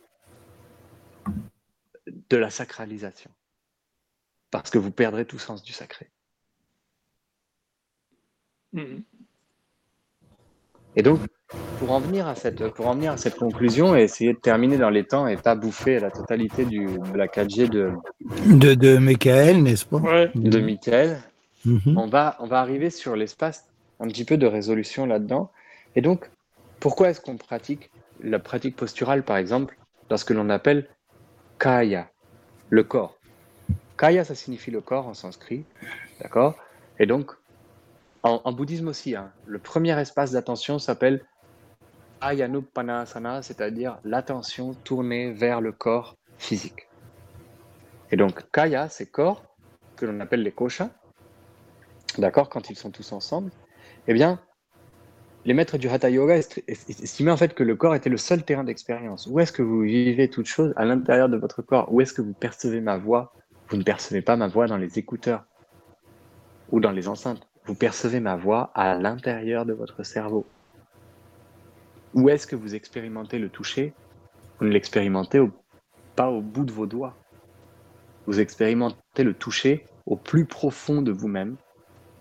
[2.08, 3.30] de la sacralisation.
[4.50, 6.10] Parce que vous perdrez tout sens du sacré.
[8.74, 9.04] Mm-hmm.
[10.96, 11.20] Et donc,
[11.80, 14.78] pour en venir à cette, pour en venir à cette conclusion et essayer de terminer
[14.78, 17.92] dans les temps et pas bouffer la totalité du, de la 4G de,
[18.48, 20.00] de, de Michael, n'est-ce pas?
[20.36, 21.22] De Michael,
[21.66, 21.98] mhm.
[21.98, 23.66] on, va, on va arriver sur l'espace
[24.00, 25.52] un petit peu de résolution là-dedans.
[25.96, 26.30] Et donc,
[26.80, 27.90] pourquoi est-ce qu'on pratique
[28.24, 29.78] la pratique posturale, par exemple,
[30.10, 30.88] lorsque l'on appelle
[31.60, 32.10] Kaya,
[32.70, 33.18] le corps?
[33.98, 35.64] Kaya, ça signifie le corps en sanskrit,
[36.22, 36.56] d'accord?
[37.00, 37.32] Et donc,
[38.24, 41.26] en, bouddhisme aussi, hein, le premier espace d'attention s'appelle
[42.22, 46.88] Ayanupanasana, c'est-à-dire l'attention tournée vers le corps physique.
[48.12, 49.44] Et donc, Kaya, c'est corps,
[49.96, 50.90] que l'on appelle les koshas,
[52.18, 53.52] d'accord, quand ils sont tous ensemble.
[54.08, 54.40] Eh bien,
[55.46, 56.36] les maîtres du Hatha Yoga
[56.68, 59.28] estimaient en fait que le corps était le seul terrain d'expérience.
[59.28, 61.92] Où est-ce que vous vivez toute chose à l'intérieur de votre corps?
[61.92, 63.34] Où est-ce que vous percevez ma voix?
[63.70, 65.46] Vous ne percevez pas ma voix dans les écouteurs
[66.72, 67.51] ou dans les enceintes.
[67.66, 70.46] Vous percevez ma voix à l'intérieur de votre cerveau.
[72.14, 73.94] Où est-ce que vous expérimentez le toucher?
[74.60, 75.42] Vous ne l'expérimentez
[76.16, 77.16] pas au bout de vos doigts.
[78.26, 81.56] Vous expérimentez le toucher au plus profond de vous-même,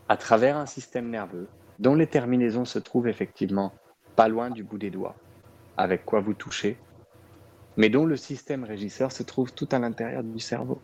[0.08, 1.48] à travers un système nerveux
[1.78, 3.72] dont les terminaisons se trouvent effectivement
[4.16, 5.16] pas loin du bout des doigts,
[5.76, 6.76] avec quoi vous touchez
[7.76, 10.80] mais dont le système régisseur se trouve tout à l'intérieur du cerveau.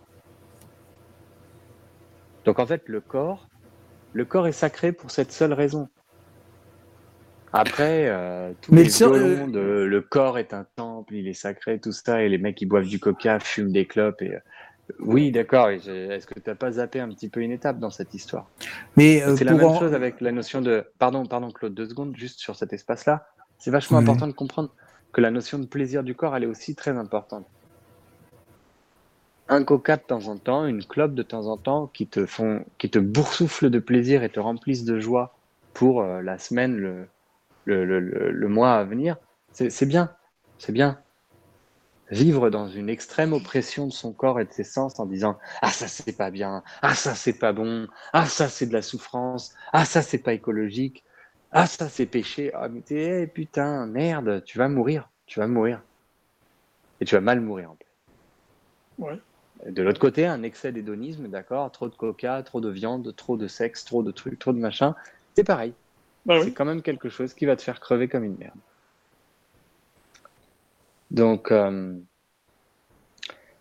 [2.45, 3.49] Donc en fait, le corps,
[4.17, 5.89] le corps est sacré pour cette seule raison.
[7.53, 11.93] Après, euh, tous les violons de le corps est un temple, il est sacré, tout
[11.93, 14.23] ça, et les mecs qui boivent du coca, fument des clopes.
[14.23, 14.41] Et, euh,
[15.01, 15.69] oui, d'accord.
[15.69, 18.49] Est-ce que tu n'as pas zappé un petit peu une étape dans cette histoire?
[18.97, 20.87] Mais euh, c'est la même chose avec la notion de.
[20.99, 23.29] Pardon, pardon, Claude, deux secondes, juste sur cet espace-là.
[23.59, 24.75] C'est vachement important de comprendre
[25.13, 27.47] que la notion de plaisir du corps, elle est aussi très importante.
[29.49, 32.65] Un coca de temps en temps, une clope de temps en temps, qui te font,
[32.79, 35.37] qui te boursouflent de plaisir et te remplissent de joie
[35.73, 37.09] pour la semaine, le,
[37.67, 39.17] le, mois à venir,
[39.53, 40.15] c'est bien,
[40.59, 41.01] c'est bien.
[42.11, 45.71] Vivre dans une extrême oppression de son corps et de ses sens en disant Ah,
[45.71, 49.55] ça c'est pas bien, ah, ça c'est pas bon, ah, ça c'est de la souffrance,
[49.73, 51.05] ah, ça c'est pas écologique,
[51.51, 55.83] ah, ça c'est péché, ah, mais t'es, putain, merde, tu vas mourir, tu vas mourir.
[57.01, 57.87] Et tu vas mal mourir en plus.
[59.69, 63.49] De l'autre côté, un excès d'hédonisme, d'accord, trop de coca, trop de viande, trop de
[63.49, 64.95] sexe, trop de trucs, trop de machin,
[65.35, 65.73] c'est pareil.
[66.25, 68.59] Bah c'est quand même quelque chose qui va te faire crever comme une merde.
[71.11, 71.95] Donc, euh,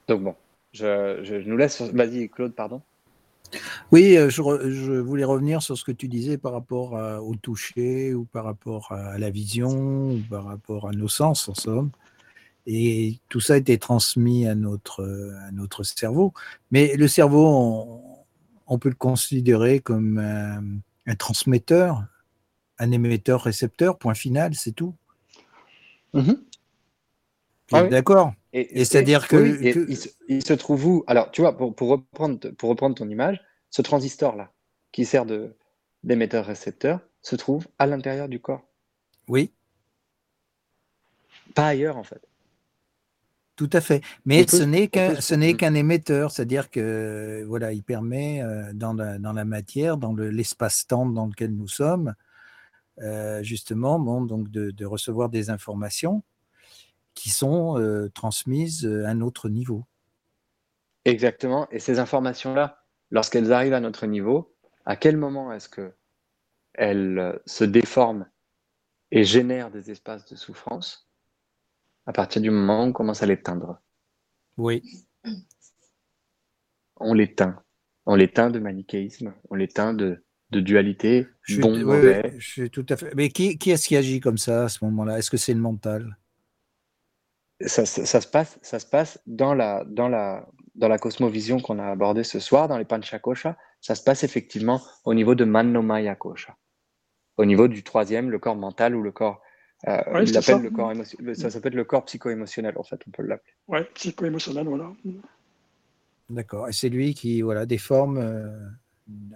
[0.07, 0.35] donc bon,
[0.73, 1.81] je, nous laisse.
[1.81, 2.81] Vas-y, Claude, pardon.
[3.91, 8.25] Oui, euh, je, voulais revenir sur ce que tu disais par rapport au toucher ou
[8.25, 11.91] par rapport à la vision ou par rapport à nos sens, en somme.
[12.67, 15.03] Et tout ça a été transmis à notre,
[15.47, 16.33] à notre cerveau.
[16.71, 18.01] Mais le cerveau,
[18.67, 22.03] on, peut le considérer comme un transmetteur,
[22.79, 24.95] un émetteur-récepteur, point final, c'est tout.
[26.13, 26.39] Mm-hmm.
[27.71, 28.33] Ah d'accord?
[28.53, 29.59] Et, c'est-à-dire que,
[30.29, 31.03] Il, se, trouve où?
[31.07, 34.51] Alors, tu vois, pour, reprendre, pour reprendre ton image, ce transistor-là,
[34.91, 35.25] qui sert
[36.03, 38.63] d'émetteur-récepteur, se trouve à l'intérieur du corps.
[39.27, 39.51] Oui.
[41.53, 42.21] Pas ailleurs, en fait.
[43.55, 44.01] Tout à fait.
[44.25, 48.93] Mais ce n'est qu'un ce n'est qu'un émetteur, c'est-à-dire que voilà, il permet euh, dans
[48.93, 52.15] la, dans la matière, dans l'espace-temps dans lequel nous sommes,
[52.99, 56.23] euh, justement, bon, donc de, recevoir des informations
[57.13, 59.85] qui sont euh, transmises à un autre niveau.
[61.05, 61.69] Exactement.
[61.71, 64.53] Et ces informations-là, lorsqu'elles arrivent à notre niveau,
[64.85, 65.93] à quel moment est-ce que
[66.73, 68.27] elles se déforment
[69.11, 71.04] et génèrent des espaces de souffrance?
[72.05, 73.79] À partir du moment où on commence à les teindre.
[74.57, 74.83] Oui.
[76.97, 77.61] On les teint.
[78.05, 82.35] On les teint de manichéisme, on les teint de, de dualité, je bon, mauvais.
[82.37, 83.13] je suis tout à fait.
[83.15, 85.17] Mais qui, qui est-ce qui agit comme ça à ce moment-là?
[85.17, 86.17] Est-ce que c'est le mental?
[87.65, 91.79] Ça, ça, se passe, ça se passe dans la, dans la, dans la cosmovision qu'on
[91.79, 93.57] a abordée ce soir, dans les Panchakosha.
[93.81, 96.57] Ça se passe effectivement au niveau de Manomaya Kosha.
[97.37, 99.41] Au niveau du troisième, le corps mental ou le corps.
[99.87, 100.57] Euh, ça.
[100.57, 100.93] le corps
[101.35, 103.53] Ça s'appelle le corps psycho-émotionnel, en fait, on peut l'appeler.
[103.67, 104.91] Oui, psycho-émotionnel, voilà.
[106.29, 106.67] D'accord.
[106.67, 108.17] Et c'est lui qui voilà, déforme.
[108.17, 108.49] Euh,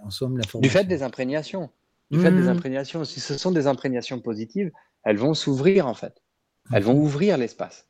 [0.02, 1.70] en somme, Du fait des imprégnations.
[2.10, 2.48] Du fait des mmh.
[2.48, 3.04] imprégnations.
[3.04, 4.72] Si ce sont des imprégnations positives,
[5.04, 6.20] elles vont s'ouvrir en fait.
[6.72, 7.86] Elles vont ouvrir l'espace.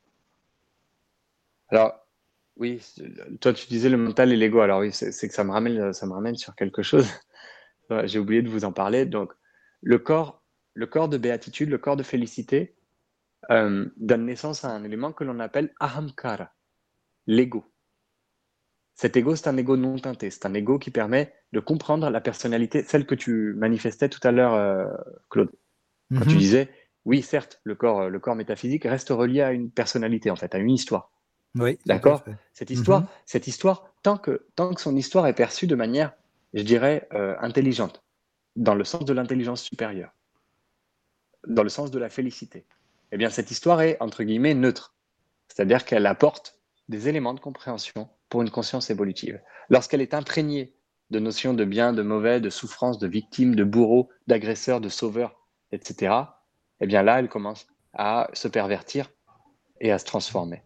[1.69, 2.05] Alors,
[2.57, 2.79] oui,
[3.39, 4.59] toi tu disais le mental et l'ego.
[4.59, 7.07] Alors oui, c'est que ça me ramène, ça me ramène sur quelque chose.
[8.03, 9.05] J'ai oublié de vous en parler.
[9.05, 9.33] Donc,
[9.81, 10.40] le corps,
[10.73, 12.75] le corps de béatitude, le corps de félicité,
[13.49, 16.53] euh, donne naissance à un élément que l'on appelle ahamkara,
[17.27, 17.65] l'ego.
[18.93, 20.29] Cet ego, c'est un ego non teinté.
[20.29, 24.31] C'est un ego qui permet de comprendre la personnalité, celle que tu manifestais tout à
[24.31, 24.85] l'heure, euh,
[25.29, 25.49] Claude.
[26.13, 26.37] Quand tu mhm.
[26.37, 26.69] disais,
[27.05, 30.59] oui, certes, le corps, le corps métaphysique reste relié à une personnalité, en fait, à
[30.59, 31.11] une histoire.
[31.55, 31.79] Oui.
[31.85, 32.23] D'accord
[32.53, 33.07] Cette histoire, mhm.
[33.25, 36.13] cette histoire tant, que, tant que son histoire est perçue de manière,
[36.53, 38.03] je dirais, euh, intelligente,
[38.55, 40.11] dans le sens de l'intelligence supérieure,
[41.47, 42.65] dans le sens de la félicité,
[43.11, 44.95] eh bien, cette histoire est, entre guillemets, neutre.
[45.47, 49.41] C'est-à-dire qu'elle apporte des éléments de compréhension pour une conscience évolutive.
[49.69, 50.73] Lorsqu'elle est imprégnée
[51.09, 55.35] de notions de bien, de mauvais, de souffrance, de victime, de bourreau, d'agresseur, de sauveur,
[55.71, 56.13] etc.,
[56.79, 59.09] eh bien là, elle commence à se pervertir
[59.81, 60.63] et à se transformer.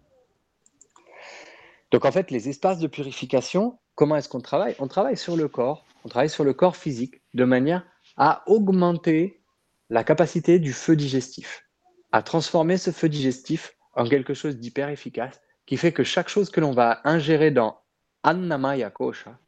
[1.91, 4.75] Donc en fait, les espaces de purification, comment est-ce qu'on travaille?
[4.79, 7.85] On travaille sur le corps, on travaille sur le corps physique de manière
[8.17, 9.41] à augmenter
[9.89, 11.65] la capacité du feu digestif,
[12.11, 16.49] à transformer ce feu digestif en quelque chose d'hyper efficace qui fait que chaque chose
[16.49, 17.79] que l'on va ingérer dans
[18.23, 19.39] Annamaya Kosha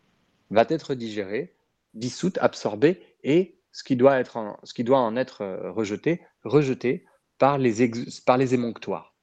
[0.49, 1.55] va être digérée,
[1.93, 7.05] dissoute, absorbée, et ce qui doit, en, être euh, rejeté, rejeté
[7.37, 7.91] par les,
[8.25, 9.15] par les émonctoires.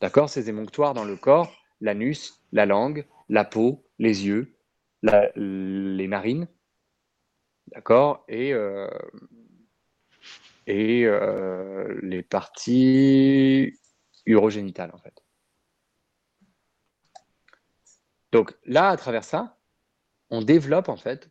[0.00, 0.30] D'accord?
[0.30, 4.54] Ces émonctoires dans le corps, l'anus, la langue, la peau, les yeux,
[5.02, 6.46] les narines,
[7.68, 8.24] d'accord?
[8.28, 8.88] Et, euh,
[10.66, 13.72] et euh, les parties
[14.26, 15.22] urogénitales, en fait.
[18.32, 19.58] Donc là, à travers ça,
[20.30, 21.30] on développe en fait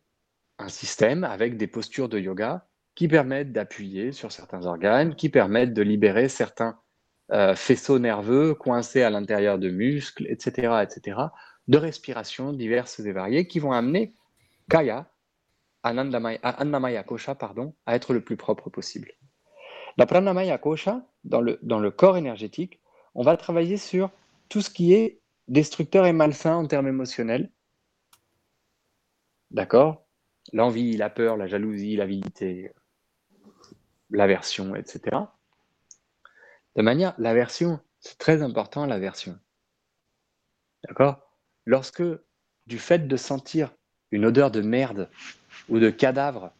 [0.58, 5.74] un système avec des postures de yoga qui permettent d'appuyer sur certains organes, qui permettent
[5.74, 6.78] de libérer certains
[7.32, 11.18] euh, faisceaux nerveux coincés à l'intérieur de muscles, etc., etc.,
[11.66, 14.14] de respirations diverses et variées qui vont amener
[14.68, 15.10] Kaya,
[15.82, 19.12] Annamaya Kosha, pardon, à être le plus propre possible.
[19.96, 22.80] Dans Pranamaya Kosha, dans le, dans le corps énergétique,
[23.14, 24.10] on va travailler sur
[24.48, 27.50] tout ce qui est destructeur et malsain en termes émotionnels.
[29.50, 30.04] D'accord?
[30.52, 32.72] L'envie, la peur, la jalousie, l'avidité,
[34.10, 35.16] l'aversion, etc.
[36.76, 39.38] De manière, l'aversion, c'est très important l'aversion.
[40.86, 41.20] D'accord?
[41.64, 42.02] Lorsque,
[42.66, 43.72] du fait de sentir
[44.10, 45.08] une odeur de merde
[45.68, 46.52] ou de cadavre,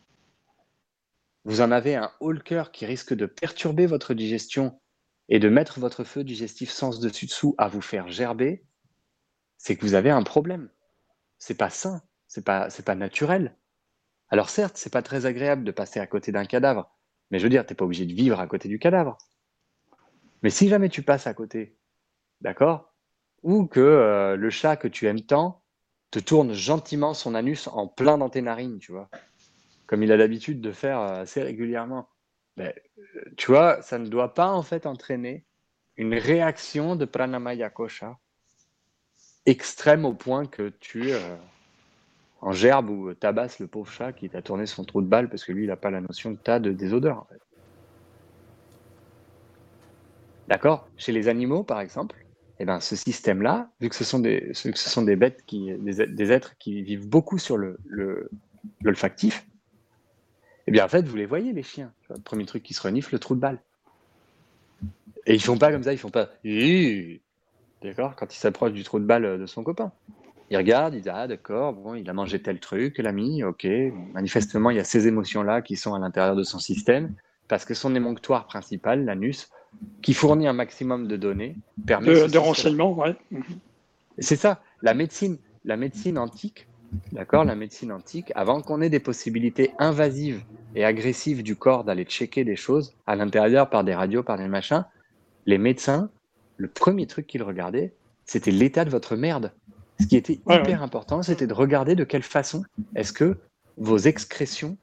[1.45, 4.81] vous en avez un haut le cœur qui risque de perturber votre digestion
[5.29, 8.65] et de mettre votre feu digestif sens dessus-dessous à vous faire gerber,
[9.59, 10.71] c'est que vous avez un problème.
[11.39, 13.57] C'est pas sain, c'est pas, c'est pas naturel.
[14.29, 16.91] Alors certes, c'est pas très agréable de passer à côté d'un cadavre,
[17.31, 19.19] mais je veux dire, t'es pas obligé de vivre à côté du cadavre.
[20.43, 21.79] Mais si jamais tu passes à côté,
[22.41, 22.95] d'accord
[23.43, 25.63] Ou que euh, le chat que tu aimes tant
[26.11, 29.09] te tourne gentiment son anus en plein dans tes narines, tu vois,
[29.87, 32.09] comme il a l'habitude de faire euh, assez régulièrement.
[32.61, 32.73] Euh,
[33.37, 35.45] tu vois, ça ne doit pas en fait entraîner
[35.97, 38.19] une réaction de pranamaya kosha
[39.47, 41.13] extrême au point que tu
[42.41, 45.45] en gerbe ou tabasses le pauvre chat qui t'a tourné son trou de balle parce
[45.45, 47.27] que lui, il n'a pas la notion que tu as de, des odeurs.
[50.49, 50.89] D'accord?
[50.97, 52.25] Chez les animaux, par exemple,
[52.61, 56.57] eh ben, ce système-là, vu que ce sont des, sont des bêtes, qui, des, êtres
[56.59, 57.79] qui vivent beaucoup sur le,
[58.83, 59.47] l'olfactif,
[60.67, 61.93] eh bien, en fait, vous les voyez, les chiens.
[62.11, 63.59] Le premier truc qui se renifle, le trou de balle.
[65.27, 66.31] Et ils font pas comme ça, ils font pas.
[67.83, 69.93] D'accord Quand ils s'approchent du trou de balle de son copain.
[70.51, 73.67] Ils regardent, ils disent Ah, d'accord, bon, il a mangé tel truc, l'ami, ok.
[74.13, 77.15] Manifestement, il y a ces émotions-là qui sont à l'intérieur de son système,
[77.49, 79.51] parce que son émonctoire principal, l'anus,
[80.03, 83.17] qui fournit un maximum de données, permet de, renseignements, ouais.
[84.19, 86.69] C'est ça, la médecine, la médecine antique,
[87.13, 90.43] d'accord, la médecine antique, avant qu'on ait des possibilités invasives
[90.75, 94.49] et agressives du corps d'aller checker des choses à l'intérieur par des radios, par des
[94.49, 94.85] machins,
[95.47, 96.11] les médecins,
[96.57, 97.95] le premier truc qu'ils regardaient,
[98.25, 99.53] c'était l'état de votre merde.
[100.01, 102.65] Ce qui était hyper important, c'était de regarder de quelle façon
[102.95, 103.37] est-ce que
[103.77, 104.77] vos excrétions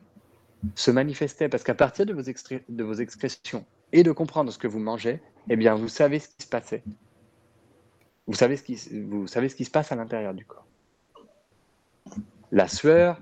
[0.75, 1.49] se manifestaient.
[1.49, 5.19] Parce qu'à partir de vos, de vos excrétions et de comprendre ce que vous mangez,
[5.49, 6.83] eh bien, vous savez ce qui se passait.
[8.27, 8.79] Vous savez ce qui,
[9.09, 10.65] vous savez ce qui se passe à l'intérieur du corps.
[12.51, 13.19] La sueur,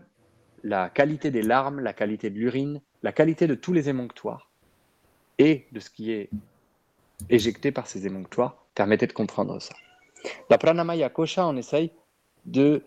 [0.63, 4.49] la qualité des larmes, la qualité de l'urine, la qualité de tous les émonctoires
[5.37, 6.29] et de ce qui est
[7.29, 9.73] éjecté par ces émonctoires permettait de comprendre ça.
[10.49, 11.91] La pranamaya kosha, on essaye
[12.45, 12.83] de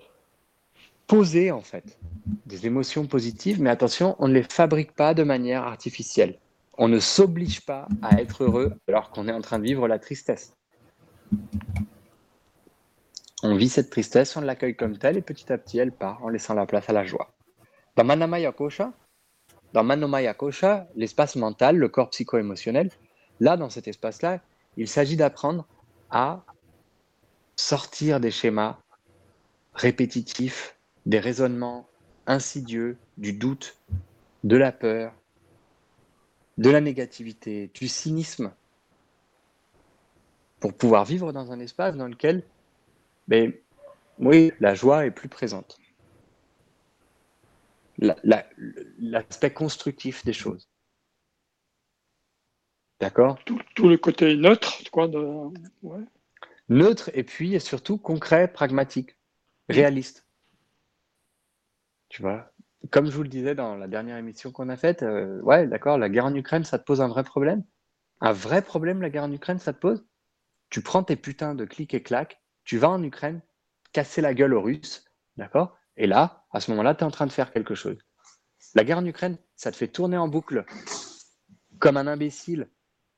[1.06, 1.98] poser en fait
[2.46, 6.38] des émotions positives, mais attention, on ne les fabrique pas de manière artificielle.
[6.78, 9.98] On ne s'oblige pas à être heureux alors qu'on est en train de vivre la
[9.98, 10.56] tristesse.
[13.42, 16.28] On vit cette tristesse, on l'accueille comme telle et petit à petit elle part en
[16.28, 17.32] laissant la place à la joie.
[17.96, 18.92] Dans Manamaya Kosha,
[19.72, 22.90] dans Manomaya Kosha, l'espace mental, le corps psycho-émotionnel,
[23.40, 24.40] là, dans cet espace-là,
[24.76, 25.66] il s'agit d'apprendre
[26.10, 26.44] à
[27.56, 28.78] sortir des schémas
[29.74, 31.88] répétitifs, des raisonnements
[32.26, 33.76] insidieux, du doute,
[34.44, 35.12] de la peur,
[36.58, 38.52] de la négativité, du cynisme,
[40.60, 42.44] pour pouvoir vivre dans un espace dans lequel,
[43.32, 43.52] ben,
[44.18, 45.78] oui, la joie est plus présente.
[47.98, 50.68] L'aspect constructif des choses.
[53.00, 53.38] D'accord?
[53.44, 55.08] Tout, le côté neutre, quoi.
[55.08, 55.18] De...
[55.82, 56.04] Ouais
[56.68, 59.16] neutre et puis surtout concret, pragmatique,
[59.68, 60.26] réaliste.
[62.08, 62.52] Tu vois?
[62.90, 65.98] Comme je vous le disais dans la dernière émission qu'on a faite, euh, ouais, d'accord,
[65.98, 67.64] la guerre en Ukraine, ça te pose un vrai problème?
[68.20, 70.04] Un vrai problème, la guerre en Ukraine, ça te pose?
[70.70, 73.40] Tu prends tes putains de clics et claques, tu vas en Ukraine,
[73.92, 75.04] casser la gueule aux Russes,
[75.36, 75.76] d'accord?
[75.96, 77.98] Et là, à ce moment-là, tu es en train de faire quelque chose.
[78.74, 80.64] La guerre en Ukraine, ça te fait tourner en boucle
[81.78, 82.70] comme un imbécile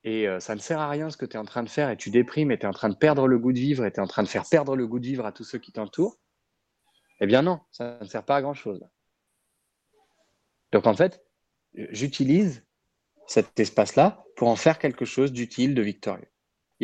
[0.03, 1.91] et euh, ça ne sert à rien ce que tu es en train de faire
[1.91, 3.93] et tu déprimes et tu es en train de perdre le goût de vivre et
[3.93, 5.73] tu es en train de faire perdre le goût de vivre à tous ceux qui
[5.73, 6.19] t'entourent,
[7.21, 8.85] eh bien non, ça ne sert pas à grand-chose.
[10.73, 11.25] Donc en fait,
[11.75, 12.67] j'utilise
[13.27, 16.29] cet espace-là pour en faire quelque chose d'utile, de victorieux.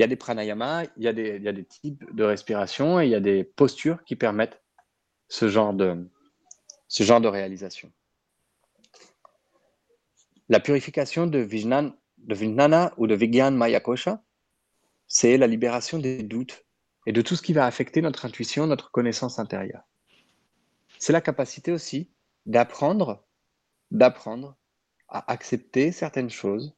[0.00, 3.14] Il y a des pranayamas, il y a des, types de respiration et il y
[3.14, 4.58] a des postures qui permettent
[5.28, 7.92] ce genre de, réalisation.
[10.48, 14.22] La purification de Vijnan de Vijnana ou de Vigyan Maya Kosha,
[15.06, 16.64] c'est la libération des doutes,
[17.04, 19.82] et de tout ce qui va affecter notre intuition, notre connaissance intérieure.
[20.98, 22.10] C'est la capacité aussi
[22.46, 23.22] d'apprendre,
[23.90, 24.56] d'apprendre
[25.10, 26.74] à accepter certaines choses.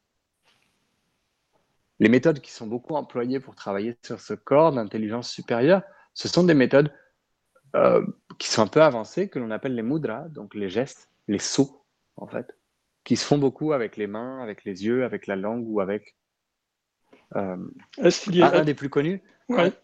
[2.02, 5.82] Les méthodes qui sont beaucoup employées pour travailler sur ce corps d'intelligence supérieure,
[6.14, 6.92] ce sont des méthodes
[7.76, 8.04] euh,
[8.40, 11.86] qui sont un peu avancées, que l'on appelle les mudras, donc les gestes, les sauts,
[12.16, 12.58] en fait,
[13.04, 16.16] qui se font beaucoup avec les mains, avec les yeux, avec la langue ou avec.
[17.36, 17.56] Euh,
[17.98, 19.22] un, des plus connus,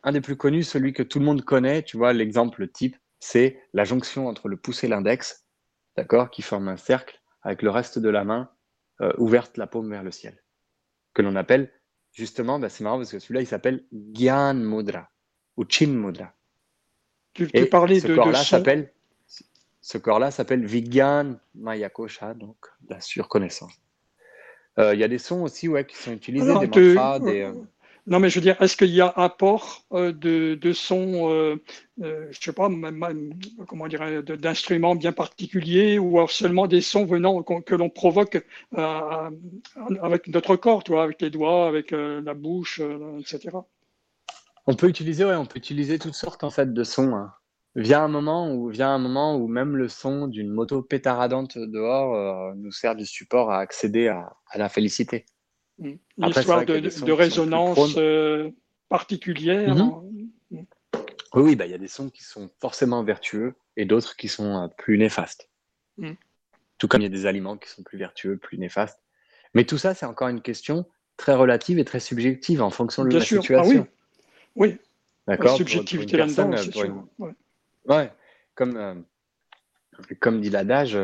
[0.02, 3.62] un, des plus connus, celui que tout le monde connaît, tu vois, l'exemple type, c'est
[3.74, 5.46] la jonction entre le pouce et l'index,
[5.96, 8.50] d'accord, qui forme un cercle avec le reste de la main
[9.02, 10.42] euh, ouverte, la paume vers le ciel,
[11.14, 11.72] que l'on appelle
[12.12, 15.10] justement, bah, c'est marrant parce que celui-là, il s'appelle Gyan Mudra
[15.56, 16.32] ou Chin Mudra.
[17.34, 18.92] Tu, tu parlais ce corps-là s'appelle
[19.80, 22.56] ce corps-là s'appelle Vigyan Mayakosha, donc
[22.90, 23.72] la surconnaissance.
[24.78, 27.54] Euh, il y a des sons aussi ouais, qui sont utilisés, des mantras, des, euh,
[28.08, 31.56] non, mais je veux dire, est-ce qu'il y a apport euh, de, de sons, euh,
[32.02, 32.70] euh, je sais pas,
[33.66, 40.84] comment d'instruments bien particuliers ou seulement des sons venant que l'on provoque avec notre corps,
[40.84, 42.80] toi, avec les doigts, avec la bouche,
[43.20, 43.58] etc.
[44.66, 47.14] On peut utiliser, ouais, on peut utiliser toutes sortes en fait de sons.
[47.14, 47.34] Hein.
[47.74, 52.72] Vient un moment où, un moment où même le son d'une moto pétaradante dehors nous
[52.72, 55.26] sert de support à accéder à la félicité.
[55.78, 58.50] Une histoire de, résonance euh,
[58.88, 59.74] particulière.
[59.74, 60.30] Mhm.
[60.50, 60.64] Mm.
[61.34, 64.28] Oui, oui, bah, il y a des sons qui sont forcément vertueux et d'autres qui
[64.28, 65.48] sont euh, plus néfastes.
[65.98, 66.12] Mm.
[66.78, 69.00] Tout comme il y a des aliments qui sont plus vertueux, plus néfastes.
[69.54, 70.86] Mais tout ça, c'est encore une question
[71.16, 73.86] très relative et très subjective en fonction de la situation.
[73.86, 73.88] Ah,
[74.56, 74.78] oui, oui.
[75.26, 75.56] D'accord.
[75.56, 77.04] Subjectivité là-dedans, sûr.
[77.86, 78.12] Ouais.
[78.54, 79.04] Comme,
[80.20, 80.96] comme dit l'adage,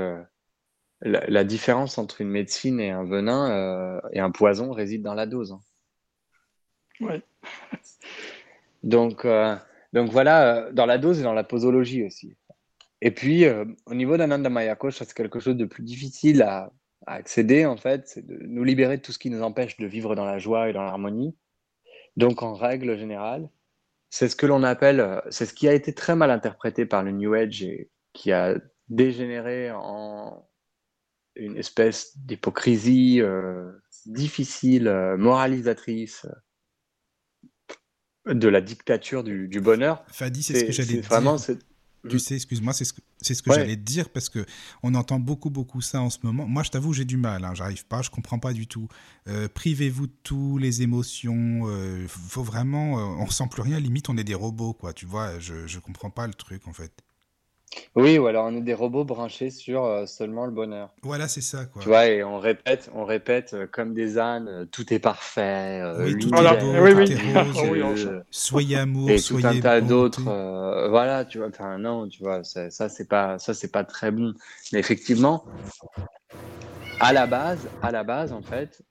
[1.04, 5.26] la, différence entre une médecine et un venin euh, et un poison réside dans la
[5.26, 5.52] dose.
[5.52, 5.60] Hein.
[7.00, 7.22] Ouais.
[8.82, 9.56] donc, euh,
[9.92, 12.34] donc voilà, euh, dans la dose et dans la posologie aussi.
[13.00, 13.44] Et puis,
[13.84, 16.72] au niveau d'Ananda Mayakosha, c'est quelque chose de plus difficile à,
[17.06, 20.14] accéder, en fait, c'est de nous libérer de tout ce qui nous empêche de vivre
[20.14, 21.36] dans la joie et dans l'harmonie.
[22.16, 23.50] Donc, en règle générale,
[24.08, 27.10] c'est ce que l'on appelle, c'est ce qui a été très mal interprété par le
[27.10, 28.54] New Age et qui a
[28.88, 30.46] dégénéré en,
[31.36, 33.70] une espèce d'hypocrisie euh,
[34.06, 36.26] difficile, euh, moralisatrice
[38.28, 40.04] euh, de la dictature du, bonheur.
[40.08, 41.02] Fadi, c'est ce que j'allais dire.
[41.04, 41.36] Vraiment,
[42.08, 44.44] tu sais, excuse-moi, c'est ce que, c'est ce que j'allais dire parce que
[44.82, 46.46] on entend beaucoup, beaucoup ça en ce moment.
[46.46, 47.44] Moi, je t'avoue, j'ai du mal.
[47.44, 48.88] Hein, J'arrive pas, je comprends pas du tout.
[49.54, 51.66] privez-vous de tout, les émotions.
[52.08, 53.80] faut vraiment, on ressent plus rien.
[53.80, 54.92] Limite, on est des robots, quoi.
[54.92, 56.92] Tu vois, je, je comprends pas le truc en fait.
[57.94, 60.90] Oui, ou alors on est des robots branchés sur euh, seulement le bonheur.
[61.02, 61.82] Voilà, c'est ça, quoi.
[61.82, 65.82] Tu vois, et on répète, on répète euh, comme des ânes, euh, tout est parfait,
[65.98, 67.12] oui, tout est beau, oui, oui.
[67.12, 70.22] Est rose, soyez amour, et tout un tas d'autres.
[70.88, 71.48] voilà, tu vois.
[71.48, 74.34] Enfin, non, tu vois, ça, c'est pas, ça c'est pas très bon.
[74.72, 75.44] Mais effectivement,
[77.00, 78.82] à la base, à la base, en fait,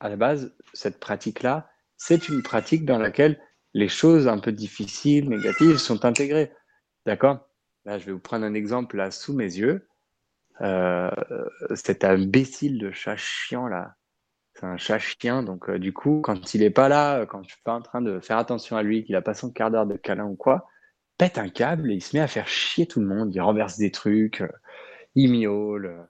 [0.00, 3.38] à la base, cette pratique-là, c'est une pratique dans laquelle
[3.74, 6.52] les choses un peu difficiles, négatives, sont intégrées.
[7.06, 7.47] D'accord?
[7.88, 9.88] Là, je vais vous prendre un exemple là sous mes yeux.
[10.60, 11.10] Euh,
[11.74, 13.94] cet imbécile de chat chiant là.
[14.52, 17.48] C'est un chat chien, donc euh, du coup, quand il est pas là, quand je
[17.48, 19.86] suis pas en train de faire attention à lui, qu'il a pas son quart d'heure
[19.86, 20.66] de câlin ou quoi,
[21.16, 23.34] pète un câble et il se met à faire chier tout le monde.
[23.34, 24.48] Il renverse des trucs, euh,
[25.14, 26.06] il miaule,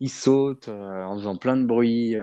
[0.00, 2.18] il saute en faisant plein de bruit.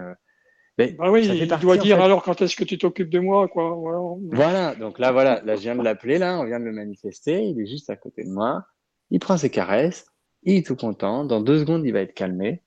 [0.78, 3.74] Mais bah oui, il doit dire alors quand est-ce que tu t'occupes de moi, quoi.
[3.74, 4.00] Voilà.
[4.34, 4.76] voilà.
[4.76, 7.60] donc là, voilà, là, je viens de l'appeler, là, on vient de le manifester, il
[7.60, 8.68] est juste à côté de moi
[9.12, 10.06] il prend ses caresses,
[10.44, 12.64] il est tout content, dans deux secondes, il va être calmé.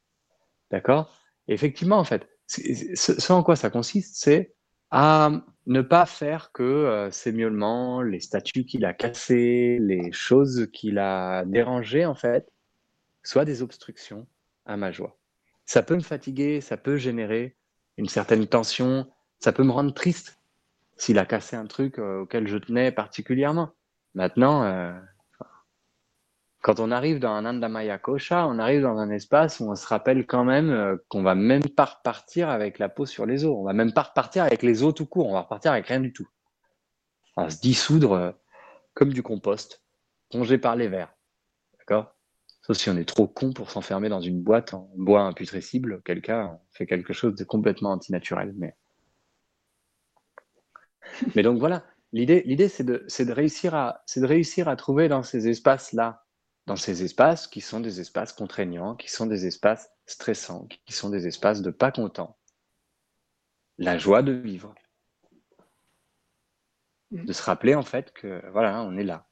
[0.70, 1.14] D'accord?
[1.48, 4.54] Effectivement, en fait, ce, en quoi ça consiste, c'est
[4.90, 5.30] à
[5.66, 10.98] ne pas faire que euh, ces miaulements, les statues qu'il a cassées, les choses qu'il
[10.98, 12.50] a dérangées, en fait,
[13.22, 14.26] soient des obstructions
[14.66, 15.18] à ma joie.
[15.64, 17.56] Ça peut me fatiguer, ça peut générer
[17.96, 19.06] une certaine tension,
[19.38, 20.38] ça peut me rendre triste
[20.96, 23.70] s'il a cassé un truc euh, auquel je tenais particulièrement.
[24.14, 24.92] Maintenant, euh,
[26.62, 29.86] quand on arrive dans un Andamaya Kosha, on arrive dans un espace où on se
[29.86, 33.54] rappelle quand même euh, qu'on va même pas repartir avec la peau sur les os.
[33.54, 35.28] On va même pas repartir avec les os tout court.
[35.28, 36.28] On va repartir avec rien du tout.
[37.36, 38.30] On va se dissoudre euh,
[38.94, 39.82] comme du compost,
[40.30, 41.12] plongé par les vers.
[41.80, 42.14] D'accord?
[42.60, 46.22] Sauf si on est trop con pour s'enfermer dans une boîte en bois imputrescible, auquel
[46.22, 48.54] cas on fait quelque chose de complètement antinaturel.
[48.56, 48.76] Mais,
[51.34, 51.82] mais donc voilà,
[52.12, 56.22] l'idée, l'idée c'est de, de, réussir à, c'est de réussir à trouver dans ces espaces-là
[56.66, 61.10] dans ces espaces qui sont des espaces contraignants, qui sont des espaces stressants, qui sont
[61.10, 62.36] des espaces de pas content.
[63.78, 64.74] La joie de vivre.
[67.10, 67.24] mm.
[67.24, 69.26] de se rappeler en fait que voilà, on est là.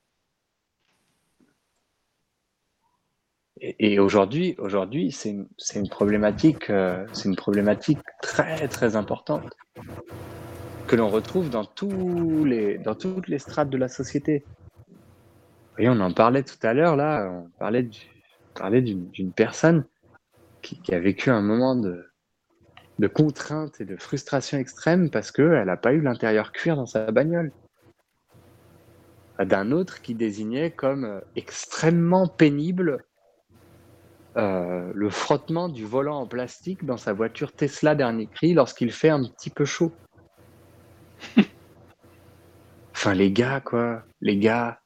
[3.63, 9.55] Et, aujourd'hui, aujourd'hui, c'est une, problématique, euh, c'est une problématique très très importante
[10.87, 14.45] que l'on retrouve dans tous les, dans toutes les strates de la société.
[15.81, 17.83] Et on en parlait tout à l'heure là, on parlait,
[18.83, 19.87] d'une personne
[20.61, 22.07] qui, a vécu un moment de,
[22.99, 27.11] de contrainte et de frustration extrême parce qu'elle n'a pas eu l'intérieur cuir dans sa
[27.11, 27.51] bagnole.
[29.39, 33.03] D'un autre qui désignait comme euh, extrêmement pénible
[34.37, 39.09] euh, le frottement du volant en plastique dans sa voiture Tesla dernier cri lorsqu'il fait
[39.09, 39.93] un petit peu chaud.
[42.95, 44.03] enfin, les gars, quoi.
[44.21, 44.80] Les gars,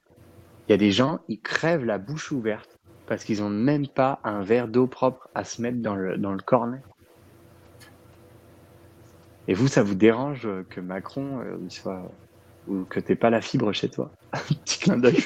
[0.69, 4.19] il y a des gens, ils crèvent la bouche ouverte parce qu'ils n'ont même pas
[4.25, 6.81] un verre d'eau propre à se mettre dans le, dans le cornet.
[9.47, 12.11] Et vous, ça vous dérange que Macron euh, soit.
[12.67, 14.11] ou que t'aies pas la fibre chez toi?
[14.33, 15.23] Petit clin d'œil.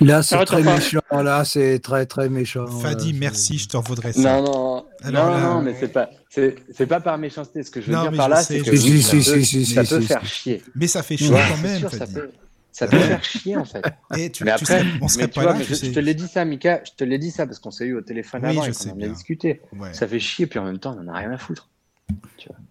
[0.00, 1.00] Là, c'est très méchant.
[1.10, 2.66] Là, c'est très, très méchant.
[2.66, 4.40] Fadi, merci, je t'en voudrais ça.
[4.40, 7.62] Non, non, non, non, mais c'est pas, c'est pas par méchanceté.
[7.62, 10.62] Ce que je veux dire par là, c'est que ça, peut, faire chier.
[10.76, 11.88] Mais ça fait chier quand même.
[11.88, 12.30] ça peut,
[12.78, 13.84] ça peut faire chier en fait.
[14.16, 15.56] Et tu, mais après, on serait pas là.
[15.60, 16.80] je, te l'ai dit ça, Mika.
[16.84, 19.00] Je te l'ai dit ça parce qu'on s'est eu au téléphone avant et qu'on en
[19.00, 19.60] a discuté.
[19.92, 21.68] Ça fait chier, puis en même temps, on en a rien à foutre.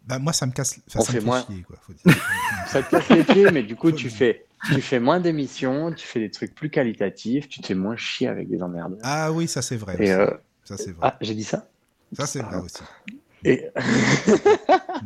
[0.08, 1.46] Bah, moi, ça me casse, ça, ça me fait moins...
[1.46, 1.64] chier.
[1.64, 1.78] Quoi,
[2.68, 6.08] ça te casse les pieds, mais du coup, tu fais, tu fais moins d'émissions, tu
[6.08, 8.98] fais des trucs plus qualitatifs, tu te fais moins chier avec des emmerdes.
[9.04, 9.98] Ah oui, ça c'est vrai.
[10.00, 10.32] Et euh...
[10.64, 11.00] ça, c'est vrai.
[11.02, 11.68] Ah, j'ai dit ça?
[12.14, 12.82] Ça c'est vrai aussi.
[13.44, 13.66] Et...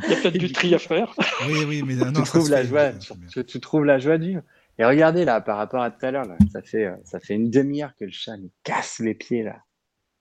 [0.03, 1.13] Il y a peut-être du tri à faire.
[1.47, 4.37] Oui, oui, mais non, tu, trouves la joie, tu, tu, trouves la joie du.
[4.81, 7.51] Et regardez là, par rapport à tout à l'heure, ça fait, euh, ça fait une
[7.51, 9.61] demi-heure que le chat nous casse les pieds là.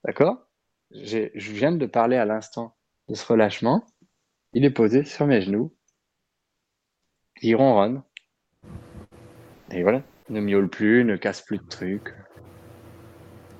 [0.04, 0.50] D'accord?
[0.90, 2.76] Je viens de parler à l'instant
[3.08, 3.86] de ce relâchement.
[4.52, 5.74] Il est posé sur mes genoux.
[7.40, 8.02] Il ronronne.
[9.70, 12.14] Et voilà, ne miaule plus, ne casse plus de trucs.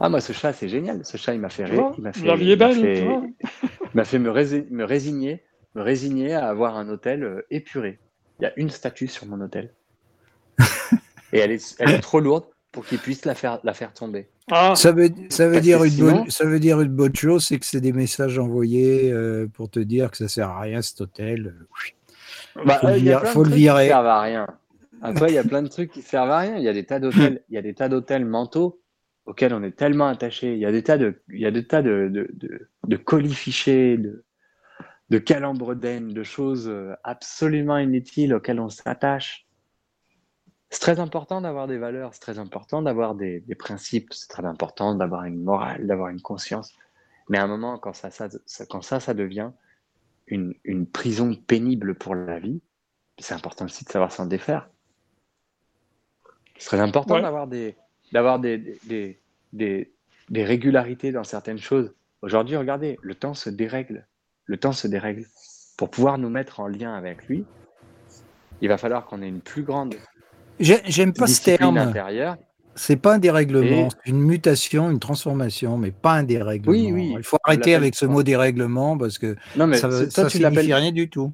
[0.01, 1.03] Ah, moi, ce chat, c'est génial.
[1.07, 1.93] Ce chat, il m'a fait rire.
[1.97, 3.35] Il m'a fait, est belle, il
[3.95, 5.45] m'a fait, me, résigner,
[5.75, 8.01] me résigner à avoir un hôtel euh, épuré.
[8.39, 9.73] Il y a une statue sur mon hôtel.
[11.33, 14.29] Et elle est, elle est trop lourde pour qu'il puisse la faire, la faire tomber.
[14.51, 14.75] Ah.
[14.75, 17.67] Ça, veut, ça, veut dire une bonne, ça veut dire une bonne chose, c'est que
[17.67, 21.55] c'est des messages envoyés euh, pour te dire que ça sert à rien cet hôtel.
[22.65, 23.85] Bah, faut, le, euh, faut le virer.
[23.85, 24.47] Qui servent à rien.
[25.03, 26.57] Après, il y a plein de trucs qui servent à rien.
[26.57, 28.81] Il y a des tas d'hôtels, il y a des tas d'hôtels mentaux
[29.25, 30.53] auxquels on est tellement attaché.
[30.53, 32.97] Il y a des tas de, il y a des tas de, de, de, de
[32.97, 34.25] colis fichés, de,
[35.11, 39.47] de calembres de choses euh, absolument inutiles auxquelles on s'attache.
[40.71, 44.95] C'est très important d'avoir des valeurs, c'est très important d'avoir des, principes, c'est très important
[44.95, 46.73] d'avoir une morale, d'avoir une conscience.
[47.29, 48.29] Mais à un moment, quand ça, ça,
[48.67, 49.51] quand ça, ça devient
[50.29, 50.55] une,
[50.87, 52.63] prison pénible pour la vie,
[53.19, 54.71] c'est important aussi de savoir s'en défaire.
[56.57, 57.75] C'est très important d'avoir des,
[58.13, 59.21] d'avoir des, des,
[59.53, 59.93] des,
[60.29, 61.93] des, régularités dans certaines choses.
[62.23, 64.07] Aujourd'hui, regardez, le temps se dérègle.
[64.45, 65.27] Le temps se dérègle.
[65.77, 67.45] Pour pouvoir nous mettre en lien avec lui,
[68.61, 69.97] il va falloir qu'on ait une plus grande
[70.61, 71.93] J'aime pas ce terme.
[72.77, 76.73] C'est pas un dérèglement, c'est une mutation, une transformation, mais pas un dérèglement.
[76.73, 77.15] Oui, oui.
[77.17, 80.93] Il faut arrêter avec ce mot dérèglement parce que non, mais ça, ne signifie rien
[80.93, 81.33] du tout.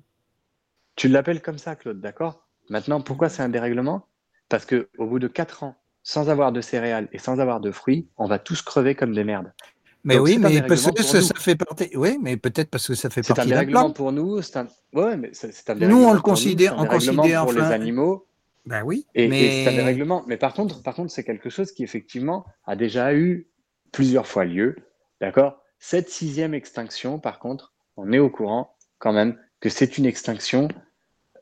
[0.96, 2.46] Tu l'appelles comme ça, Claude, d'accord?
[2.70, 4.06] Maintenant, pourquoi c'est un dérèglement
[4.48, 7.70] Parce que au bout de 4 ans, sans avoir de céréales et sans avoir de
[7.70, 9.52] fruits, on va tous crever comme des merdes.
[10.04, 11.90] Mais oui, mais parce que ça, fait partie.
[11.94, 13.42] Oui, mais peut-être parce que ça fait partie.
[13.42, 14.38] C'est un dérèglement pour nous.
[14.38, 14.66] Un...
[14.94, 18.26] Ouais, mais c'est un Nous, on le considère, on considère pour les animaux.
[18.66, 19.06] Ben oui.
[19.14, 19.64] Et, mais...
[19.64, 20.24] c'est un dérèglement.
[20.26, 23.48] Mais par contre, par contre, c'est quelque chose qui effectivement a déjà eu
[23.92, 24.76] plusieurs fois lieu.
[25.20, 25.62] D'accord?
[25.78, 30.68] Cette sixième extinction, par contre, on est au courant quand même que c'est une extinction,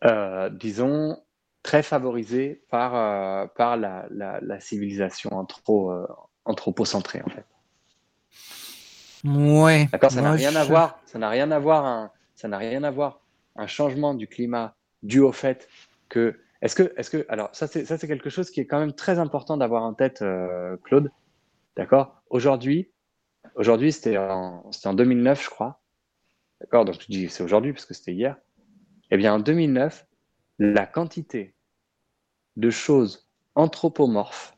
[0.05, 1.19] euh, disons,
[1.63, 6.07] très favorisée par, euh, par la, la, civilisation anthro, euh,
[6.45, 7.47] anthropocentrée, en fait.
[9.25, 9.89] Ouais.
[9.91, 11.01] D'accord, ça n'a rien à voir.
[11.07, 11.87] Ça n'a rien à voir.
[11.87, 13.21] Un, ça n'a rien à voir.
[13.57, 15.69] Un changement du climat dû au fait
[16.09, 19.19] que est-ce que, est-ce que, alors ça c'est quelque chose qui est quand même très
[19.19, 21.11] important d'avoir en tête, euh, Claude.
[21.77, 22.23] D'accord?
[22.31, 22.91] Aujourd'hui,
[23.55, 25.83] aujourd'hui c'était en, en 2009, je crois.
[26.61, 26.87] D'accord?
[26.87, 28.39] Donc je dis c'est aujourd'hui parce que c'était hier.
[29.11, 30.07] Eh bien en 2009,
[30.59, 31.55] la quantité
[32.57, 34.57] de choses anthropomorphes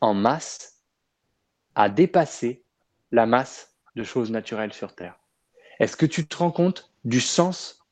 [0.00, 0.82] en masse
[1.74, 2.64] a dépassé
[3.10, 5.20] la masse de choses naturelles sur Terre.
[5.78, 7.84] Est-ce que tu te rends compte du sens,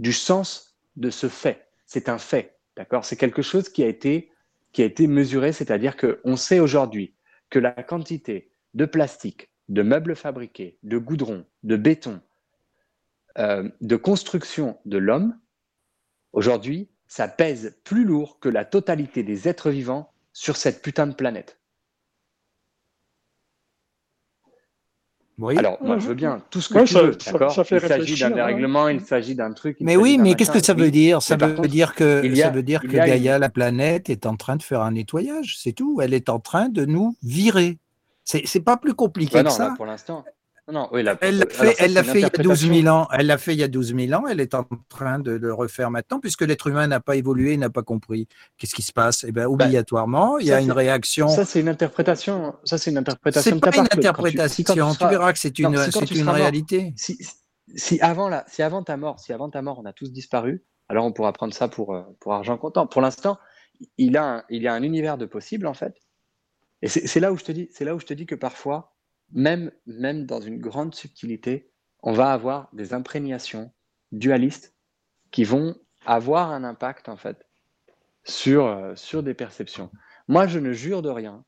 [0.00, 1.65] du sens de ce fait?
[1.86, 3.04] C'est un fait, d'accord?
[3.04, 4.30] C'est quelque chose qui a été,
[4.72, 7.14] qui a été mesuré, c'est-à-dire qu'on sait aujourd'hui
[7.48, 12.20] que la quantité de plastique, de meubles fabriqués, de goudron, de béton,
[13.38, 15.38] euh, de construction de l'homme,
[16.32, 21.14] aujourd'hui, ça pèse plus lourd que la totalité des êtres vivants sur cette putain de
[21.14, 21.58] planète.
[25.58, 28.88] Alors, moi, je veux bien tout ce que tu veux, d'accord Il s'agit d'un dérèglement,
[28.88, 29.76] il s'agit d'un truc.
[29.80, 31.22] Mais oui, mais qu'est-ce que ça veut dire?
[31.22, 34.62] Ça veut dire que ça veut dire que Gaïa, la planète, est en train de
[34.62, 36.00] faire un nettoyage, c'est tout.
[36.02, 37.78] Elle est en train de nous virer.
[38.24, 39.74] C'est pas plus compliqué bah que ça.
[39.76, 40.24] pour l'instant,
[40.72, 43.06] non, elle l'a fait, elle l'a fait il y a 12 000 ans.
[43.12, 44.26] Elle l'a fait il y a 12 000 ans.
[44.26, 47.70] Elle est en train de le refaire maintenant, puisque l'être humain n'a pas évolué, n'a
[47.70, 48.26] pas compris.
[48.58, 49.22] Qu'est-ce qui se passe?
[49.22, 51.28] Eh bien, bah, obligatoirement, il y a une réaction.
[51.28, 52.56] Ça, c'est une interprétation.
[52.64, 53.52] Ça, c'est une interprétation.
[53.54, 54.64] C'est pas une interprétation.
[54.94, 55.78] Tu, verras que c'est une,
[56.10, 56.94] une réalité.
[56.96, 60.64] Si, avant la, si avant ta mort, si avant ta mort, on a tous disparu,
[60.88, 62.86] alors on pourra prendre ça pour, euh, pour argent comptant.
[62.86, 63.38] Pour l'instant,
[63.98, 65.94] il a, il y a un univers de possibles en fait.
[66.82, 68.95] Et c'est là où je te dis, c'est là où je te dis que parfois
[69.32, 71.70] même, même dans une grande subtilité,
[72.02, 73.72] on va avoir des imprégnations
[74.12, 74.74] dualistes
[75.30, 77.46] qui vont avoir un impact en fait
[78.24, 79.90] sur, euh, sur des perceptions.
[80.28, 81.44] Moi, je ne jure de rien,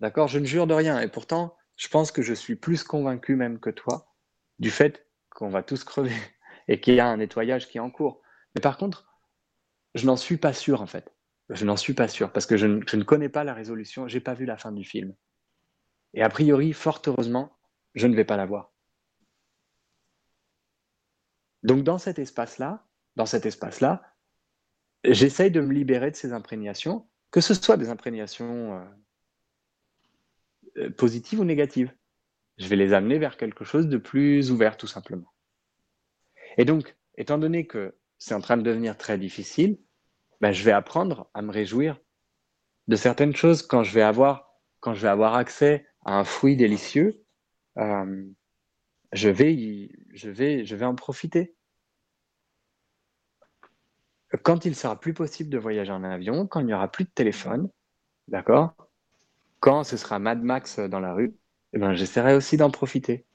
[0.00, 0.28] d'accord?
[0.28, 3.60] Je ne jure de rien, et pourtant, je pense que je suis plus convaincu même
[3.60, 4.12] que toi
[4.58, 6.14] du fait qu'on va tous crever
[6.68, 8.20] et qu'il y a un nettoyage qui est en cours.
[8.54, 9.06] Mais par contre,
[9.94, 11.12] je n'en suis pas sûr en fait.
[11.50, 14.08] Je n'en suis pas sûr parce que je ne, je ne connais pas la résolution.
[14.08, 15.14] J'ai pas vu la fin du film.
[16.16, 17.56] Et a priori, fort heureusement,
[17.94, 18.72] je ne vais pas la voir.
[21.62, 22.86] Donc dans cet espace-là,
[23.16, 24.02] dans cet espace-là,
[25.04, 28.84] j'essaye de me libérer de ces imprégnations, que ce soit des imprégnations euh,
[30.78, 31.92] euh, positives ou négatives.
[32.56, 35.34] Je vais les amener vers quelque chose de plus ouvert, tout simplement.
[36.56, 39.78] Et donc, étant donné que c'est en train de devenir très difficile,
[40.40, 42.00] ben, je vais apprendre à me réjouir
[42.88, 47.22] de certaines choses quand je vais avoir, quand je vais avoir accès un fruit délicieux,
[47.78, 48.24] euh,
[49.12, 51.54] je, vais en profiter.
[54.42, 57.10] Quand il sera plus possible de voyager en avion, quand il n'y aura plus de
[57.10, 57.68] téléphone,
[58.28, 58.74] d'accord?
[59.60, 61.34] Quand ce sera Mad Max dans la rue,
[61.72, 63.26] eh ben, j'essaierai aussi d'en profiter.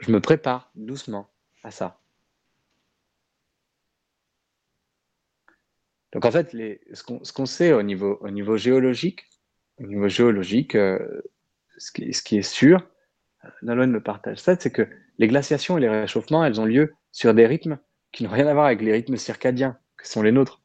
[0.00, 1.28] Je me prépare doucement
[1.64, 2.00] à ça.
[6.12, 9.28] Donc en fait, ce qu'on sait au niveau géologique,
[9.80, 11.22] au niveau géologique, euh,
[11.78, 12.86] ce, qui, ce, qui, est sûr,
[13.62, 14.86] Nalouen me partage ça, c'est que
[15.18, 17.78] les glaciations et les réchauffements, elles ont lieu sur des rythmes
[18.12, 20.60] qui n'ont rien à voir avec les rythmes circadiens, que sont les nôtres.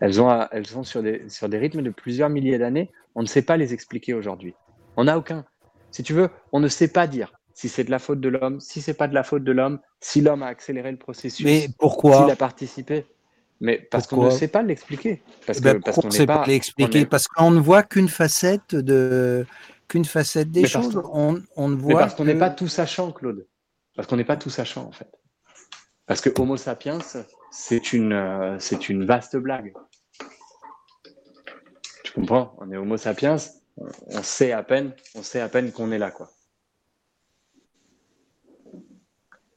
[0.00, 2.92] Elles, ont, elles sont sur des, sur des rythmes de plusieurs milliers d'années.
[3.14, 4.54] On ne sait pas les expliquer aujourd'hui.
[4.96, 5.44] On n'a aucun.
[5.90, 8.60] Si tu veux, on ne sait pas dire si c'est de la faute de l'homme,
[8.60, 11.68] si c'est pas de la faute de l'homme, si l'homme a accéléré le processus, Mais
[11.78, 13.06] pourquoi s'il a participé.
[13.60, 15.22] Mais parce qu'on ne sait pas l'expliquer.
[15.46, 19.46] Parce eh ben, qu'on ne sait pas, l'expliquer Parce qu'on ne voit qu'une facette de
[19.88, 21.00] qu'une facette des choses.
[21.12, 22.00] On, on, ne voit.
[22.00, 23.46] parce qu'on n'est pas tout sachant, Claude.
[23.94, 25.08] Parce qu'on n'est pas tout sachant en fait.
[26.06, 26.98] Parce que Homo sapiens,
[27.50, 29.72] c'est une euh, c'est une vaste blague.
[32.04, 32.54] Tu comprends?
[32.58, 33.36] On est Homo sapiens.
[33.78, 36.30] On, sait à peine, on sait à peine qu'on est là, quoi.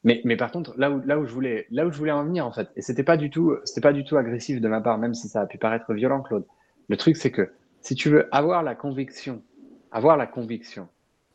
[0.04, 2.24] Mais, mais par contre, là où, là, où je voulais, là où je voulais en
[2.24, 4.80] venir, en fait, et c'était pas du tout, c'était pas du tout agressif de ma
[4.80, 6.46] part, même si ça a pu paraître violent, Claude.
[6.88, 7.50] Le truc, c'est que
[7.82, 9.42] si tu veux avoir la conviction,
[9.92, 10.88] avoir la conviction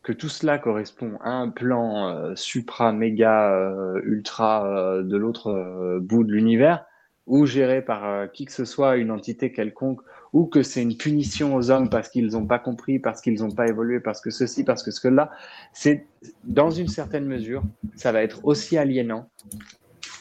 [0.05, 5.99] que tout cela correspond à un plan euh, supra, méga, euh, ultra euh, de l'autre
[5.99, 6.85] bout de l'univers,
[7.25, 10.01] ou géré par qui que ce soit, une entité quelconque,
[10.36, 13.52] ou que c'est une punition aux hommes parce qu'ils n'ont pas compris, parce qu'ils n'ont
[13.52, 15.32] pas évolué, parce que ceci, parce que ce que là,
[15.72, 16.07] c'est
[16.44, 17.64] dans une certaine mesure,
[17.95, 19.30] ça va être aussi aliénant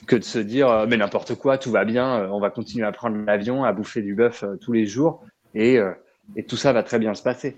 [0.07, 2.87] que de se dire euh, mais n'importe quoi, tout va bien, euh, on va continuer
[2.87, 5.81] à prendre l'avion, à bouffer du bœuf euh, tous les jours et,
[6.37, 7.57] et, tout ça va très bien se passer.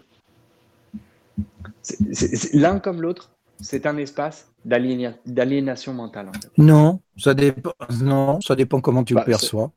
[2.54, 6.32] L'un comme l'autre, c'est un espace d'aliénation mentale.
[6.56, 7.72] Non, ça dépend.
[8.00, 9.72] Non, ça dépend comment tu le bah, perçois.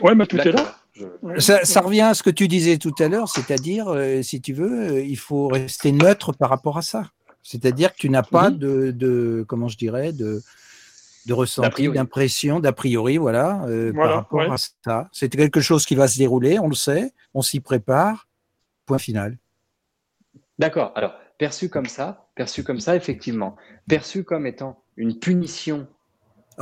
[0.00, 0.79] Ouais, mais tout est là.
[1.38, 4.92] Ça, revient à ce que tu disais tout à l'heure, c'est-à-dire, euh, si tu veux,
[4.92, 7.10] euh, il faut rester neutre par rapport à ça.
[7.42, 10.42] C'est-à-dire que tu n'as pas de, comment je dirais, de,
[11.26, 15.08] de ressenti, d'impression, d'a priori, voilà, euh, par rapport à ça.
[15.12, 18.28] C'est quelque chose qui va se dérouler, on le sait, on s'y prépare,
[18.86, 19.38] point final.
[20.58, 20.92] D'accord.
[20.94, 23.56] Alors, perçu comme ça, perçu comme ça, effectivement,
[23.88, 25.88] perçu comme étant une punition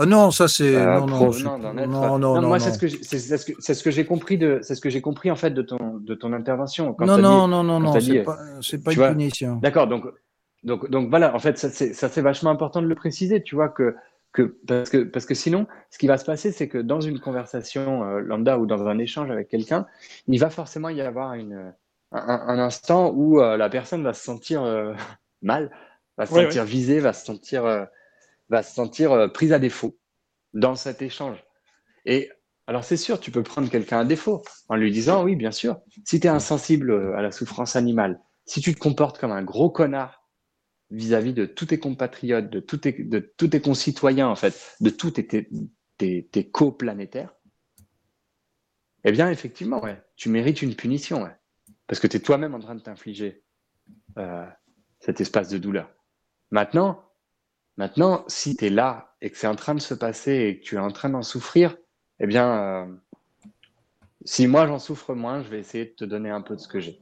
[0.00, 3.90] Oh non, ça c'est euh, non, non, non, Moi, c'est ce que c'est ce que,
[3.90, 6.94] j'ai compris de c'est ce que j'ai compris en fait de ton de ton intervention.
[6.94, 9.56] Quand non, non, non, non, non, c'est pas c'est pas une punition.
[9.56, 10.04] D'accord, donc
[10.62, 11.34] donc donc voilà.
[11.34, 13.42] En fait, ça c'est ça c'est vachement important de le préciser.
[13.42, 13.96] Tu vois que
[14.30, 17.18] que parce que parce que sinon, ce qui va se passer, c'est que dans une
[17.18, 19.84] conversation euh, lambda ou dans un échange avec quelqu'un,
[20.28, 21.74] il va forcément y avoir une
[22.12, 24.62] un, instant où euh, la personne va se sentir
[25.42, 25.72] mal,
[26.16, 27.88] va se sentir visée, va se sentir
[28.48, 29.98] va se sentir euh, prise à défaut
[30.54, 31.42] dans cet échange.
[32.04, 32.30] Et
[32.66, 35.80] alors, c'est sûr, tu peux prendre quelqu'un à défaut en lui disant Oui, bien sûr,
[36.04, 39.70] si tu es insensible à la souffrance animale, si tu te comportes comme un gros
[39.70, 40.28] connard
[40.90, 44.90] vis-à-vis de tous tes compatriotes, de tous tes, de tous tes concitoyens, en fait, de
[44.90, 47.34] tous tes, tes, tes coplanétaires,
[49.04, 51.28] eh bien, effectivement, ouais, tu mérites une punition,
[51.86, 53.42] parce que tu es toi-même en train de t'infliger
[54.18, 54.46] euh,
[55.00, 55.90] cet espace de douleur.
[56.50, 57.07] Maintenant,
[57.78, 60.64] maintenant si tu es là et que c'est en train de se passer et que
[60.64, 61.76] tu es en train d'en souffrir,
[62.20, 62.86] eh bien, euh,
[64.24, 66.68] si moi j'en souffre moins, je vais essayer de te donner un peu de ce
[66.68, 67.00] que j'ai.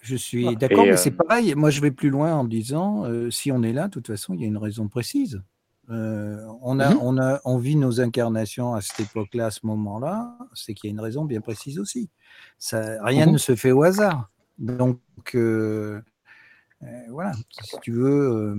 [0.00, 1.54] Je suis d'accord, mais c'est euh, pareil.
[1.54, 4.40] Moi, je vais plus loin en disant, si on est là, de toute façon, il
[4.40, 5.42] y a une raison précise.
[5.88, 6.98] on, a, mhm.
[7.02, 10.90] on, a, on vit nos incarnations à cette époque-là, à ce moment-là, c'est qu'il y
[10.90, 12.08] a une raison bien précise aussi.
[12.58, 13.32] Ça, rien mhm.
[13.32, 14.30] ne se fait au hasard.
[14.60, 15.00] Donc,
[15.34, 16.02] euh, euh,
[17.10, 18.54] voilà, si tu veux,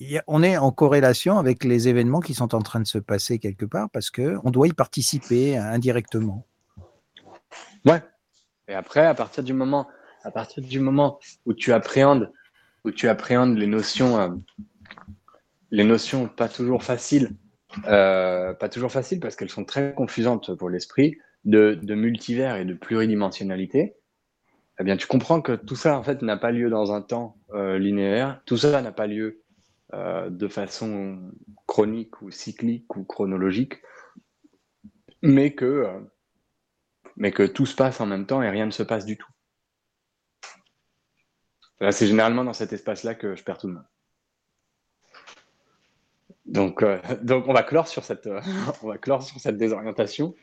[0.00, 3.38] euh, on est en corrélation avec les événements qui sont en train de se passer
[3.38, 6.46] quelque part parce qu'on doit y participer indirectement.
[7.86, 8.02] Ouais.
[8.68, 9.88] Et après, à partir du moment,
[10.22, 12.32] à partir du moment où tu appréhendes,
[12.84, 14.42] où tu appréhendes les notions,
[15.70, 17.30] les notions pas toujours faciles,
[17.84, 22.74] pas toujours faciles parce qu'elles sont très confusantes pour l'esprit, de, de multivers et de
[22.74, 23.94] pluridimensionnalité,
[24.80, 27.38] eh bien, tu comprends que tout ça, en fait, n'a pas lieu dans un temps
[27.52, 28.42] euh, linéaire.
[28.44, 29.42] Tout ça n'a pas lieu
[29.92, 31.32] euh, de façon
[31.66, 33.80] chronique ou cyclique ou chronologique,
[35.22, 36.00] mais que, euh,
[37.16, 39.30] mais que tout se passe en même temps et rien ne se passe du tout.
[41.90, 43.86] C'est généralement dans cet espace-là que je perds tout le monde.
[46.46, 46.84] Donc,
[47.22, 48.28] donc on va clore sur cette,
[48.82, 50.34] on va clore sur cette désorientation.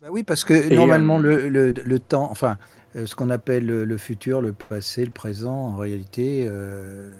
[0.00, 2.58] Bah oui, parce que normalement, euh, le, le, temps, enfin,
[2.96, 7.10] euh, ce qu'on appelle le, futur, le passé, le présent, en réalité, euh,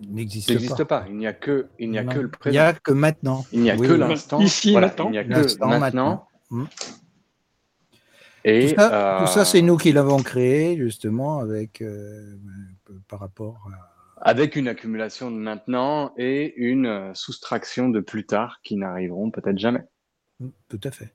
[0.00, 0.54] n'existe pas.
[0.54, 1.04] N'existe pas.
[1.08, 2.52] Il n'y a que, il n'y a que le présent.
[2.52, 3.44] Il n'y a que maintenant.
[3.52, 4.40] Il n'y a que l'instant.
[4.40, 5.08] Ici, maintenant.
[5.08, 6.26] Il n'y a que maintenant.
[6.50, 6.64] Hmm.
[8.44, 11.84] Et tout ça, c'est nous qui l'avons créé, justement, avec,
[13.08, 18.76] par rapport à avec une accumulation de maintenant et une soustraction de plus tard qui
[18.76, 19.84] n'arriveront peut-être jamais.
[20.40, 21.14] Hmm, tout à fait.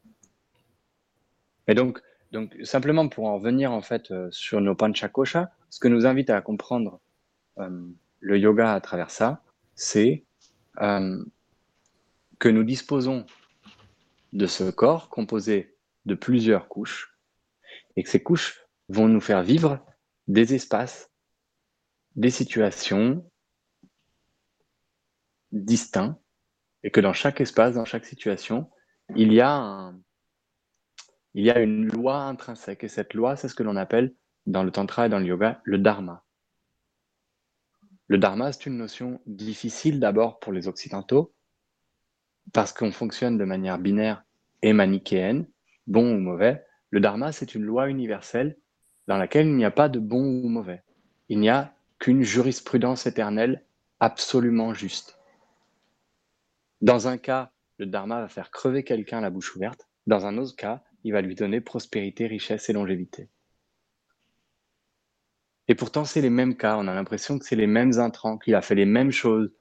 [1.67, 5.87] Et donc, donc, simplement pour en revenir en fait euh, sur nos panchakosha, ce que
[5.87, 6.99] nous invite à comprendre
[7.59, 7.87] euh,
[8.19, 9.43] le yoga à travers ça,
[9.75, 10.25] c'est
[10.81, 11.23] euh,
[12.39, 13.25] que nous disposons
[14.33, 15.75] de ce corps composé
[16.05, 17.15] de plusieurs couches
[17.95, 19.79] et que ces couches vont nous faire vivre
[20.27, 21.11] des espaces,
[22.15, 23.23] des situations
[25.51, 26.17] distincts
[26.83, 28.71] et que dans chaque espace, dans chaque situation,
[29.15, 29.99] il y a un,
[31.33, 32.83] il y a une loi intrinsèque.
[32.83, 34.13] Et cette loi, c'est ce que l'on appelle
[34.45, 36.23] dans le tantra et dans le yoga le dharma.
[38.07, 41.33] Le dharma, c'est une notion difficile d'abord pour les occidentaux,
[42.51, 44.23] parce qu'on fonctionne de manière binaire
[44.61, 45.47] et manichéenne,
[45.87, 46.65] bon ou mauvais.
[46.89, 48.57] Le dharma, c'est une loi universelle
[49.07, 50.83] dans laquelle il n'y a pas de bon ou mauvais.
[51.29, 53.63] Il n'y a qu'une jurisprudence éternelle
[53.99, 55.17] absolument juste.
[56.81, 59.87] Dans un cas, le dharma va faire crever quelqu'un la bouche ouverte.
[60.05, 63.29] Dans un autre cas, il va lui donner prospérité, richesse et longévité.
[65.67, 68.55] Et pourtant, c'est les mêmes cas, on a l'impression que c'est les mêmes intrants, qu'il
[68.55, 69.53] a fait les mêmes choses,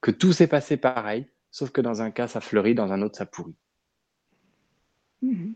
[0.00, 3.16] que tout s'est passé pareil, sauf que dans un cas, ça fleurit, dans un autre,
[3.16, 3.56] ça pourrit.
[5.22, 5.54] Mhm.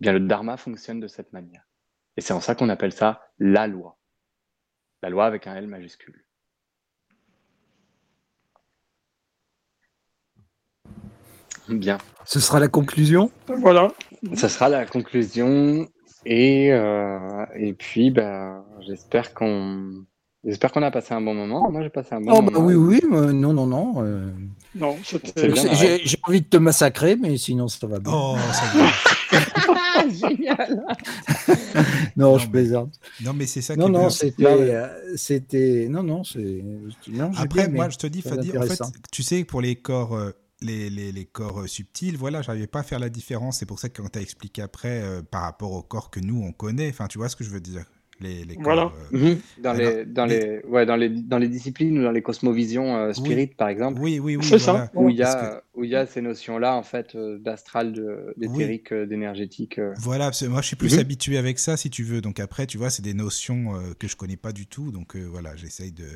[0.00, 1.64] Bien, le dharma fonctionne de cette manière.
[2.16, 3.98] Et c'est en ça qu'on appelle ça la loi.
[5.00, 6.24] La loi avec un L majuscule.
[11.68, 11.98] Bien.
[12.24, 13.30] Ce sera la conclusion?
[13.46, 13.92] Voilà.
[14.34, 15.88] Ce sera la conclusion.
[16.24, 20.04] Et, euh, et puis, bah, j'espère qu'on
[20.44, 21.70] j'espère qu'on a passé un bon moment.
[21.70, 22.66] Moi, j'ai passé un bon oh, bah moment.
[22.66, 23.94] oui, oui, non, non, non.
[23.98, 24.30] Euh...
[24.74, 24.96] Non,
[25.36, 28.12] J'ai envie de te massacrer, mais sinon, ça va bien.
[28.14, 28.64] Oh, ça
[29.72, 30.08] va.
[30.08, 30.84] Génial.
[32.16, 32.98] non, je plaisante.
[33.22, 33.76] Non, mais c'est ça.
[33.76, 36.62] Non, non, c'était, euh, c'était, non, non, c'est.
[37.36, 38.80] Après, moi, je te dis, Fadi, en fait,
[39.10, 40.32] tu sais, pour les corps euh,
[40.62, 43.58] les, les, les, corps euh, subtils, voilà, j'arrivais pas à faire la différence.
[43.58, 46.20] C'est pour ça que quand tu as expliqué après euh, par rapport aux corps que
[46.20, 47.84] nous on connaît, enfin, tu vois ce que je veux dire?
[48.20, 48.82] Les, les voilà.
[48.82, 49.38] Corps, euh, mhm.
[49.58, 53.12] dans, les, dans, les, ouais, dans, les, dans les disciplines ou dans les cosmovisions euh,
[53.12, 54.00] spirit, par exemple.
[54.00, 54.44] Oui, oui, oui.
[54.48, 54.90] C'est ça.
[54.94, 57.92] Où il y, a, où il y a ces notions-là, en fait, d'astral,
[58.36, 59.80] d'éthérique, d'énergétique.
[59.98, 61.00] Voilà, moi je suis plus mhm.
[61.00, 62.20] habitué avec ça, si tu veux.
[62.20, 64.92] Donc après, tu vois, c'est des notions que je connais pas du tout.
[64.92, 66.06] Donc voilà, j'essaye de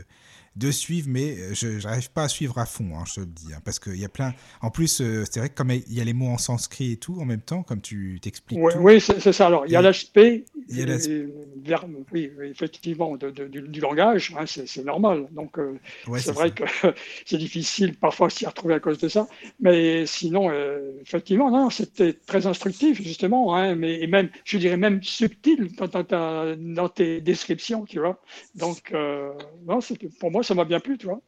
[0.56, 3.26] de suivre, mais euh, je n'arrive pas à suivre à fond, hein, je te le
[3.26, 3.52] dis.
[3.54, 4.34] Hein, parce qu'il y a plein.
[4.62, 6.96] En plus, euh, c'est vrai que comme il y a les mots en sanskrit et
[6.96, 8.58] tout en même temps, comme tu t'expliques.
[8.60, 9.46] Oui, oui c'est ça.
[9.46, 10.44] Alors, il y a l'aspect
[12.12, 15.26] oui, effectivement, du, langage, hein, c'est normal.
[15.32, 15.78] Donc, euh,
[16.18, 16.64] c'est vrai que
[17.24, 19.28] c'est difficile parfois s'y retrouver à cause de ça.
[19.60, 24.76] Mais sinon, euh, effectivement, non, c'était très instructif, justement, hein, mais, et même, je dirais
[24.76, 28.20] même subtil dans, dans tes descriptions, tu vois.
[28.54, 28.92] Donc,
[29.66, 29.78] non,
[30.18, 31.20] pour moi, ça m'a bien plu, tu vois.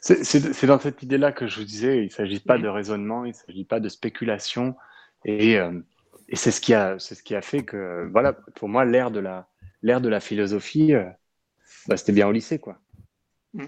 [0.00, 3.28] C'est dans cette idée-là que je vous disais, il ne s'agit pas de raisonnement, il
[3.28, 4.74] ne s'agit pas de spéculation.
[5.24, 5.58] Et,
[6.28, 9.10] et c'est ce qui a, c'est ce qui a fait que, voilà, pour moi, l'ère
[9.10, 9.48] de la,
[9.82, 11.04] l'ère de la philosophie, euh,
[11.86, 12.78] bah, c'était bien au lycée, quoi.
[13.52, 13.66] Mm.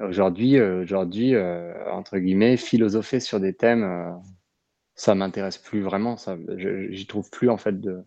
[0.00, 4.20] Aujourd'hui, euh, aujourd'hui, euh, entre guillemets, philosopher sur des thèmes,
[4.96, 6.16] ça m'intéresse plus vraiment.
[6.58, 8.04] J'y trouve plus en fait de,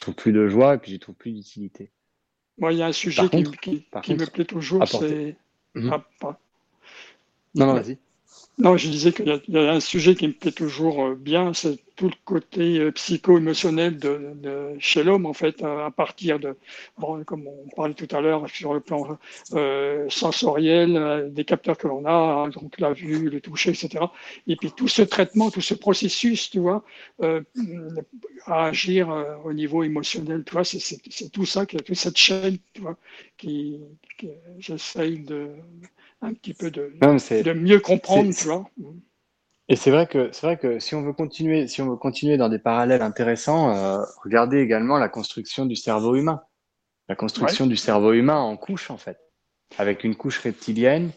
[0.00, 1.92] trouve plus de joie et puis j'y trouve plus d'utilité.
[2.58, 3.44] Moi, il y a un sujet qui,
[4.02, 5.36] qui, me plaît toujours, c'est.
[5.76, 6.02] Ah,
[7.54, 7.98] non, non, vas-y.
[8.58, 12.06] Non, je disais qu'il y, a un sujet qui me plaît toujours bien, c'est tout
[12.06, 16.56] le côté euh, psycho-émotionnel de, chez l'homme, en fait, à, partir de,
[16.96, 19.18] bon, comme on parlait tout à l'heure, sur le plan
[19.52, 24.04] euh, sensoriel, euh, des capteurs que l'on a, hein, donc la vue, le toucher, etc.
[24.46, 26.84] Et puis tout ce traitement, tout ce processus, tu vois,
[28.46, 29.08] à agir
[29.44, 32.96] au niveau émotionnel, tu vois, c'est tout ça, toute cette chaîne, tu vois,
[33.36, 33.80] qui,
[34.60, 35.48] j'essaye de
[36.22, 38.70] un petit peu de, de mieux comprendre, tu vois.
[39.68, 42.38] Et c'est vrai que c'est vrai que si on veut continuer, si on veut continuer
[42.38, 46.42] dans des parallèles intéressants, euh, regardez également la construction du cerveau humain.
[47.08, 49.18] La construction du cerveau humain en couches en fait,
[49.78, 51.10] avec une couche reptilienne,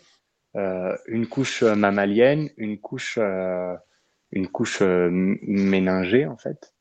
[0.56, 3.76] euh, une couche mammalienne, une couche euh,
[4.32, 6.74] une couche méningée en fait.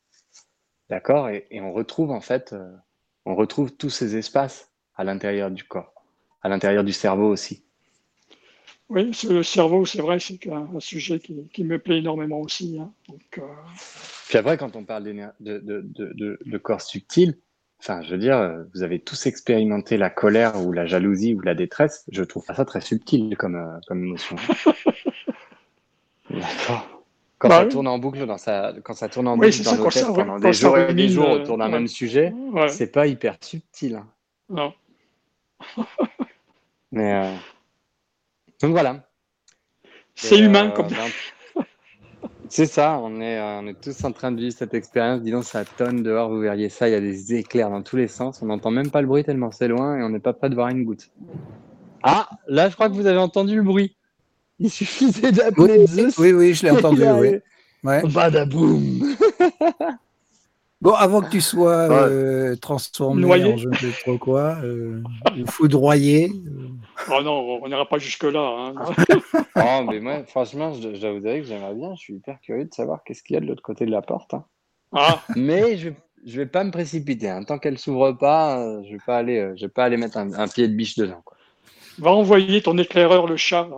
[0.89, 1.29] D'accord?
[1.29, 2.55] Et, et, on retrouve en fait
[3.27, 5.93] on retrouve tous ces espaces à l'intérieur du corps,
[6.43, 7.65] à l'intérieur du cerveau aussi.
[8.91, 12.77] Oui, le cerveau, c'est vrai, c'est un, sujet qui, me plaît énormément aussi.
[12.81, 12.91] Hein.
[13.39, 13.43] Euh,
[14.29, 17.39] Puis après, quand on parle de, de, corps subtil,
[17.79, 21.55] enfin, je veux dire, vous avez tous expérimenté la colère ou la jalousie ou la
[21.55, 22.05] détresse.
[22.11, 24.35] Je trouve ça très subtil comme, euh, comme émotion.
[26.31, 27.01] D'accord.
[27.39, 29.89] Quand bah ça tourne en boucle dans sa, quand ça tourne en boucle dans nos
[29.89, 32.35] têtes pendant des jours et des jours autour d'un même sujet,
[32.69, 33.95] c'est pas hyper subtil.
[33.95, 34.07] Hein.
[34.51, 34.75] Non.
[36.93, 37.33] Mais euh,
[38.61, 39.05] donc voilà.
[40.15, 41.65] C'est humain euh, comme ben,
[42.49, 45.23] C'est ça, on est, euh, on est tous en train de vivre cette expérience.
[45.23, 47.97] Dis donc, ça tonne dehors, vous verriez ça, il y a des éclairs dans tous
[47.97, 48.43] les sens.
[48.43, 50.55] On n'entend même pas le bruit tellement c'est loin et on n'est pas prêt de
[50.55, 51.11] voir une goutte.
[52.03, 53.97] Ah, là, je crois que vous avez entendu le bruit.
[54.59, 56.19] Il suffisait d'appeler oui, Zeus.
[56.19, 57.39] Oui, oui, je l'ai entendu, oui.
[57.83, 58.03] Ouais.
[58.03, 59.17] Badaboum
[60.81, 65.03] Bon, avant que tu sois euh, transformé en je ne sais trop quoi, euh,
[65.47, 66.33] foudroyé.
[67.11, 68.41] Oh non, on n'ira pas jusque-là.
[68.41, 68.75] Hein.
[69.57, 71.95] oh, mais moi, franchement, je, je vous dire que j'aimerais bien.
[71.95, 74.01] Je suis hyper curieux de savoir qu'est-ce qu'il y a de l'autre côté de la
[74.01, 74.33] porte.
[74.33, 74.45] Hein.
[74.93, 75.23] Ah.
[75.37, 77.29] Mais je ne vais pas me précipiter.
[77.29, 77.45] Hein.
[77.45, 79.97] Tant qu'elle s'ouvre pas, euh, je ne vais, pas aller, euh, je vais pas aller
[79.97, 81.23] mettre un, pied de biche dedans.
[81.25, 81.37] Quoi.
[81.99, 83.69] Va envoyer ton éclaireur, le chat.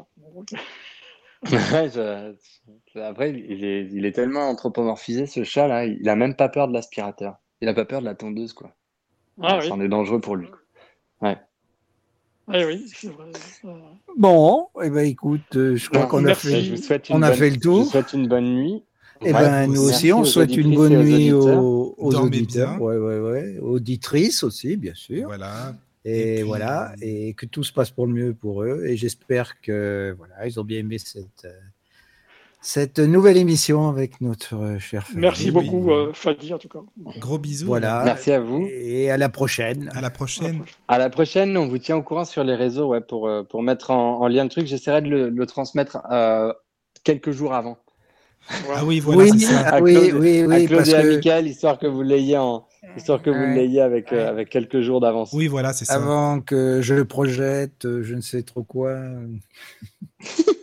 [2.96, 5.86] Après, il est, il est, tellement anthropomorphisé, ce chat-là.
[5.86, 7.36] Il n'a même pas peur de l'aspirateur.
[7.60, 8.74] Il n'a pas peur de la tondeuse, quoi.
[9.40, 10.48] Ah, Ça en est dangereux pour lui.
[11.20, 11.38] Ouais.
[12.48, 13.30] Ah oui, c'est vrai.
[14.16, 17.78] Bon, eh ben, écoute, euh, je crois qu'on a, fait, on a fait le tour.
[17.78, 18.82] Je vous souhaite une bonne nuit.
[19.24, 23.58] Eh ben, nous aussi, on souhaite une bonne nuit aux, auditeurs, ouais, ouais, ouais.
[23.60, 25.26] auditrices aussi, bien sûr.
[25.26, 25.74] Voilà.
[26.04, 28.84] Et, voilà, et que tout se passe pour le mieux pour eux.
[28.86, 31.52] Et j'espère que voilà, ils ont bien aimé cette, euh,
[32.62, 35.18] cette nouvelle émission avec notre euh, cher Fadi.
[35.18, 36.78] Merci beaucoup, euh, Fadi, en tout cas.
[37.18, 37.66] Gros bisous.
[37.66, 38.02] Voilà.
[38.04, 38.68] Merci à vous.
[38.70, 39.90] Et à la prochaine.
[39.94, 40.62] À la prochaine.
[40.86, 41.56] À la prochaine.
[41.56, 44.44] On vous tient au courant sur les réseaux ouais, pour, euh, pour mettre en, lien
[44.44, 44.68] le truc.
[44.68, 45.98] J'essaierai de le, transmettre
[47.02, 47.78] quelques jours avant.
[48.72, 49.80] Ah oui, voilà, oui, ça.
[49.80, 51.44] oui, oui, oui, parce que...
[51.44, 52.66] histoire que vous l'ayez en,
[52.96, 55.32] histoire que vous l'ayez avec, avec quelques jours d'avance.
[55.32, 55.94] Oui, voilà, c'est ça.
[55.94, 58.96] Avant que je le projette, je ne sais trop quoi.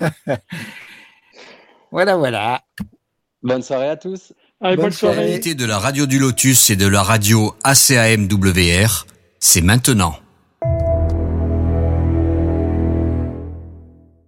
[1.90, 2.62] voilà, voilà.
[3.42, 4.32] Bonne soirée à tous.
[4.60, 5.38] bonne, soirée.
[5.38, 9.06] de la radio du Lotus et de la radio ACAMWR,
[9.38, 10.16] c'est maintenant.